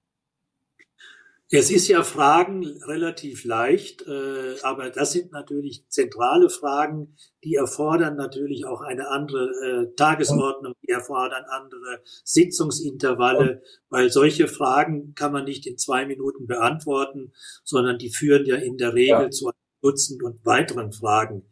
Es 1.49 1.71
ist 1.71 1.87
ja 1.87 2.03
Fragen 2.03 2.67
relativ 2.89 3.45
leicht, 3.45 4.03
äh, 4.03 4.57
aber 4.63 4.91
das 4.91 5.13
sind 5.13 5.31
natürlich 5.31 5.85
zentrale 5.89 6.51
Fragen, 6.51 7.17
die 7.45 7.55
erfordern 7.55 8.17
natürlich 8.17 8.67
auch 8.67 8.81
eine 8.81 9.09
andere 9.09 9.45
äh, 9.45 9.95
Tagesordnung, 9.95 10.75
die 10.83 10.91
erfordern 10.91 11.45
andere 11.49 12.03
Sitzungsintervalle, 12.25 13.63
weil 13.91 14.11
solche 14.11 14.49
Fragen 14.49 15.15
kann 15.15 15.33
man 15.33 15.45
nicht 15.45 15.69
in 15.69 15.79
zwei 15.79 16.05
Minuten 16.05 16.49
beantworten, 16.49 17.33
sondern 17.63 17.99
die 17.99 18.11
führen 18.11 18.45
ja 18.45 18.57
in 18.57 18.77
der 18.77 18.95
Regel 18.95 19.23
ja. 19.23 19.31
zu 19.31 19.47
einem 19.47 19.55
Dutzend 19.83 20.25
und 20.25 20.45
weiteren 20.45 20.93
Fragen. 20.93 21.45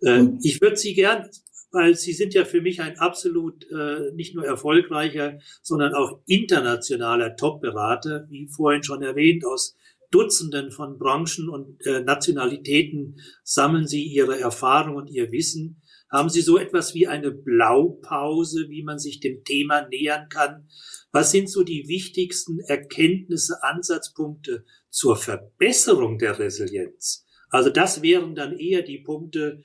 Äh, 0.00 0.24
ich 0.42 0.60
würde 0.60 0.76
Sie 0.76 0.94
gern 0.94 1.30
weil 1.76 1.94
sie 1.94 2.14
sind 2.14 2.32
ja 2.32 2.46
für 2.46 2.62
mich 2.62 2.80
ein 2.80 2.98
absolut 2.98 3.70
äh, 3.70 4.10
nicht 4.14 4.34
nur 4.34 4.46
erfolgreicher, 4.46 5.38
sondern 5.60 5.92
auch 5.92 6.20
internationaler 6.24 7.36
Top-Berater, 7.36 8.26
wie 8.30 8.48
vorhin 8.48 8.82
schon 8.82 9.02
erwähnt, 9.02 9.44
aus 9.44 9.76
Dutzenden 10.10 10.70
von 10.70 10.98
Branchen 10.98 11.50
und 11.50 11.84
äh, 11.84 12.00
Nationalitäten 12.00 13.20
sammeln 13.44 13.86
Sie 13.86 14.04
Ihre 14.04 14.40
Erfahrung 14.40 14.96
und 14.96 15.10
Ihr 15.10 15.30
Wissen. 15.32 15.82
Haben 16.10 16.30
Sie 16.30 16.40
so 16.40 16.56
etwas 16.56 16.94
wie 16.94 17.08
eine 17.08 17.30
Blaupause, 17.30 18.70
wie 18.70 18.82
man 18.82 18.98
sich 18.98 19.20
dem 19.20 19.44
Thema 19.44 19.86
nähern 19.86 20.30
kann? 20.30 20.68
Was 21.12 21.30
sind 21.30 21.50
so 21.50 21.62
die 21.62 21.88
wichtigsten 21.88 22.58
Erkenntnisse, 22.60 23.62
Ansatzpunkte 23.62 24.64
zur 24.88 25.16
Verbesserung 25.16 26.16
der 26.16 26.38
Resilienz? 26.38 27.26
Also 27.50 27.68
das 27.68 28.00
wären 28.00 28.34
dann 28.34 28.58
eher 28.58 28.80
die 28.80 28.98
Punkte, 28.98 29.62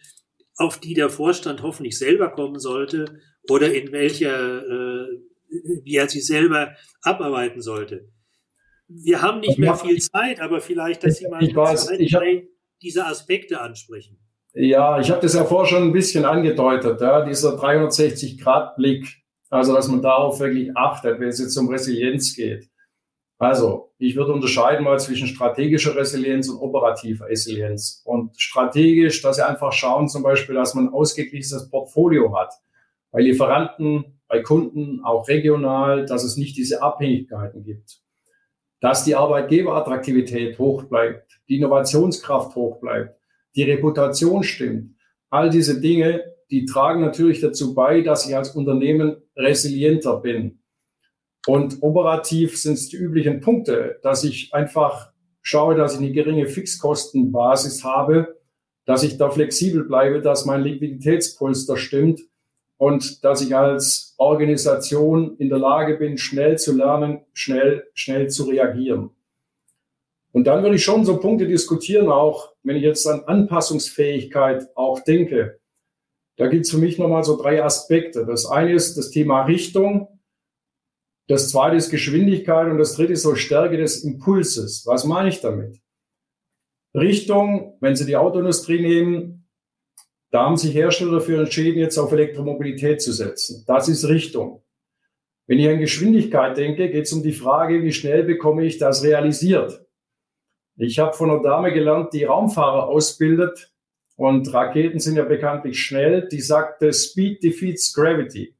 auf 0.57 0.79
die 0.79 0.93
der 0.93 1.09
Vorstand 1.09 1.63
hoffentlich 1.63 1.97
selber 1.97 2.29
kommen 2.29 2.59
sollte 2.59 3.19
oder 3.49 3.73
in 3.73 3.91
welcher, 3.91 4.61
äh, 4.61 5.07
wie 5.83 5.95
er 5.95 6.09
sie 6.09 6.21
selber 6.21 6.75
abarbeiten 7.01 7.61
sollte. 7.61 8.09
Wir 8.87 9.21
haben 9.21 9.39
nicht 9.39 9.57
mehr 9.57 9.75
viel 9.75 10.01
Zeit, 10.01 10.41
aber 10.41 10.59
vielleicht, 10.59 11.03
dass 11.03 11.17
Sie 11.17 11.27
mal 11.27 11.41
ich 11.41 11.55
weiß, 11.55 11.91
ich 11.91 12.13
hab, 12.13 12.23
diese 12.81 13.05
Aspekte 13.05 13.61
ansprechen. 13.61 14.19
Ja, 14.53 14.99
ich 14.99 15.09
habe 15.09 15.21
das 15.21 15.33
ja 15.33 15.45
vorher 15.45 15.69
schon 15.69 15.83
ein 15.83 15.93
bisschen 15.93 16.25
angedeutet, 16.25 16.99
ja, 16.99 17.23
dieser 17.23 17.57
360-Grad-Blick, 17.57 19.07
also 19.49 19.73
dass 19.73 19.87
man 19.87 20.01
darauf 20.01 20.39
wirklich 20.41 20.75
achtet, 20.75 21.19
wenn 21.19 21.29
es 21.29 21.39
jetzt 21.39 21.55
um 21.57 21.69
Resilienz 21.69 22.35
geht. 22.35 22.67
Also, 23.41 23.91
ich 23.97 24.15
würde 24.15 24.33
unterscheiden 24.33 24.83
mal 24.83 24.99
zwischen 24.99 25.27
strategischer 25.27 25.95
Resilienz 25.95 26.47
und 26.47 26.59
operativer 26.59 27.27
Resilienz. 27.27 28.03
Und 28.05 28.39
strategisch, 28.39 29.23
dass 29.23 29.37
Sie 29.37 29.45
einfach 29.47 29.71
schauen, 29.73 30.09
zum 30.09 30.21
Beispiel, 30.21 30.53
dass 30.53 30.75
man 30.75 30.85
ein 30.89 30.93
ausgeglichenes 30.93 31.67
Portfolio 31.71 32.37
hat. 32.37 32.53
Bei 33.09 33.19
Lieferanten, 33.19 34.21
bei 34.27 34.43
Kunden, 34.43 35.03
auch 35.03 35.27
regional, 35.27 36.05
dass 36.05 36.23
es 36.23 36.37
nicht 36.37 36.55
diese 36.55 36.83
Abhängigkeiten 36.83 37.63
gibt. 37.63 38.03
dass 38.81 39.03
die 39.05 39.15
Arbeitgeberattraktivität 39.15 40.57
hoch 40.59 40.83
bleibt, 40.83 41.39
die 41.47 41.57
Innovationskraft 41.57 42.55
hoch 42.55 42.79
bleibt, 42.81 43.15
die 43.55 43.63
Reputation 43.63 44.43
stimmt. 44.43 44.95
All 45.29 45.49
diese 45.49 45.79
Dinge, 45.79 46.23
die 46.49 46.65
tragen 46.65 47.01
natürlich 47.01 47.39
dazu 47.39 47.73
bei, 47.73 48.01
dass 48.01 48.27
ich 48.27 48.35
als 48.35 48.55
Unternehmen 48.55 49.17
resilienter 49.37 50.17
bin. 50.17 50.60
Und 51.47 51.81
operativ 51.81 52.57
sind 52.57 52.73
es 52.73 52.89
die 52.89 52.97
üblichen 52.97 53.41
Punkte, 53.41 53.99
dass 54.03 54.23
ich 54.23 54.53
einfach 54.53 55.11
schaue, 55.41 55.75
dass 55.75 55.93
ich 55.93 55.99
eine 55.99 56.11
geringe 56.11 56.47
Fixkostenbasis 56.47 57.83
habe, 57.83 58.39
dass 58.85 59.03
ich 59.03 59.17
da 59.17 59.29
flexibel 59.29 59.83
bleibe, 59.83 60.21
dass 60.21 60.45
mein 60.45 60.61
Liquiditätspolster 60.61 61.77
stimmt 61.77 62.21
und 62.77 63.23
dass 63.23 63.41
ich 63.41 63.55
als 63.55 64.15
Organisation 64.17 65.37
in 65.37 65.49
der 65.49 65.59
Lage 65.59 65.97
bin, 65.97 66.17
schnell 66.17 66.57
zu 66.57 66.75
lernen, 66.75 67.21
schnell, 67.33 67.87
schnell 67.93 68.29
zu 68.29 68.45
reagieren. 68.45 69.11
Und 70.31 70.45
dann 70.45 70.63
würde 70.63 70.75
ich 70.75 70.83
schon 70.83 71.05
so 71.05 71.17
Punkte 71.17 71.47
diskutieren, 71.47 72.09
auch 72.09 72.53
wenn 72.63 72.75
ich 72.75 72.83
jetzt 72.83 73.05
an 73.07 73.23
Anpassungsfähigkeit 73.25 74.69
auch 74.75 75.01
denke. 75.01 75.59
Da 76.37 76.47
gibt 76.47 76.65
es 76.65 76.71
für 76.71 76.77
mich 76.77 76.97
nochmal 76.97 77.23
so 77.23 77.39
drei 77.39 77.63
Aspekte. 77.63 78.25
Das 78.25 78.45
eine 78.45 78.73
ist 78.73 78.97
das 78.97 79.11
Thema 79.11 79.43
Richtung. 79.43 80.20
Das 81.31 81.49
zweite 81.49 81.77
ist 81.77 81.89
Geschwindigkeit 81.89 82.69
und 82.69 82.77
das 82.77 82.95
dritte 82.95 83.13
ist 83.13 83.21
so 83.21 83.35
Stärke 83.35 83.77
des 83.77 84.03
Impulses. 84.03 84.83
Was 84.85 85.05
meine 85.05 85.29
ich 85.29 85.39
damit? 85.39 85.79
Richtung, 86.93 87.77
wenn 87.79 87.95
Sie 87.95 88.05
die 88.05 88.17
Autoindustrie 88.17 88.81
nehmen, 88.81 89.47
da 90.31 90.43
haben 90.43 90.57
sich 90.57 90.75
Hersteller 90.75 91.13
dafür 91.13 91.39
entschieden, 91.39 91.79
jetzt 91.79 91.97
auf 91.97 92.11
Elektromobilität 92.11 93.01
zu 93.01 93.13
setzen. 93.13 93.63
Das 93.65 93.87
ist 93.87 94.09
Richtung. 94.09 94.61
Wenn 95.47 95.57
ich 95.59 95.69
an 95.69 95.79
Geschwindigkeit 95.79 96.57
denke, 96.57 96.89
geht 96.89 97.05
es 97.05 97.13
um 97.13 97.23
die 97.23 97.31
Frage, 97.31 97.81
wie 97.81 97.93
schnell 97.93 98.25
bekomme 98.25 98.65
ich 98.65 98.77
das 98.77 99.01
realisiert. 99.01 99.85
Ich 100.75 100.99
habe 100.99 101.13
von 101.13 101.31
einer 101.31 101.41
Dame 101.41 101.71
gelernt, 101.71 102.11
die 102.11 102.25
Raumfahrer 102.25 102.89
ausbildet 102.89 103.71
und 104.17 104.53
Raketen 104.53 104.99
sind 104.99 105.15
ja 105.15 105.23
bekanntlich 105.23 105.79
schnell. 105.79 106.27
Die 106.27 106.41
sagte, 106.41 106.91
Speed 106.91 107.41
defeats 107.41 107.93
Gravity. 107.93 108.53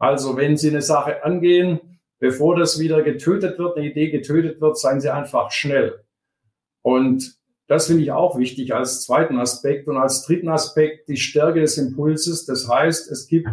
Also 0.00 0.36
wenn 0.36 0.56
Sie 0.56 0.70
eine 0.70 0.82
Sache 0.82 1.22
angehen, 1.22 1.91
bevor 2.22 2.54
das 2.54 2.78
wieder 2.78 3.02
getötet 3.02 3.58
wird, 3.58 3.76
eine 3.76 3.90
Idee 3.90 4.08
getötet 4.08 4.60
wird, 4.60 4.78
seien 4.78 5.00
Sie 5.00 5.12
einfach 5.12 5.50
schnell. 5.50 6.04
Und 6.80 7.36
das 7.66 7.88
finde 7.88 8.04
ich 8.04 8.12
auch 8.12 8.38
wichtig 8.38 8.72
als 8.72 9.02
zweiten 9.02 9.38
Aspekt. 9.38 9.88
Und 9.88 9.96
als 9.96 10.24
dritten 10.24 10.48
Aspekt 10.48 11.08
die 11.08 11.16
Stärke 11.16 11.60
des 11.60 11.78
Impulses. 11.78 12.46
Das 12.46 12.68
heißt, 12.68 13.10
es 13.10 13.26
gibt 13.26 13.50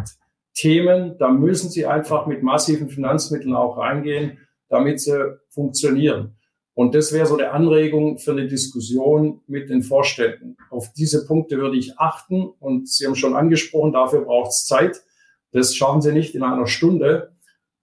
Themen, 0.54 1.18
da 1.18 1.30
müssen 1.30 1.68
Sie 1.68 1.84
einfach 1.84 2.26
mit 2.26 2.44
massiven 2.44 2.88
Finanzmitteln 2.88 3.56
auch 3.56 3.76
reingehen, 3.76 4.38
damit 4.68 5.00
sie 5.00 5.36
funktionieren. 5.48 6.36
Und 6.74 6.94
das 6.94 7.12
wäre 7.12 7.26
so 7.26 7.36
eine 7.36 7.50
Anregung 7.50 8.18
für 8.18 8.30
eine 8.30 8.46
Diskussion 8.46 9.40
mit 9.48 9.68
den 9.68 9.82
Vorständen. 9.82 10.56
Auf 10.70 10.92
diese 10.92 11.26
Punkte 11.26 11.58
würde 11.58 11.76
ich 11.76 11.98
achten. 11.98 12.44
Und 12.60 12.88
Sie 12.88 13.04
haben 13.04 13.16
schon 13.16 13.34
angesprochen, 13.34 13.92
dafür 13.92 14.20
braucht 14.20 14.50
es 14.50 14.64
Zeit. 14.64 15.02
Das 15.50 15.74
schaffen 15.74 16.02
Sie 16.02 16.12
nicht 16.12 16.36
in 16.36 16.44
einer 16.44 16.68
Stunde, 16.68 17.32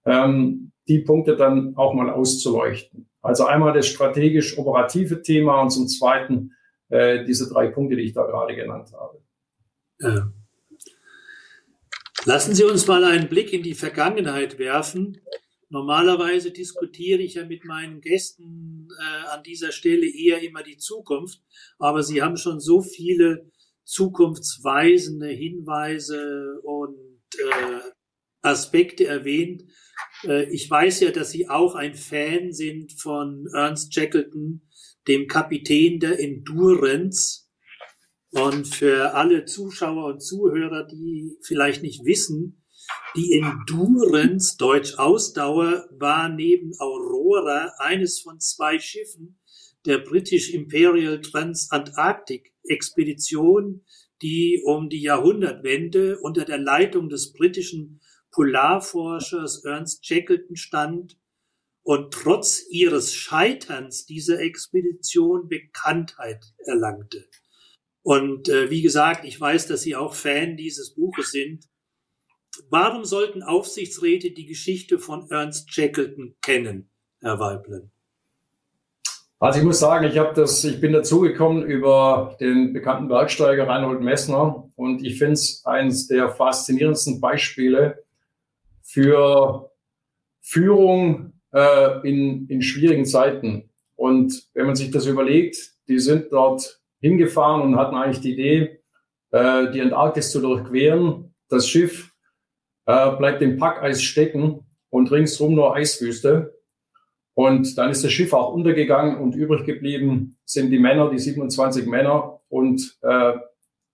ähm, 0.06 0.67
die 0.88 1.00
Punkte 1.00 1.36
dann 1.36 1.76
auch 1.76 1.94
mal 1.94 2.10
auszuleuchten. 2.10 3.08
Also 3.20 3.46
einmal 3.46 3.72
das 3.72 3.86
strategisch-operative 3.86 5.22
Thema 5.22 5.60
und 5.60 5.70
zum 5.70 5.88
Zweiten 5.88 6.52
äh, 6.88 7.24
diese 7.24 7.48
drei 7.48 7.68
Punkte, 7.68 7.96
die 7.96 8.02
ich 8.02 8.14
da 8.14 8.24
gerade 8.24 8.54
genannt 8.54 8.90
habe. 8.92 9.22
Ja. 10.00 10.32
Lassen 12.24 12.54
Sie 12.54 12.64
uns 12.64 12.86
mal 12.86 13.04
einen 13.04 13.28
Blick 13.28 13.52
in 13.52 13.62
die 13.62 13.74
Vergangenheit 13.74 14.58
werfen. 14.58 15.20
Normalerweise 15.70 16.50
diskutiere 16.50 17.20
ich 17.20 17.34
ja 17.34 17.44
mit 17.44 17.64
meinen 17.64 18.00
Gästen 18.00 18.88
äh, 18.98 19.28
an 19.28 19.42
dieser 19.42 19.72
Stelle 19.72 20.06
eher 20.06 20.42
immer 20.42 20.62
die 20.62 20.78
Zukunft, 20.78 21.42
aber 21.78 22.02
Sie 22.02 22.22
haben 22.22 22.36
schon 22.36 22.60
so 22.60 22.80
viele 22.80 23.50
zukunftsweisende 23.84 25.28
Hinweise 25.28 26.60
und 26.62 26.96
äh, 27.38 27.90
Aspekte 28.42 29.06
erwähnt, 29.06 29.64
äh, 30.24 30.44
ich 30.52 30.70
weiß 30.70 31.00
ja, 31.00 31.10
dass 31.10 31.30
Sie 31.30 31.48
auch 31.48 31.74
ein 31.74 31.94
Fan 31.94 32.52
sind 32.52 32.92
von 32.92 33.46
Ernst 33.54 33.94
Shackleton, 33.94 34.62
dem 35.06 35.26
Kapitän 35.26 36.00
der 36.00 36.20
Endurance. 36.20 37.46
Und 38.30 38.68
für 38.68 39.14
alle 39.14 39.46
Zuschauer 39.46 40.04
und 40.04 40.20
Zuhörer, 40.20 40.86
die 40.86 41.36
vielleicht 41.42 41.82
nicht 41.82 42.04
wissen, 42.04 42.62
die 43.16 43.38
Endurance, 43.38 44.56
Deutsch 44.58 44.98
Ausdauer, 44.98 45.88
war 45.92 46.28
neben 46.28 46.72
Aurora 46.78 47.72
eines 47.78 48.20
von 48.20 48.38
zwei 48.38 48.78
Schiffen 48.78 49.38
der 49.86 49.98
British 49.98 50.52
Imperial 50.52 51.20
Transantarctic 51.20 52.52
Expedition, 52.64 53.84
die 54.20 54.62
um 54.64 54.88
die 54.88 55.00
Jahrhundertwende 55.00 56.18
unter 56.20 56.44
der 56.44 56.58
Leitung 56.58 57.08
des 57.08 57.32
britischen 57.32 58.00
Polarforschers 58.32 59.64
Ernst 59.64 60.06
Shackleton 60.06 60.56
stand 60.56 61.18
und 61.82 62.12
trotz 62.12 62.66
ihres 62.68 63.14
Scheiterns 63.14 64.04
dieser 64.04 64.40
Expedition 64.40 65.48
Bekanntheit 65.48 66.44
erlangte. 66.58 67.24
Und 68.02 68.48
äh, 68.48 68.70
wie 68.70 68.82
gesagt, 68.82 69.24
ich 69.24 69.40
weiß, 69.40 69.66
dass 69.66 69.82
Sie 69.82 69.96
auch 69.96 70.14
Fan 70.14 70.56
dieses 70.56 70.94
Buches 70.94 71.30
sind. 71.30 71.64
Warum 72.70 73.04
sollten 73.04 73.42
Aufsichtsräte 73.42 74.30
die 74.30 74.46
Geschichte 74.46 74.98
von 74.98 75.30
Ernst 75.30 75.72
Shackleton 75.72 76.36
kennen, 76.42 76.90
Herr 77.20 77.38
Weiblen? 77.38 77.90
Also 79.40 79.60
ich 79.60 79.64
muss 79.64 79.78
sagen, 79.78 80.04
ich 80.06 80.18
habe 80.18 80.34
das, 80.34 80.64
ich 80.64 80.80
bin 80.80 80.92
dazugekommen 80.92 81.62
über 81.62 82.36
den 82.40 82.72
bekannten 82.72 83.06
Bergsteiger 83.06 83.68
Reinhold 83.68 84.00
Messner 84.00 84.68
und 84.74 85.04
ich 85.04 85.16
finde 85.16 85.34
es 85.34 85.62
eines 85.64 86.08
der 86.08 86.30
faszinierendsten 86.30 87.20
Beispiele, 87.20 88.04
für 88.88 89.70
Führung 90.40 91.34
äh, 91.52 92.08
in, 92.08 92.48
in 92.48 92.62
schwierigen 92.62 93.04
Zeiten. 93.04 93.70
Und 93.96 94.48
wenn 94.54 94.66
man 94.66 94.76
sich 94.76 94.90
das 94.90 95.06
überlegt, 95.06 95.58
die 95.88 95.98
sind 95.98 96.32
dort 96.32 96.80
hingefahren 97.00 97.62
und 97.62 97.76
hatten 97.76 97.96
eigentlich 97.96 98.20
die 98.20 98.32
Idee, 98.32 98.80
äh, 99.30 99.70
die 99.72 99.82
Antarktis 99.82 100.30
zu 100.30 100.40
durchqueren. 100.40 101.34
Das 101.48 101.68
Schiff 101.68 102.12
äh, 102.86 103.10
bleibt 103.16 103.42
im 103.42 103.58
Packeis 103.58 104.02
stecken 104.02 104.66
und 104.88 105.12
ringsrum 105.12 105.54
nur 105.54 105.74
Eiswüste. 105.74 106.58
Und 107.34 107.76
dann 107.76 107.90
ist 107.90 108.02
das 108.02 108.12
Schiff 108.12 108.32
auch 108.32 108.54
untergegangen 108.54 109.18
und 109.18 109.34
übrig 109.34 109.64
geblieben 109.64 110.38
sind 110.44 110.70
die 110.70 110.78
Männer, 110.78 111.10
die 111.10 111.18
27 111.18 111.86
Männer 111.86 112.40
und 112.48 112.98
äh, 113.02 113.34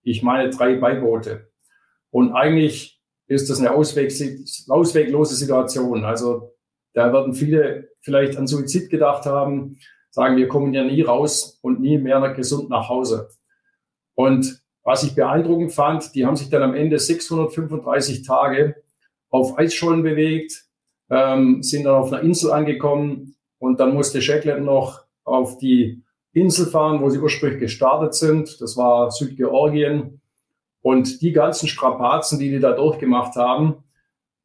ich 0.03 0.23
meine 0.23 0.49
drei 0.51 0.77
Beiboote. 0.77 1.51
Und 2.11 2.31
eigentlich 2.31 2.94
ist 3.27 3.49
das 3.49 3.59
eine 3.59 3.73
Ausweg, 3.73 4.13
ausweglose 4.69 5.35
Situation. 5.35 6.05
Also 6.05 6.53
da 6.93 7.11
werden 7.11 7.33
viele 7.33 7.89
vielleicht 8.01 8.37
an 8.37 8.47
Suizid 8.47 8.89
gedacht 8.89 9.25
haben, 9.25 9.77
sagen, 10.11 10.37
wir 10.37 10.47
kommen 10.47 10.73
ja 10.73 10.83
nie 10.83 11.01
raus 11.01 11.59
und 11.61 11.81
nie 11.81 11.97
mehr 11.97 12.33
gesund 12.33 12.69
nach 12.69 12.87
Hause. 12.87 13.29
Und 14.13 14.61
was 14.83 15.03
ich 15.03 15.15
beeindruckend 15.15 15.73
fand, 15.73 16.13
die 16.15 16.25
haben 16.25 16.35
sich 16.35 16.49
dann 16.49 16.61
am 16.61 16.75
Ende 16.75 16.99
635 16.99 18.25
Tage 18.25 18.75
auf 19.29 19.57
Eisschollen 19.57 20.03
bewegt, 20.03 20.65
ähm, 21.09 21.63
sind 21.63 21.83
dann 21.83 21.95
auf 21.95 22.13
einer 22.13 22.21
Insel 22.21 22.51
angekommen 22.51 23.35
und 23.57 23.79
dann 23.79 23.93
musste 23.93 24.21
Shackleton 24.21 24.63
noch 24.63 25.03
auf 25.23 25.57
die 25.57 26.03
Insel 26.33 26.67
fahren, 26.67 27.01
wo 27.01 27.09
sie 27.09 27.19
ursprünglich 27.19 27.59
gestartet 27.59 28.13
sind. 28.13 28.61
Das 28.61 28.77
war 28.77 29.09
Südgeorgien. 29.11 30.21
Und 30.85 31.23
die 31.23 31.31
ganzen 31.31 31.67
Strapazen, 31.67 32.37
die 32.37 32.51
die 32.51 32.59
da 32.59 32.73
durchgemacht 32.73 33.35
haben, 33.37 33.83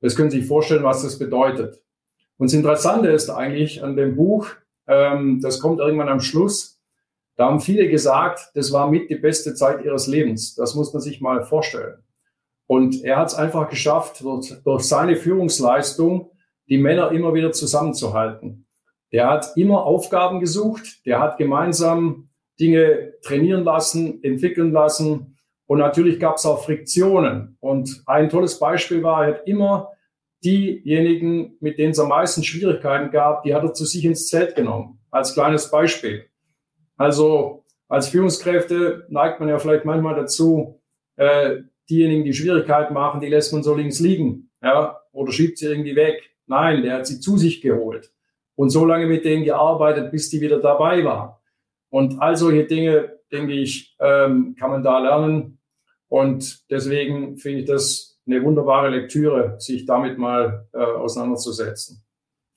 das 0.00 0.16
können 0.16 0.30
Sie 0.30 0.38
sich 0.38 0.48
vorstellen, 0.48 0.84
was 0.84 1.02
das 1.02 1.18
bedeutet. 1.18 1.82
Und 2.38 2.50
das 2.50 2.54
Interessante 2.54 3.08
ist 3.10 3.28
eigentlich 3.28 3.84
an 3.84 3.94
dem 3.94 4.16
Buch, 4.16 4.48
ähm, 4.86 5.40
das 5.42 5.60
kommt 5.60 5.80
irgendwann 5.80 6.08
am 6.08 6.20
Schluss, 6.20 6.80
da 7.36 7.44
haben 7.44 7.60
viele 7.60 7.90
gesagt, 7.90 8.52
das 8.54 8.72
war 8.72 8.90
mit 8.90 9.10
die 9.10 9.16
beste 9.16 9.52
Zeit 9.52 9.84
ihres 9.84 10.06
Lebens. 10.06 10.54
Das 10.54 10.74
muss 10.74 10.94
man 10.94 11.02
sich 11.02 11.20
mal 11.20 11.44
vorstellen. 11.44 12.02
Und 12.66 13.04
er 13.04 13.18
hat 13.18 13.28
es 13.28 13.34
einfach 13.34 13.68
geschafft, 13.68 14.22
durch, 14.22 14.50
durch 14.64 14.84
seine 14.84 15.16
Führungsleistung 15.16 16.30
die 16.70 16.78
Männer 16.78 17.12
immer 17.12 17.34
wieder 17.34 17.52
zusammenzuhalten. 17.52 18.66
Der 19.12 19.28
hat 19.28 19.58
immer 19.58 19.84
Aufgaben 19.84 20.40
gesucht, 20.40 21.04
der 21.04 21.20
hat 21.20 21.36
gemeinsam 21.36 22.30
Dinge 22.58 23.12
trainieren 23.20 23.62
lassen, 23.62 24.24
entwickeln 24.24 24.72
lassen 24.72 25.29
und 25.70 25.78
natürlich 25.78 26.18
gab 26.18 26.34
es 26.34 26.44
auch 26.46 26.64
Friktionen. 26.64 27.56
Und 27.60 28.02
ein 28.06 28.28
tolles 28.28 28.58
Beispiel 28.58 29.04
war, 29.04 29.24
er 29.24 29.34
hat 29.34 29.46
immer 29.46 29.92
diejenigen, 30.42 31.58
mit 31.60 31.78
denen 31.78 31.92
es 31.92 32.00
am 32.00 32.08
meisten 32.08 32.42
Schwierigkeiten 32.42 33.12
gab, 33.12 33.44
die 33.44 33.54
hat 33.54 33.62
er 33.62 33.72
zu 33.72 33.84
sich 33.84 34.04
ins 34.04 34.26
Zelt 34.26 34.56
genommen. 34.56 34.98
Als 35.12 35.32
kleines 35.32 35.70
Beispiel. 35.70 36.24
Also 36.96 37.62
als 37.86 38.08
Führungskräfte 38.08 39.06
neigt 39.10 39.38
man 39.38 39.48
ja 39.48 39.60
vielleicht 39.60 39.84
manchmal 39.84 40.16
dazu, 40.16 40.82
äh, 41.14 41.58
diejenigen, 41.88 42.24
die 42.24 42.34
Schwierigkeiten 42.34 42.92
machen, 42.92 43.20
die 43.20 43.28
lässt 43.28 43.52
man 43.52 43.62
so 43.62 43.72
links 43.72 44.00
liegen, 44.00 44.50
ja, 44.60 45.00
oder 45.12 45.30
schiebt 45.30 45.58
sie 45.58 45.66
irgendwie 45.66 45.94
weg. 45.94 46.20
Nein, 46.48 46.82
der 46.82 46.94
hat 46.94 47.06
sie 47.06 47.20
zu 47.20 47.38
sich 47.38 47.60
geholt. 47.60 48.12
und 48.56 48.70
so 48.70 48.84
lange 48.84 49.06
mit 49.06 49.24
denen 49.24 49.44
gearbeitet, 49.44 50.10
bis 50.10 50.30
die 50.30 50.40
wieder 50.40 50.58
dabei 50.58 51.04
waren. 51.04 51.36
Und 51.90 52.20
all 52.20 52.36
solche 52.36 52.64
Dinge, 52.64 53.20
denke 53.30 53.52
ich, 53.52 53.96
ähm, 54.00 54.56
kann 54.58 54.70
man 54.70 54.82
da 54.82 54.98
lernen. 54.98 55.59
Und 56.10 56.68
deswegen 56.70 57.38
finde 57.38 57.60
ich 57.60 57.66
das 57.66 58.18
eine 58.26 58.42
wunderbare 58.42 58.90
Lektüre, 58.90 59.56
sich 59.60 59.86
damit 59.86 60.18
mal 60.18 60.68
äh, 60.72 60.78
auseinanderzusetzen. 60.78 62.02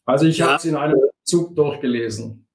Also 0.06 0.26
ich 0.26 0.40
ja. 0.40 0.48
habe 0.48 0.56
es 0.58 0.66
in 0.66 0.76
einem 0.76 1.00
Zug 1.24 1.56
durchgelesen. 1.56 2.48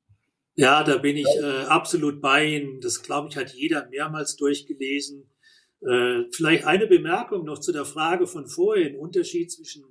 Ja, 0.56 0.82
da 0.82 0.98
bin 0.98 1.16
ich 1.16 1.28
äh, 1.40 1.66
absolut 1.68 2.20
bei 2.20 2.44
Ihnen. 2.46 2.80
Das, 2.80 3.00
glaube 3.00 3.28
ich, 3.30 3.36
hat 3.36 3.54
jeder 3.54 3.88
mehrmals 3.88 4.34
durchgelesen. 4.34 5.30
Äh, 5.82 6.24
vielleicht 6.32 6.64
eine 6.64 6.88
Bemerkung 6.88 7.44
noch 7.44 7.60
zu 7.60 7.70
der 7.70 7.84
Frage 7.84 8.26
von 8.26 8.48
vorhin, 8.48 8.96
Unterschied 8.96 9.52
zwischen 9.52 9.84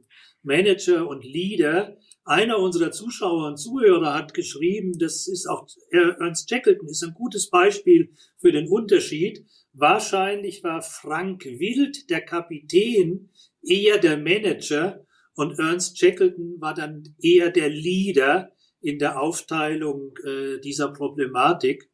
Manager 0.43 1.08
und 1.08 1.24
Leader. 1.24 1.97
Einer 2.26 2.60
unserer 2.60 2.91
Zuschauer 2.91 3.47
und 3.47 3.58
Zuhörer 3.58 4.14
hat 4.14 4.34
geschrieben, 4.34 4.99
das 4.99 5.30
ist 5.30 5.47
auch 5.47 5.68
Ernst 5.91 6.49
Shackleton 6.49 6.89
ist 6.89 7.03
ein 7.03 7.14
gutes 7.14 7.49
Beispiel 7.49 8.12
für 8.38 8.51
den 8.51 8.68
Unterschied. 8.68 9.45
Wahrscheinlich 9.80 10.63
war 10.63 10.82
Frank 10.82 11.45
Wild, 11.45 12.09
der 12.09 12.21
Kapitän, 12.21 13.30
eher 13.61 13.99
der 13.99 14.17
Manager 14.17 15.05
und 15.36 15.59
Ernst 15.59 15.99
Shackleton 15.99 16.59
war 16.59 16.73
dann 16.73 17.03
eher 17.21 17.51
der 17.51 17.69
Leader 17.69 18.51
in 18.82 18.97
der 18.97 19.21
Aufteilung 19.21 20.17
äh, 20.25 20.59
dieser 20.61 20.91
Problematik. 20.91 21.91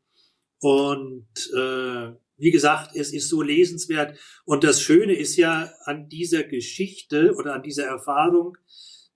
Und 0.62 1.28
äh, 1.54 2.14
wie 2.38 2.52
gesagt, 2.52 2.96
es 2.96 3.12
ist 3.12 3.28
so 3.28 3.42
lesenswert. 3.42 4.18
Und 4.46 4.64
das 4.64 4.82
Schöne 4.82 5.14
ist 5.14 5.36
ja 5.36 5.70
an 5.84 6.08
dieser 6.08 6.44
Geschichte 6.44 7.34
oder 7.36 7.54
an 7.54 7.64
dieser 7.64 7.86
Erfahrung, 7.86 8.58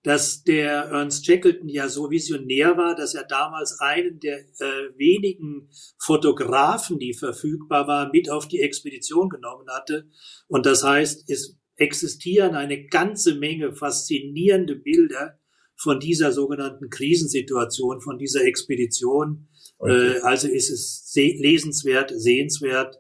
dass 0.04 0.44
der 0.44 0.86
Ernst 0.86 1.26
Shackleton 1.26 1.70
ja 1.70 1.90
so 1.90 2.10
visionär 2.10 2.78
war, 2.78 2.96
dass 2.96 3.14
er 3.14 3.26
damals 3.26 3.80
einen 3.80 4.20
der 4.20 4.40
äh, 4.40 4.98
wenigen 4.98 5.70
Fotografen, 6.00 7.00
die 7.00 7.14
verfügbar 7.14 7.88
war, 7.88 8.10
mit 8.12 8.30
auf 8.30 8.48
die 8.48 8.62
Expedition 8.62 9.30
genommen 9.30 9.68
hatte. 9.70 10.08
Und 10.48 10.66
das 10.66 10.84
heißt, 10.84 11.30
es 11.30 11.58
existieren 11.76 12.56
eine 12.56 12.88
ganze 12.88 13.36
Menge 13.36 13.74
faszinierende 13.74 14.76
Bilder 14.76 15.40
von 15.76 16.00
dieser 16.00 16.32
sogenannten 16.32 16.90
Krisensituation, 16.90 18.02
von 18.02 18.18
dieser 18.18 18.44
Expedition. 18.46 19.48
Okay. 19.78 20.18
Äh, 20.18 20.20
also 20.22 20.48
ist 20.48 20.70
es 20.70 21.12
lesenswert, 21.16 22.12
sehenswert. 22.16 22.98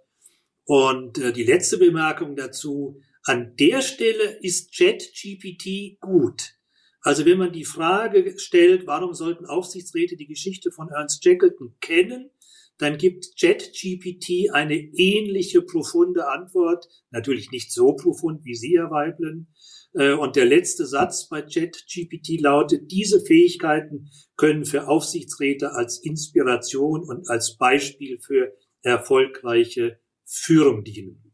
Und 0.65 1.17
äh, 1.17 1.33
die 1.33 1.43
letzte 1.43 1.77
Bemerkung 1.77 2.35
dazu, 2.35 2.99
an 3.23 3.55
der 3.55 3.81
Stelle 3.81 4.37
ist 4.41 4.75
ChatGPT 4.77 5.99
gut. 5.99 6.56
Also 7.07 7.25
wenn 7.25 7.37
man 7.37 7.53
die 7.53 7.63
Frage 7.63 8.37
stellt, 8.37 8.85
warum 8.85 9.13
sollten 9.13 9.45
Aufsichtsräte 9.45 10.17
die 10.17 10.27
Geschichte 10.27 10.71
von 10.71 10.89
Ernst 10.89 11.23
Shackleton 11.23 11.73
kennen, 11.79 12.31
dann 12.79 12.97
gibt 12.97 13.27
ChatGPT 13.39 14.51
eine 14.51 14.75
ähnliche 14.75 15.61
profunde 15.61 16.27
Antwort, 16.27 16.85
natürlich 17.09 17.49
nicht 17.49 17.71
so 17.71 17.93
profund 17.93 18.43
wie 18.43 18.55
Sie, 18.55 18.77
Herr 18.77 18.91
Weiblen. 18.91 19.47
Äh, 19.93 20.15
und 20.15 20.35
der 20.35 20.47
letzte 20.47 20.85
Satz 20.85 21.29
bei 21.29 21.43
ChatGPT 21.43 22.41
lautet, 22.41 22.91
diese 22.91 23.21
Fähigkeiten 23.21 24.09
können 24.35 24.65
für 24.65 24.89
Aufsichtsräte 24.89 25.71
als 25.71 26.03
Inspiration 26.03 27.05
und 27.07 27.29
als 27.29 27.55
Beispiel 27.55 28.19
für 28.19 28.51
erfolgreiche 28.81 30.01
Führung 30.25 30.83
dienen. 30.83 31.26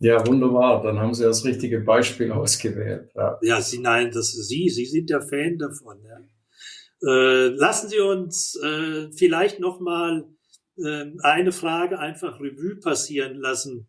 Ja, 0.00 0.24
wunderbar. 0.26 0.82
Dann 0.82 0.98
haben 0.98 1.14
Sie 1.14 1.24
das 1.24 1.44
richtige 1.44 1.80
Beispiel 1.80 2.30
ausgewählt. 2.32 3.10
Ja, 3.14 3.38
ja 3.42 3.60
Sie, 3.60 3.78
nein, 3.78 4.10
das 4.12 4.34
ist 4.34 4.48
Sie. 4.48 4.68
Sie 4.68 4.86
sind 4.86 5.10
der 5.10 5.22
Fan 5.22 5.58
davon. 5.58 5.98
Ja. 6.04 6.20
Äh, 7.08 7.48
lassen 7.48 7.88
Sie 7.88 8.00
uns 8.00 8.56
äh, 8.62 9.10
vielleicht 9.12 9.60
noch 9.60 9.80
mal 9.80 10.28
äh, 10.76 11.06
eine 11.22 11.52
Frage 11.52 11.98
einfach 11.98 12.40
Revue 12.40 12.76
passieren 12.76 13.36
lassen. 13.36 13.88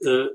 Äh, 0.00 0.26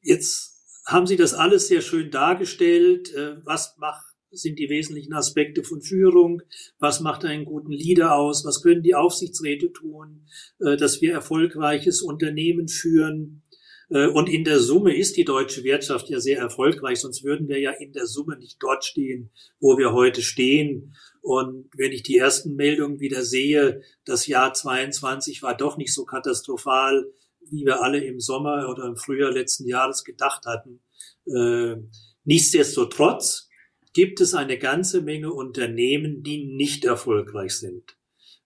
jetzt 0.00 0.82
haben 0.86 1.06
Sie 1.06 1.16
das 1.16 1.34
alles 1.34 1.68
sehr 1.68 1.80
schön 1.80 2.10
dargestellt. 2.10 3.14
Äh, 3.14 3.36
was 3.44 3.76
macht 3.78 4.06
sind 4.30 4.58
die 4.58 4.68
wesentlichen 4.68 5.14
Aspekte 5.14 5.62
von 5.62 5.80
Führung, 5.80 6.42
was 6.78 7.00
macht 7.00 7.24
einen 7.24 7.44
guten 7.44 7.72
Leader 7.72 8.14
aus, 8.14 8.44
was 8.44 8.62
können 8.62 8.82
die 8.82 8.94
Aufsichtsräte 8.94 9.72
tun, 9.72 10.26
äh, 10.60 10.76
dass 10.76 11.00
wir 11.00 11.12
erfolgreiches 11.12 12.02
Unternehmen 12.02 12.68
führen. 12.68 13.42
Äh, 13.90 14.06
und 14.08 14.28
in 14.28 14.44
der 14.44 14.60
Summe 14.60 14.96
ist 14.96 15.16
die 15.16 15.24
deutsche 15.24 15.64
Wirtschaft 15.64 16.08
ja 16.08 16.20
sehr 16.20 16.38
erfolgreich, 16.38 17.00
sonst 17.00 17.24
würden 17.24 17.48
wir 17.48 17.58
ja 17.60 17.70
in 17.70 17.92
der 17.92 18.06
Summe 18.06 18.36
nicht 18.36 18.58
dort 18.60 18.84
stehen, 18.84 19.30
wo 19.60 19.78
wir 19.78 19.92
heute 19.92 20.22
stehen. 20.22 20.94
Und 21.22 21.70
wenn 21.76 21.92
ich 21.92 22.02
die 22.02 22.16
ersten 22.16 22.54
Meldungen 22.54 23.00
wieder 23.00 23.24
sehe, 23.24 23.82
das 24.04 24.26
Jahr 24.26 24.54
22 24.54 25.42
war 25.42 25.56
doch 25.56 25.76
nicht 25.76 25.92
so 25.92 26.04
katastrophal, 26.04 27.12
wie 27.50 27.64
wir 27.64 27.82
alle 27.82 28.04
im 28.04 28.20
Sommer 28.20 28.68
oder 28.68 28.84
im 28.84 28.96
Frühjahr 28.96 29.32
letzten 29.32 29.66
Jahres 29.68 30.04
gedacht 30.04 30.46
hatten. 30.46 30.82
Äh, 31.26 31.76
nichtsdestotrotz 32.24 33.48
gibt 33.92 34.20
es 34.20 34.34
eine 34.34 34.58
ganze 34.58 35.00
Menge 35.00 35.32
Unternehmen, 35.32 36.22
die 36.22 36.44
nicht 36.44 36.84
erfolgreich 36.84 37.56
sind, 37.56 37.96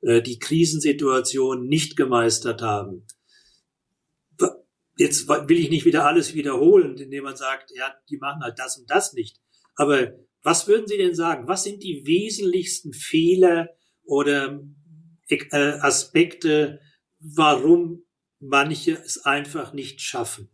äh, 0.02 0.22
die 0.22 0.38
Krisensituation 0.38 1.66
nicht 1.66 1.96
gemeistert 1.96 2.62
haben. 2.62 3.06
Jetzt 5.00 5.30
will 5.30 5.58
ich 5.58 5.70
nicht 5.70 5.86
wieder 5.86 6.04
alles 6.04 6.34
wiederholen, 6.34 6.98
indem 6.98 7.24
man 7.24 7.34
sagt, 7.34 7.72
ja, 7.74 7.90
die 8.10 8.18
machen 8.18 8.42
halt 8.42 8.58
das 8.58 8.76
und 8.76 8.90
das 8.90 9.14
nicht. 9.14 9.40
Aber 9.74 10.12
was 10.42 10.68
würden 10.68 10.86
Sie 10.86 10.98
denn 10.98 11.14
sagen? 11.14 11.48
Was 11.48 11.64
sind 11.64 11.82
die 11.82 12.02
wesentlichsten 12.04 12.92
Fehler 12.92 13.70
oder 14.04 14.60
äh, 15.30 15.56
Aspekte, 15.80 16.80
warum 17.18 18.02
manche 18.40 18.92
es 18.92 19.24
einfach 19.24 19.72
nicht 19.72 20.02
schaffen? 20.02 20.50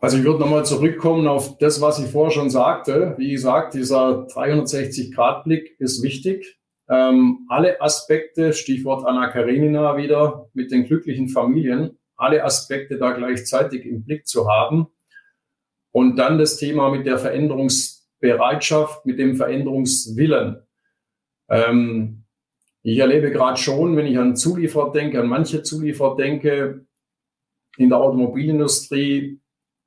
Also 0.00 0.16
ich 0.16 0.24
würde 0.24 0.40
nochmal 0.40 0.64
zurückkommen 0.64 1.28
auf 1.28 1.58
das, 1.58 1.82
was 1.82 1.98
ich 1.98 2.10
vorher 2.10 2.32
schon 2.32 2.48
sagte. 2.48 3.14
Wie 3.18 3.30
gesagt, 3.30 3.74
dieser 3.74 4.26
360-Grad-Blick 4.26 5.76
ist 5.78 6.02
wichtig. 6.02 6.59
Ähm, 6.90 7.46
alle 7.48 7.80
Aspekte, 7.80 8.52
Stichwort 8.52 9.06
Anna 9.06 9.28
Karenina 9.28 9.96
wieder, 9.96 10.50
mit 10.54 10.72
den 10.72 10.86
glücklichen 10.86 11.28
Familien, 11.28 11.96
alle 12.16 12.44
Aspekte 12.44 12.98
da 12.98 13.12
gleichzeitig 13.12 13.86
im 13.86 14.02
Blick 14.02 14.26
zu 14.26 14.50
haben. 14.50 14.88
Und 15.92 16.16
dann 16.16 16.38
das 16.38 16.56
Thema 16.56 16.90
mit 16.90 17.06
der 17.06 17.18
Veränderungsbereitschaft, 17.18 19.06
mit 19.06 19.20
dem 19.20 19.36
Veränderungswillen. 19.36 20.62
Ähm, 21.48 22.24
ich 22.82 22.98
erlebe 22.98 23.30
gerade 23.30 23.56
schon, 23.56 23.96
wenn 23.96 24.06
ich 24.06 24.18
an 24.18 24.36
Zulieferer 24.36 24.90
denke, 24.90 25.20
an 25.20 25.28
manche 25.28 25.62
Zulieferer 25.62 26.16
denke, 26.16 26.86
in 27.76 27.88
der 27.88 27.98
Automobilindustrie, 27.98 29.40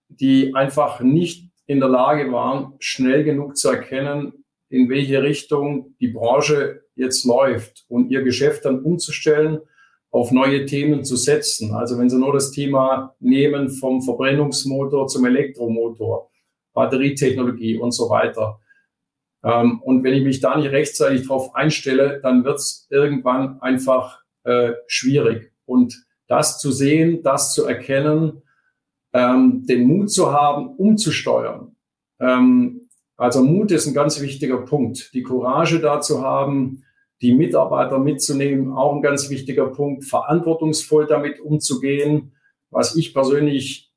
die 0.08 0.56
einfach 0.56 1.02
nicht 1.02 1.52
in 1.66 1.80
der 1.80 1.90
Lage 1.90 2.32
waren, 2.32 2.76
schnell 2.80 3.26
genug 3.26 3.58
zu 3.58 3.70
erkennen, 3.70 4.46
in 4.70 4.90
welche 4.90 5.22
Richtung 5.22 5.96
die 6.00 6.08
Branche 6.08 6.83
jetzt 6.96 7.26
läuft 7.26 7.86
und 7.88 8.10
ihr 8.12 8.24
Geschäft 8.24 8.66
dann 8.66 8.84
umzustellen, 8.84 9.60
auf 10.12 10.32
neue 10.32 10.66
Themen 10.66 11.04
zu 11.04 11.16
setzen. 11.16 11.74
Also 11.74 11.98
wenn 11.98 12.10
Sie 12.10 12.20
nur 12.20 12.34
das 12.34 12.52
Thema 12.52 13.16
nehmen 13.20 13.70
vom 13.70 14.02
Verbrennungsmotor 14.02 15.08
zum 15.08 15.26
Elektromotor, 15.26 16.30
Batterietechnologie 16.74 17.78
und 17.78 17.92
so 17.94 18.10
weiter. 18.10 18.60
Ähm, 19.44 19.82
und 19.82 20.04
wenn 20.04 20.14
ich 20.14 20.24
mich 20.24 20.40
da 20.40 20.56
nicht 20.56 20.72
rechtzeitig 20.72 21.24
darauf 21.24 21.56
einstelle, 21.56 22.20
dann 22.22 22.44
wird 22.44 22.60
es 22.60 22.88
irgendwann 22.92 23.60
einfach 23.62 24.22
äh, 24.44 24.74
schwierig. 24.88 25.52
Und 25.66 26.06
das 26.28 26.60
zu 26.60 26.72
sehen, 26.72 27.24
das 27.24 27.54
zu 27.54 27.66
erkennen, 27.66 28.44
ähm, 29.14 29.66
den 29.66 29.86
Mut 29.86 30.12
zu 30.12 30.32
haben, 30.32 30.76
umzusteuern. 30.76 31.76
Ähm, 32.20 32.83
also 33.18 33.44
Mut 33.44 33.72
ist 33.72 33.88
ein 33.88 33.94
ganz 33.94 34.22
wichtiger 34.22 34.58
Punkt. 34.58 35.14
Die 35.14 35.24
Courage 35.24 35.80
dazu 35.80 36.22
haben, 36.22 36.84
die 37.22 37.34
Mitarbeiter 37.34 38.00
mitzunehmen, 38.00 38.74
auch 38.74 38.96
ein 38.96 39.02
ganz 39.02 39.30
wichtiger 39.30 39.68
Punkt. 39.68 40.04
Verantwortungsvoll 40.04 41.08
damit 41.08 41.40
umzugehen. 41.40 42.34
Was 42.70 42.96
ich 42.96 43.14
persönlich 43.14 43.92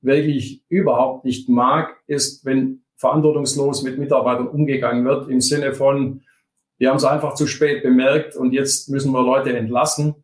wirklich 0.00 0.64
überhaupt 0.68 1.24
nicht 1.24 1.48
mag, 1.48 1.96
ist, 2.06 2.44
wenn 2.44 2.82
verantwortungslos 2.96 3.82
mit 3.82 3.98
Mitarbeitern 3.98 4.48
umgegangen 4.48 5.04
wird, 5.04 5.28
im 5.28 5.40
Sinne 5.40 5.74
von, 5.74 6.22
wir 6.78 6.88
haben 6.88 6.96
es 6.96 7.04
einfach 7.04 7.34
zu 7.34 7.46
spät 7.46 7.82
bemerkt 7.82 8.34
und 8.36 8.52
jetzt 8.52 8.88
müssen 8.88 9.12
wir 9.12 9.22
Leute 9.22 9.56
entlassen. 9.56 10.14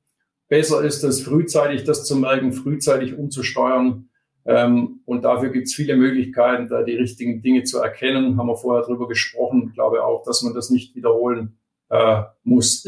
Besser 0.48 0.82
ist 0.82 1.04
es, 1.04 1.22
frühzeitig 1.22 1.84
das 1.84 2.04
zu 2.04 2.16
merken, 2.16 2.52
frühzeitig 2.52 3.16
umzusteuern 3.16 4.09
ähm, 4.46 5.00
und 5.04 5.24
dafür 5.24 5.50
gibt 5.50 5.66
es 5.66 5.74
viele 5.74 5.96
Möglichkeiten, 5.96 6.68
da 6.68 6.82
die 6.82 6.96
richtigen 6.96 7.42
Dinge 7.42 7.64
zu 7.64 7.78
erkennen. 7.78 8.38
Haben 8.38 8.48
wir 8.48 8.56
vorher 8.56 8.84
drüber 8.84 9.08
gesprochen. 9.08 9.66
Ich 9.68 9.74
glaube 9.74 10.04
auch, 10.04 10.24
dass 10.24 10.42
man 10.42 10.54
das 10.54 10.70
nicht 10.70 10.94
wiederholen 10.94 11.58
äh, 11.90 12.22
muss. 12.42 12.84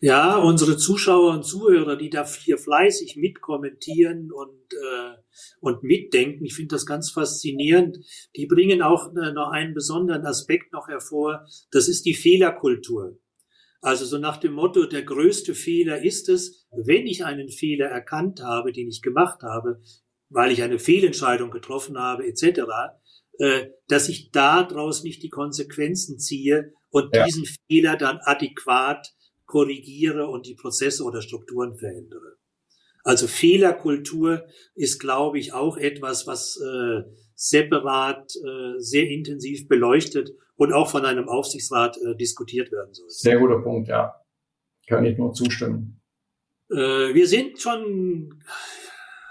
Ja, 0.00 0.36
unsere 0.36 0.76
Zuschauer 0.76 1.32
und 1.32 1.44
Zuhörer, 1.44 1.96
die 1.96 2.10
da 2.10 2.26
hier 2.26 2.58
fleißig 2.58 3.16
mitkommentieren 3.16 4.30
und, 4.30 4.72
äh, 4.72 5.16
und 5.60 5.82
mitdenken, 5.82 6.44
ich 6.44 6.54
finde 6.54 6.74
das 6.74 6.84
ganz 6.84 7.10
faszinierend. 7.10 7.98
Die 8.36 8.46
bringen 8.46 8.82
auch 8.82 9.14
äh, 9.14 9.32
noch 9.32 9.50
einen 9.50 9.74
besonderen 9.74 10.26
Aspekt 10.26 10.72
noch 10.72 10.88
hervor. 10.88 11.46
Das 11.70 11.88
ist 11.88 12.04
die 12.04 12.14
Fehlerkultur. 12.14 13.18
Also 13.82 14.04
so 14.04 14.18
nach 14.18 14.36
dem 14.36 14.52
Motto, 14.52 14.84
der 14.84 15.02
größte 15.02 15.54
Fehler 15.54 16.02
ist 16.02 16.28
es, 16.28 16.66
wenn 16.70 17.06
ich 17.06 17.24
einen 17.24 17.48
Fehler 17.48 17.86
erkannt 17.86 18.42
habe, 18.42 18.72
den 18.72 18.88
ich 18.88 19.00
gemacht 19.00 19.42
habe, 19.42 19.80
weil 20.30 20.52
ich 20.52 20.62
eine 20.62 20.78
Fehlentscheidung 20.78 21.50
getroffen 21.50 21.98
habe, 21.98 22.26
etc., 22.26 22.60
äh, 23.38 23.66
dass 23.88 24.08
ich 24.08 24.30
daraus 24.30 25.02
nicht 25.02 25.22
die 25.22 25.28
Konsequenzen 25.28 26.18
ziehe 26.18 26.72
und 26.90 27.14
ja. 27.14 27.24
diesen 27.24 27.44
Fehler 27.68 27.96
dann 27.96 28.18
adäquat 28.22 29.14
korrigiere 29.46 30.28
und 30.28 30.46
die 30.46 30.54
Prozesse 30.54 31.04
oder 31.04 31.22
Strukturen 31.22 31.76
verändere. 31.76 32.36
Also 33.02 33.26
Fehlerkultur 33.26 34.46
ist, 34.74 35.00
glaube 35.00 35.38
ich, 35.38 35.52
auch 35.52 35.76
etwas, 35.76 36.26
was 36.26 36.60
äh, 36.60 37.02
separat 37.34 38.32
äh, 38.36 38.78
sehr 38.78 39.08
intensiv 39.08 39.66
beleuchtet 39.66 40.30
und 40.56 40.72
auch 40.72 40.90
von 40.90 41.04
einem 41.06 41.28
Aufsichtsrat 41.28 41.96
äh, 41.96 42.14
diskutiert 42.14 42.70
werden 42.70 42.92
soll. 42.92 43.08
Sehr 43.08 43.38
guter 43.38 43.60
Punkt, 43.60 43.88
ja. 43.88 44.14
Kann 44.86 45.04
ich 45.04 45.16
nur 45.16 45.32
zustimmen. 45.32 46.00
Äh, 46.70 47.14
wir 47.14 47.26
sind 47.26 47.58
schon 47.60 48.42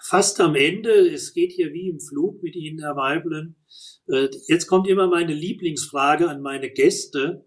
fast 0.09 0.41
am 0.41 0.55
Ende. 0.55 0.89
Es 0.89 1.33
geht 1.33 1.51
hier 1.51 1.71
wie 1.71 1.87
im 1.87 1.99
Flug 1.99 2.41
mit 2.41 2.55
Ihnen, 2.55 2.79
Herr 2.79 2.95
Weiblen. 2.95 3.55
Äh, 4.07 4.29
jetzt 4.47 4.65
kommt 4.65 4.87
immer 4.87 5.07
meine 5.07 5.33
Lieblingsfrage 5.33 6.27
an 6.27 6.41
meine 6.41 6.71
Gäste. 6.71 7.45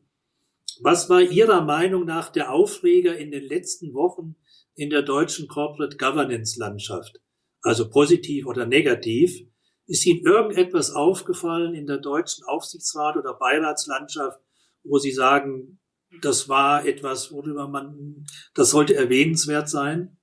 Was 0.81 1.11
war 1.11 1.21
Ihrer 1.21 1.63
Meinung 1.63 2.05
nach 2.05 2.31
der 2.31 2.53
Aufreger 2.53 3.17
in 3.17 3.33
den 3.33 3.45
letzten 3.45 3.93
Wochen 3.95 4.37
in 4.75 4.91
der 4.91 5.03
deutschen 5.03 5.49
Corporate 5.49 5.97
Governance 5.97 6.59
Landschaft? 6.59 7.21
Also 7.63 7.91
positiv 7.91 8.47
oder 8.47 8.65
negativ? 8.65 9.45
Ist 9.87 10.07
Ihnen 10.07 10.25
irgendetwas 10.25 10.93
aufgefallen 10.93 11.75
in 11.75 11.87
der 11.87 11.99
deutschen 11.99 12.45
Aufsichtsrat- 12.45 13.19
oder 13.19 13.35
Beiratslandschaft, 13.35 14.41
wo 14.85 14.99
Sie 14.99 15.13
sagen, 15.13 15.81
das 16.21 16.49
war 16.49 16.87
etwas, 16.87 17.33
worüber 17.33 17.67
man, 17.67 18.25
das 18.55 18.71
sollte 18.71 18.95
erwähnenswert 18.95 19.69
sein? 19.69 20.17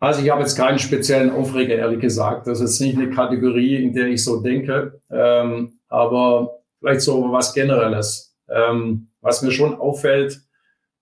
Also 0.00 0.22
ich 0.22 0.30
habe 0.30 0.42
jetzt 0.42 0.56
keinen 0.56 0.78
speziellen 0.78 1.30
Aufreger, 1.30 1.76
ehrlich 1.76 2.00
gesagt. 2.00 2.46
Das 2.46 2.60
ist 2.60 2.80
nicht 2.80 2.98
eine 2.98 3.10
Kategorie, 3.10 3.76
in 3.76 3.94
der 3.94 4.08
ich 4.08 4.22
so 4.22 4.40
denke. 4.40 5.00
Ähm, 5.10 5.78
aber 5.88 6.60
vielleicht 6.78 7.02
so 7.02 7.32
was 7.32 7.54
Generelles. 7.54 8.36
Ähm, 8.48 9.08
was 9.20 9.42
mir 9.42 9.52
schon 9.52 9.74
auffällt, 9.74 10.42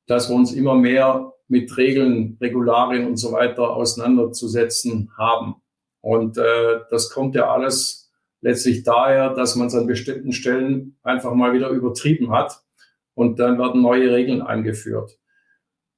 dass 0.07 0.29
wir 0.29 0.37
uns 0.37 0.53
immer 0.53 0.77
mehr 0.77 1.33
mit 1.49 1.77
Regeln, 1.77 2.39
Regularien 2.41 3.07
und 3.07 3.17
so 3.17 3.33
weiter 3.33 3.77
auseinanderzusetzen 3.77 5.11
haben. 5.19 5.57
Und 6.01 6.39
äh, 6.39 6.81
das 6.91 7.11
kommt 7.11 7.35
ja 7.35 7.53
alles 7.53 8.11
letztlich 8.41 8.83
daher, 8.83 9.31
dass 9.31 9.57
man 9.57 9.69
es 9.69 9.75
an 9.75 9.87
bestimmten 9.87 10.33
Stellen 10.33 10.99
einfach 11.03 11.35
mal 11.35 11.53
wieder 11.53 11.71
übertrieben 11.71 12.33
hat 12.33 12.61
und 13.15 13.39
dann 13.39 13.59
werden 13.59 13.83
neue 13.83 14.13
Regeln 14.13 14.43
eingeführt. 14.43 15.19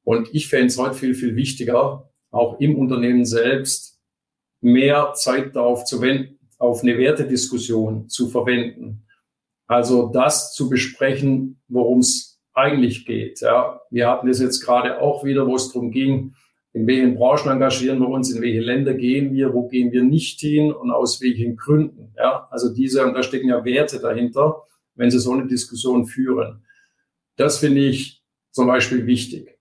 Und 0.04 0.34
ich 0.34 0.48
fände 0.48 0.66
es 0.66 0.78
heute 0.78 0.94
viel, 0.94 1.14
viel 1.14 1.36
wichtiger, 1.36 2.10
auch 2.34 2.60
im 2.60 2.76
Unternehmen 2.76 3.24
selbst 3.24 4.00
mehr 4.60 5.12
Zeit 5.14 5.54
darauf 5.56 5.84
zu 5.84 6.00
wenden, 6.00 6.38
auf 6.58 6.82
eine 6.82 6.96
Wertediskussion 6.96 8.08
zu 8.08 8.28
verwenden. 8.28 9.06
Also 9.66 10.08
das 10.08 10.54
zu 10.54 10.68
besprechen, 10.68 11.60
worum 11.68 12.00
es 12.00 12.40
eigentlich 12.52 13.06
geht. 13.06 13.40
Ja, 13.40 13.80
wir 13.90 14.08
hatten 14.08 14.28
es 14.28 14.40
jetzt 14.40 14.60
gerade 14.60 15.00
auch 15.00 15.24
wieder, 15.24 15.46
wo 15.46 15.56
es 15.56 15.72
darum 15.72 15.90
ging, 15.90 16.34
in 16.72 16.86
welchen 16.86 17.14
Branchen 17.14 17.50
engagieren 17.50 18.00
wir 18.00 18.08
uns, 18.08 18.34
in 18.34 18.42
welche 18.42 18.60
Länder 18.60 18.94
gehen 18.94 19.32
wir, 19.32 19.54
wo 19.54 19.68
gehen 19.68 19.92
wir 19.92 20.02
nicht 20.02 20.40
hin 20.40 20.72
und 20.72 20.90
aus 20.90 21.20
welchen 21.20 21.56
Gründen. 21.56 22.12
Ja, 22.16 22.48
also 22.50 22.72
diese, 22.72 23.04
und 23.06 23.14
da 23.14 23.22
stecken 23.22 23.48
ja 23.48 23.64
Werte 23.64 24.00
dahinter, 24.00 24.62
wenn 24.96 25.10
Sie 25.10 25.20
so 25.20 25.32
eine 25.32 25.46
Diskussion 25.46 26.06
führen. 26.06 26.64
Das 27.36 27.58
finde 27.58 27.80
ich 27.80 28.22
zum 28.50 28.66
Beispiel 28.66 29.06
wichtig. 29.06 29.53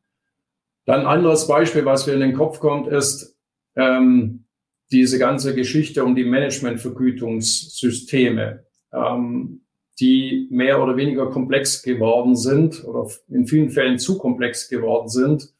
Dann 0.86 1.01
ein 1.01 1.07
anderes 1.07 1.47
Beispiel, 1.47 1.86
was 1.86 2.07
mir 2.07 2.13
in 2.13 2.19
den 2.19 2.34
Kopf 2.34 2.59
kommt, 2.59 2.88
ist 2.88 3.38
ähm, 3.75 4.43
diese 4.91 5.17
ganze 5.17 5.55
Geschichte 5.55 6.03
um 6.03 6.13
die 6.15 6.25
Managementvergütungssysteme, 6.25 8.65
ähm, 8.93 9.61
die 9.99 10.47
mehr 10.51 10.81
oder 10.81 10.97
weniger 10.97 11.29
komplex 11.29 11.84
geworden 11.84 12.36
sind 12.36 12.84
oder 12.84 13.07
in 13.29 13.47
vielen 13.47 13.69
Fällen 13.69 13.99
zu 13.99 14.17
komplex 14.17 14.67
geworden 14.67 15.07
sind, 15.07 15.53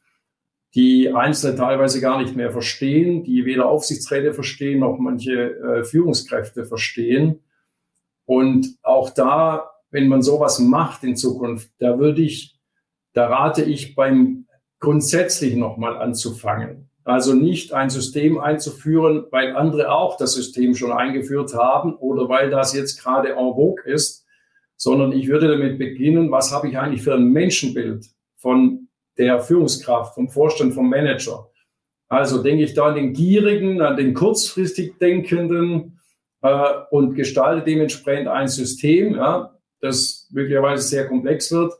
die 0.74 1.12
Einzelne 1.12 1.56
teilweise 1.56 2.00
gar 2.00 2.20
nicht 2.20 2.34
mehr 2.34 2.50
verstehen, 2.50 3.22
die 3.22 3.44
weder 3.44 3.66
Aufsichtsräte 3.66 4.34
verstehen 4.34 4.80
noch 4.80 4.98
manche 4.98 5.56
äh, 5.56 5.84
Führungskräfte 5.84 6.64
verstehen. 6.64 7.44
Und 8.26 8.76
auch 8.82 9.10
da, 9.10 9.70
wenn 9.90 10.08
man 10.08 10.22
sowas 10.22 10.58
macht 10.58 11.04
in 11.04 11.16
Zukunft, 11.16 11.70
da 11.78 12.00
würde 12.00 12.22
ich, 12.22 12.58
da 13.12 13.28
rate 13.28 13.62
ich 13.62 13.94
beim 13.94 14.48
grundsätzlich 14.84 15.56
nochmal 15.56 15.96
anzufangen. 15.96 16.88
Also 17.04 17.34
nicht 17.34 17.72
ein 17.72 17.90
System 17.90 18.38
einzuführen, 18.38 19.26
weil 19.30 19.56
andere 19.56 19.92
auch 19.92 20.16
das 20.16 20.34
System 20.34 20.74
schon 20.74 20.92
eingeführt 20.92 21.54
haben 21.54 21.94
oder 21.96 22.28
weil 22.28 22.50
das 22.50 22.74
jetzt 22.74 23.02
gerade 23.02 23.30
en 23.30 23.54
vogue 23.54 23.82
ist, 23.84 24.24
sondern 24.76 25.12
ich 25.12 25.28
würde 25.28 25.48
damit 25.48 25.78
beginnen, 25.78 26.30
was 26.30 26.52
habe 26.52 26.68
ich 26.68 26.78
eigentlich 26.78 27.02
für 27.02 27.14
ein 27.14 27.30
Menschenbild 27.30 28.06
von 28.36 28.88
der 29.18 29.40
Führungskraft, 29.40 30.14
vom 30.14 30.28
Vorstand, 30.28 30.74
vom 30.74 30.88
Manager. 30.88 31.50
Also 32.08 32.42
denke 32.42 32.64
ich 32.64 32.74
da 32.74 32.86
an 32.86 32.94
den 32.94 33.12
Gierigen, 33.12 33.80
an 33.80 33.96
den 33.96 34.14
kurzfristig 34.14 34.98
Denkenden 34.98 36.00
äh, 36.42 36.70
und 36.90 37.14
gestalte 37.14 37.64
dementsprechend 37.64 38.28
ein 38.28 38.48
System, 38.48 39.14
ja, 39.14 39.54
das 39.80 40.28
möglicherweise 40.32 40.82
sehr 40.86 41.06
komplex 41.06 41.52
wird 41.52 41.74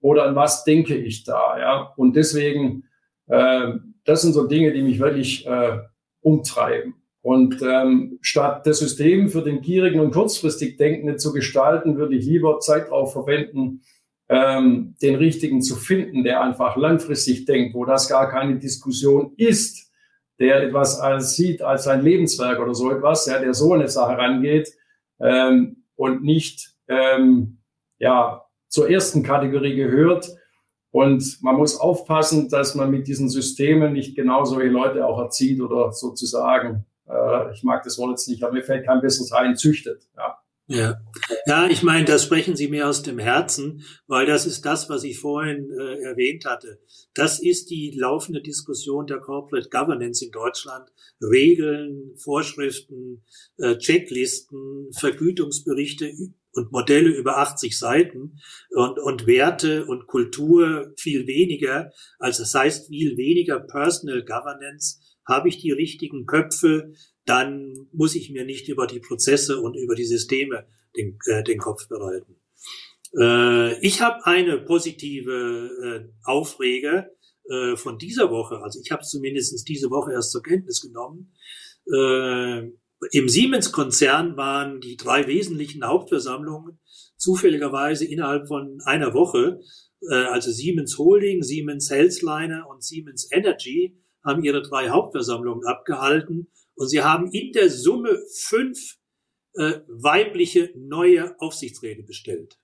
oder 0.00 0.24
an 0.24 0.36
was 0.36 0.64
denke 0.64 0.94
ich 0.96 1.24
da, 1.24 1.58
ja. 1.58 1.92
Und 1.96 2.16
deswegen, 2.16 2.84
äh, 3.26 3.72
das 4.04 4.22
sind 4.22 4.32
so 4.32 4.46
Dinge, 4.46 4.72
die 4.72 4.82
mich 4.82 4.98
wirklich 4.98 5.46
äh, 5.46 5.78
umtreiben. 6.20 6.94
Und 7.20 7.60
ähm, 7.62 8.18
statt 8.22 8.66
das 8.66 8.78
System 8.78 9.28
für 9.28 9.42
den 9.42 9.60
gierigen 9.60 10.00
und 10.00 10.12
kurzfristig 10.12 10.76
Denkenden 10.76 11.18
zu 11.18 11.32
gestalten, 11.32 11.96
würde 11.96 12.14
ich 12.14 12.24
lieber 12.24 12.60
Zeit 12.60 12.86
darauf 12.86 13.12
verwenden, 13.12 13.82
ähm, 14.28 14.94
den 15.02 15.16
richtigen 15.16 15.62
zu 15.62 15.76
finden, 15.76 16.22
der 16.22 16.42
einfach 16.42 16.76
langfristig 16.76 17.44
denkt, 17.44 17.74
wo 17.74 17.84
das 17.84 18.08
gar 18.08 18.30
keine 18.30 18.58
Diskussion 18.58 19.32
ist, 19.36 19.90
der 20.38 20.62
etwas 20.62 21.00
als 21.00 21.34
sieht 21.34 21.62
als 21.62 21.88
ein 21.88 22.02
Lebenswerk 22.02 22.60
oder 22.60 22.74
so 22.74 22.90
etwas, 22.92 23.26
ja, 23.26 23.38
der 23.38 23.54
so 23.54 23.72
eine 23.72 23.88
Sache 23.88 24.16
rangeht 24.16 24.72
ähm, 25.20 25.84
und 25.96 26.22
nicht 26.22 26.74
ähm, 26.88 27.58
ja 27.98 28.47
zur 28.68 28.88
ersten 28.90 29.22
Kategorie 29.22 29.76
gehört. 29.76 30.28
Und 30.90 31.42
man 31.42 31.56
muss 31.56 31.78
aufpassen, 31.78 32.48
dass 32.48 32.74
man 32.74 32.90
mit 32.90 33.06
diesen 33.06 33.28
Systemen 33.28 33.92
nicht 33.92 34.16
genau 34.16 34.44
solche 34.44 34.70
Leute 34.70 35.06
auch 35.06 35.18
erzieht 35.18 35.60
oder 35.60 35.92
sozusagen, 35.92 36.86
äh, 37.06 37.52
ich 37.52 37.62
mag 37.62 37.82
das 37.82 37.98
Wort 37.98 38.10
jetzt 38.10 38.28
nicht, 38.28 38.42
aber 38.42 38.54
mir 38.54 38.62
fällt 38.62 38.86
kein 38.86 39.00
besseres 39.00 39.32
ein, 39.32 39.56
züchtet. 39.56 40.08
Ja. 40.16 40.38
Ja, 40.70 41.00
ja 41.46 41.66
ich 41.66 41.82
meine, 41.82 42.04
das 42.04 42.24
sprechen 42.24 42.54
Sie 42.54 42.68
mir 42.68 42.88
aus 42.88 43.02
dem 43.02 43.18
Herzen, 43.18 43.84
weil 44.06 44.26
das 44.26 44.46
ist 44.46 44.66
das, 44.66 44.90
was 44.90 45.02
ich 45.02 45.18
vorhin 45.18 45.70
äh, 45.70 46.02
erwähnt 46.02 46.44
hatte. 46.44 46.78
Das 47.14 47.40
ist 47.40 47.70
die 47.70 47.90
laufende 47.96 48.42
Diskussion 48.42 49.06
der 49.06 49.18
Corporate 49.18 49.70
Governance 49.70 50.24
in 50.24 50.30
Deutschland. 50.30 50.90
Regeln, 51.22 52.12
Vorschriften, 52.16 53.24
äh, 53.56 53.76
Checklisten, 53.78 54.92
Vergütungsberichte 54.92 56.06
und 56.58 56.72
Modelle 56.72 57.10
über 57.10 57.38
80 57.38 57.78
Seiten 57.78 58.40
und, 58.70 58.98
und 58.98 59.26
Werte 59.26 59.86
und 59.86 60.06
Kultur 60.06 60.92
viel 60.96 61.26
weniger. 61.26 61.92
Also 62.18 62.42
das 62.42 62.54
heißt 62.54 62.88
viel 62.88 63.16
weniger 63.16 63.60
Personal 63.60 64.24
Governance. 64.24 65.00
Habe 65.24 65.48
ich 65.48 65.58
die 65.58 65.70
richtigen 65.70 66.26
Köpfe? 66.26 66.92
Dann 67.24 67.88
muss 67.92 68.14
ich 68.14 68.30
mir 68.30 68.44
nicht 68.44 68.68
über 68.68 68.86
die 68.86 69.00
Prozesse 69.00 69.60
und 69.60 69.76
über 69.76 69.94
die 69.94 70.04
Systeme 70.04 70.66
den, 70.96 71.18
äh, 71.26 71.44
den 71.44 71.58
Kopf 71.58 71.86
bereiten. 71.88 72.36
Äh, 73.18 73.78
ich 73.80 74.00
habe 74.00 74.26
eine 74.26 74.58
positive 74.58 75.70
äh, 75.84 76.12
Aufreger 76.24 77.08
äh, 77.48 77.76
von 77.76 77.98
dieser 77.98 78.30
Woche. 78.30 78.58
Also 78.62 78.80
ich 78.82 78.90
habe 78.90 79.02
es 79.02 79.10
zumindest 79.10 79.68
diese 79.68 79.90
Woche 79.90 80.12
erst 80.12 80.32
zur 80.32 80.42
Kenntnis 80.42 80.80
genommen. 80.80 81.32
Äh, 81.86 82.72
im 83.12 83.28
Siemens-Konzern 83.28 84.36
waren 84.36 84.80
die 84.80 84.96
drei 84.96 85.26
wesentlichen 85.26 85.84
Hauptversammlungen 85.84 86.80
zufälligerweise 87.16 88.04
innerhalb 88.04 88.48
von 88.48 88.80
einer 88.84 89.14
Woche. 89.14 89.60
Äh, 90.10 90.14
also 90.14 90.50
Siemens 90.50 90.98
Holding, 90.98 91.42
Siemens 91.42 91.90
Healthliner 91.90 92.66
und 92.68 92.82
Siemens 92.82 93.28
Energy 93.30 93.96
haben 94.24 94.42
ihre 94.42 94.62
drei 94.62 94.90
Hauptversammlungen 94.90 95.66
abgehalten 95.66 96.50
und 96.74 96.88
sie 96.88 97.02
haben 97.02 97.30
in 97.32 97.52
der 97.52 97.70
Summe 97.70 98.18
fünf 98.34 98.96
äh, 99.54 99.80
weibliche 99.88 100.72
neue 100.76 101.38
Aufsichtsräte 101.40 102.02
bestellt. 102.02 102.58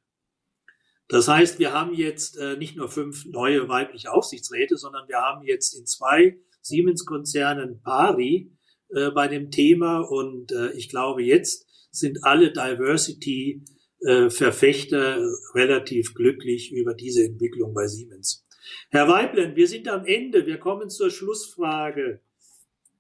Das 1.09 1.29
heißt, 1.29 1.59
wir 1.59 1.73
haben 1.73 1.95
jetzt 1.95 2.39
äh, 2.39 2.57
nicht 2.57 2.77
nur 2.77 2.89
fünf 2.89 3.27
neue 3.27 3.69
weibliche 3.69 4.13
Aufsichtsräte, 4.13 4.77
sondern 4.77 5.07
wir 5.09 5.19
haben 5.19 5.45
jetzt 5.45 5.75
in 5.75 5.87
zwei 5.87 6.39
Siemens-Konzernen 6.63 7.83
Pari 7.83 8.51
äh, 8.95 9.11
bei 9.11 9.29
dem 9.29 9.51
Thema 9.51 10.01
und 10.01 10.53
äh, 10.53 10.73
ich 10.73 10.89
glaube, 10.89 11.23
jetzt 11.23 11.67
sind 11.91 12.25
alle 12.25 12.51
Diversity-Verfechter 12.53 15.19
äh, 15.19 15.27
relativ 15.55 16.15
glücklich 16.15 16.73
über 16.73 16.95
diese 16.95 17.23
Entwicklung 17.25 17.75
bei 17.75 17.87
Siemens. 17.87 18.47
Herr 18.91 19.09
Weiblen, 19.09 19.57
wir 19.57 19.69
sind 19.69 19.89
am 19.89 20.07
Ende. 20.07 20.47
Wir 20.47 20.59
kommen 20.59 20.91
zur 20.91 21.11
Schlussfrage. 21.11 22.21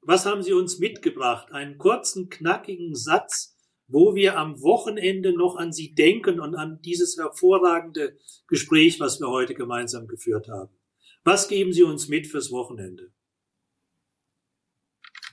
Was 0.03 0.27
haben 0.27 0.43
Sie 0.43 0.53
uns 0.53 0.79
mitgebracht? 0.79 1.53
Einen 1.53 1.79
kurzen, 1.79 2.29
knackigen 2.29 2.95
Satz, 2.95 3.57
wo 3.89 4.15
wir 4.15 4.39
am 4.39 4.61
Wochenende 4.61 5.33
noch 5.33 5.57
an 5.57 5.73
Sie 5.73 5.95
denken 5.95 6.41
und 6.41 6.55
an 6.55 6.81
dieses 6.83 7.17
hervorragende 7.17 8.19
Gespräch, 8.47 9.01
was 9.01 9.21
wir 9.21 9.29
heute 9.29 9.55
gemeinsam 9.55 10.07
geführt 10.07 10.49
haben. 10.49 10.75
Was 11.25 11.49
geben 11.49 11.73
Sie 11.73 11.83
uns 11.83 12.09
mit 12.09 12.27
fürs 12.27 12.51
Wochenende? 12.51 13.11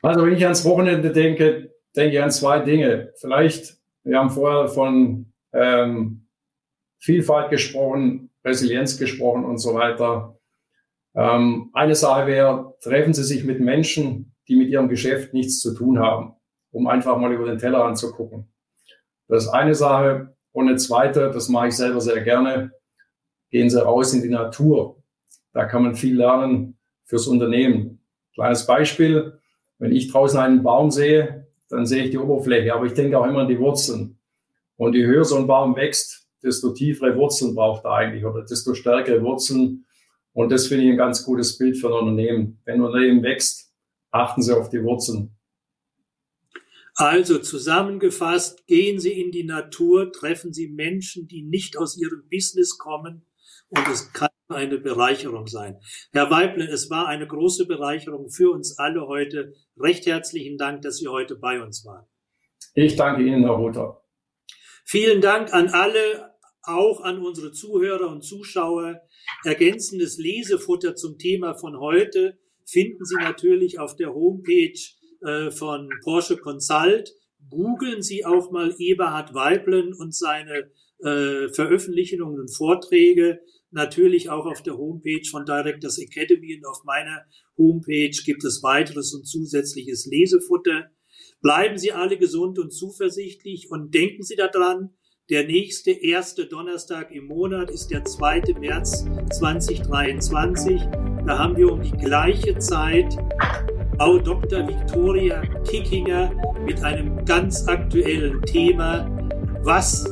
Also 0.01 0.25
wenn 0.25 0.33
ich 0.33 0.43
ans 0.43 0.65
Wochenende 0.65 1.11
denke, 1.11 1.73
denke 1.95 2.15
ich 2.15 2.21
an 2.21 2.31
zwei 2.31 2.59
Dinge. 2.59 3.13
Vielleicht, 3.17 3.77
wir 4.03 4.17
haben 4.17 4.29
vorher 4.29 4.67
von 4.67 5.31
ähm, 5.53 6.27
Vielfalt 6.99 7.49
gesprochen, 7.49 8.31
Resilienz 8.43 8.97
gesprochen 8.97 9.45
und 9.45 9.57
so 9.57 9.73
weiter. 9.73 10.39
Ähm, 11.15 11.69
eine 11.73 11.95
Sache 11.95 12.27
wäre, 12.27 12.75
treffen 12.81 13.13
Sie 13.13 13.23
sich 13.23 13.43
mit 13.43 13.59
Menschen, 13.59 14.35
die 14.47 14.55
mit 14.55 14.69
Ihrem 14.69 14.89
Geschäft 14.89 15.33
nichts 15.33 15.59
zu 15.59 15.73
tun 15.75 15.99
haben, 15.99 16.35
um 16.71 16.87
einfach 16.87 17.17
mal 17.17 17.33
über 17.33 17.45
den 17.45 17.57
Teller 17.57 17.83
anzugucken. 17.85 18.51
Das 19.27 19.45
ist 19.45 19.49
eine 19.49 19.75
Sache. 19.75 20.35
Und 20.53 20.67
eine 20.67 20.77
zweite, 20.77 21.31
das 21.31 21.47
mache 21.47 21.69
ich 21.69 21.77
selber 21.77 22.01
sehr 22.01 22.21
gerne, 22.21 22.73
gehen 23.51 23.69
Sie 23.69 23.81
raus 23.81 24.13
in 24.13 24.21
die 24.21 24.29
Natur. 24.29 25.01
Da 25.53 25.65
kann 25.65 25.83
man 25.83 25.95
viel 25.95 26.17
lernen 26.17 26.77
fürs 27.05 27.27
Unternehmen. 27.27 28.05
Kleines 28.33 28.65
Beispiel, 28.65 29.39
wenn 29.82 29.95
ich 29.95 30.11
draußen 30.11 30.39
einen 30.39 30.61
Baum 30.61 30.91
sehe, 30.91 31.47
dann 31.67 31.88
sehe 31.88 32.03
ich 32.03 32.11
die 32.11 32.19
Oberfläche, 32.19 32.71
aber 32.71 32.86
ich 32.86 32.93
denke 32.93 33.17
auch 33.17 33.25
immer 33.25 33.39
an 33.39 33.47
die 33.47 33.57
Wurzeln. 33.57 34.19
Und 34.77 34.93
je 34.93 35.07
höher 35.07 35.25
so 35.25 35.38
ein 35.38 35.47
Baum 35.47 35.75
wächst, 35.75 36.27
desto 36.43 36.71
tiefere 36.71 37.17
Wurzeln 37.17 37.55
braucht 37.55 37.86
er 37.86 37.93
eigentlich 37.93 38.23
oder 38.23 38.43
desto 38.43 38.75
stärkere 38.75 39.23
Wurzeln. 39.23 39.86
Und 40.34 40.51
das 40.51 40.67
finde 40.67 40.86
ich 40.86 40.91
ein 40.91 40.97
ganz 40.97 41.25
gutes 41.25 41.57
Bild 41.57 41.77
für 41.77 41.88
ein 41.88 41.93
Unternehmen. 41.93 42.59
Wenn 42.63 42.75
ein 42.75 42.82
Unternehmen 42.82 43.23
wächst, 43.23 43.73
achten 44.11 44.43
Sie 44.43 44.55
auf 44.55 44.69
die 44.69 44.84
Wurzeln. 44.84 45.32
Also 46.93 47.39
zusammengefasst, 47.39 48.67
gehen 48.67 48.99
Sie 48.99 49.19
in 49.19 49.32
die 49.32 49.45
Natur, 49.45 50.11
treffen 50.11 50.53
Sie 50.53 50.67
Menschen, 50.67 51.27
die 51.27 51.41
nicht 51.41 51.75
aus 51.75 51.97
Ihrem 51.97 52.21
Business 52.29 52.77
kommen 52.77 53.25
und 53.69 53.88
es 53.88 54.13
kann 54.13 54.29
eine 54.51 54.77
Bereicherung 54.77 55.47
sein. 55.47 55.79
Herr 56.11 56.29
Weible, 56.29 56.67
es 56.67 56.89
war 56.89 57.07
eine 57.07 57.27
große 57.27 57.65
Bereicherung 57.65 58.29
für 58.29 58.51
uns 58.51 58.77
alle 58.77 59.07
heute. 59.07 59.53
Recht 59.77 60.05
herzlichen 60.05 60.57
Dank, 60.57 60.81
dass 60.81 60.97
Sie 60.97 61.07
heute 61.07 61.35
bei 61.35 61.61
uns 61.61 61.85
waren. 61.85 62.05
Ich 62.73 62.95
danke 62.95 63.23
Ihnen, 63.23 63.43
Herr 63.43 63.53
Rother. 63.53 64.01
Vielen 64.85 65.21
Dank 65.21 65.53
an 65.53 65.69
alle, 65.69 66.31
auch 66.63 67.01
an 67.01 67.19
unsere 67.19 67.51
Zuhörer 67.51 68.09
und 68.09 68.23
Zuschauer. 68.23 69.01
Ergänzendes 69.43 70.17
Lesefutter 70.17 70.95
zum 70.95 71.17
Thema 71.17 71.55
von 71.55 71.79
heute 71.79 72.37
finden 72.65 73.05
Sie 73.05 73.15
natürlich 73.15 73.79
auf 73.79 73.95
der 73.95 74.13
Homepage 74.13 74.79
äh, 75.21 75.51
von 75.51 75.89
Porsche 76.03 76.37
Consult. 76.37 77.13
Googeln 77.49 78.01
Sie 78.01 78.25
auch 78.25 78.51
mal 78.51 78.73
Eberhard 78.77 79.33
Weiblen 79.33 79.93
und 79.93 80.15
seine 80.15 80.71
äh, 81.03 81.49
Veröffentlichungen 81.49 82.39
und 82.39 82.55
Vorträge. 82.55 83.39
Natürlich 83.72 84.30
auch 84.30 84.45
auf 84.45 84.61
der 84.61 84.78
Homepage 84.78 85.26
von 85.30 85.45
Directors 85.45 85.97
Academy 85.97 86.57
und 86.57 86.65
auf 86.65 86.84
meiner 86.84 87.26
Homepage 87.57 88.15
gibt 88.26 88.43
es 88.43 88.61
weiteres 88.63 89.13
und 89.13 89.26
zusätzliches 89.26 90.05
Lesefutter. 90.05 90.91
Bleiben 91.41 91.78
Sie 91.78 91.93
alle 91.93 92.17
gesund 92.17 92.59
und 92.59 92.72
zuversichtlich 92.72 93.72
und 93.72 93.93
denken 93.93 94.24
Sie 94.24 94.36
daran, 94.36 94.91
der 95.30 95.45
nächste 95.45 95.91
erste 95.91 96.47
Donnerstag 96.47 97.11
im 97.11 97.28
Monat 97.28 97.72
ist 97.72 97.88
der 97.91 98.03
2. 98.03 98.55
März 98.59 99.05
2023. 99.32 100.82
Da 101.26 101.39
haben 101.39 101.55
wir 101.55 101.72
um 101.72 101.82
die 101.82 101.91
gleiche 101.91 102.57
Zeit 102.57 103.15
Frau 103.97 104.17
Dr. 104.17 104.67
Victoria 104.67 105.41
Kickinger 105.63 106.34
mit 106.65 106.84
einem 106.84 107.24
ganz 107.24 107.65
aktuellen 107.67 108.41
Thema. 108.41 109.07
Was 109.63 110.03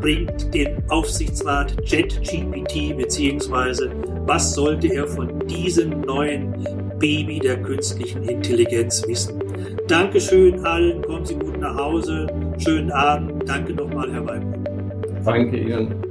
bringt 0.00 0.52
den 0.54 0.82
Aufsichtsrat 0.88 1.74
JetGPT 1.84 2.96
beziehungsweise 2.96 3.90
was 4.26 4.54
sollte 4.54 4.92
er 4.92 5.06
von 5.06 5.38
diesem 5.46 6.00
neuen 6.00 6.52
Baby 6.98 7.38
der 7.38 7.62
künstlichen 7.62 8.22
Intelligenz 8.24 9.06
wissen? 9.06 9.40
Dankeschön 9.88 10.64
allen, 10.64 11.02
kommen 11.02 11.24
Sie 11.24 11.34
gut 11.34 11.58
nach 11.60 11.76
Hause, 11.76 12.26
schönen 12.58 12.90
Abend, 12.90 13.48
danke 13.48 13.72
nochmal, 13.74 14.10
Herr 14.12 14.26
Weibel. 14.26 14.54
Danke 15.24 15.56
Ihnen. 15.58 16.05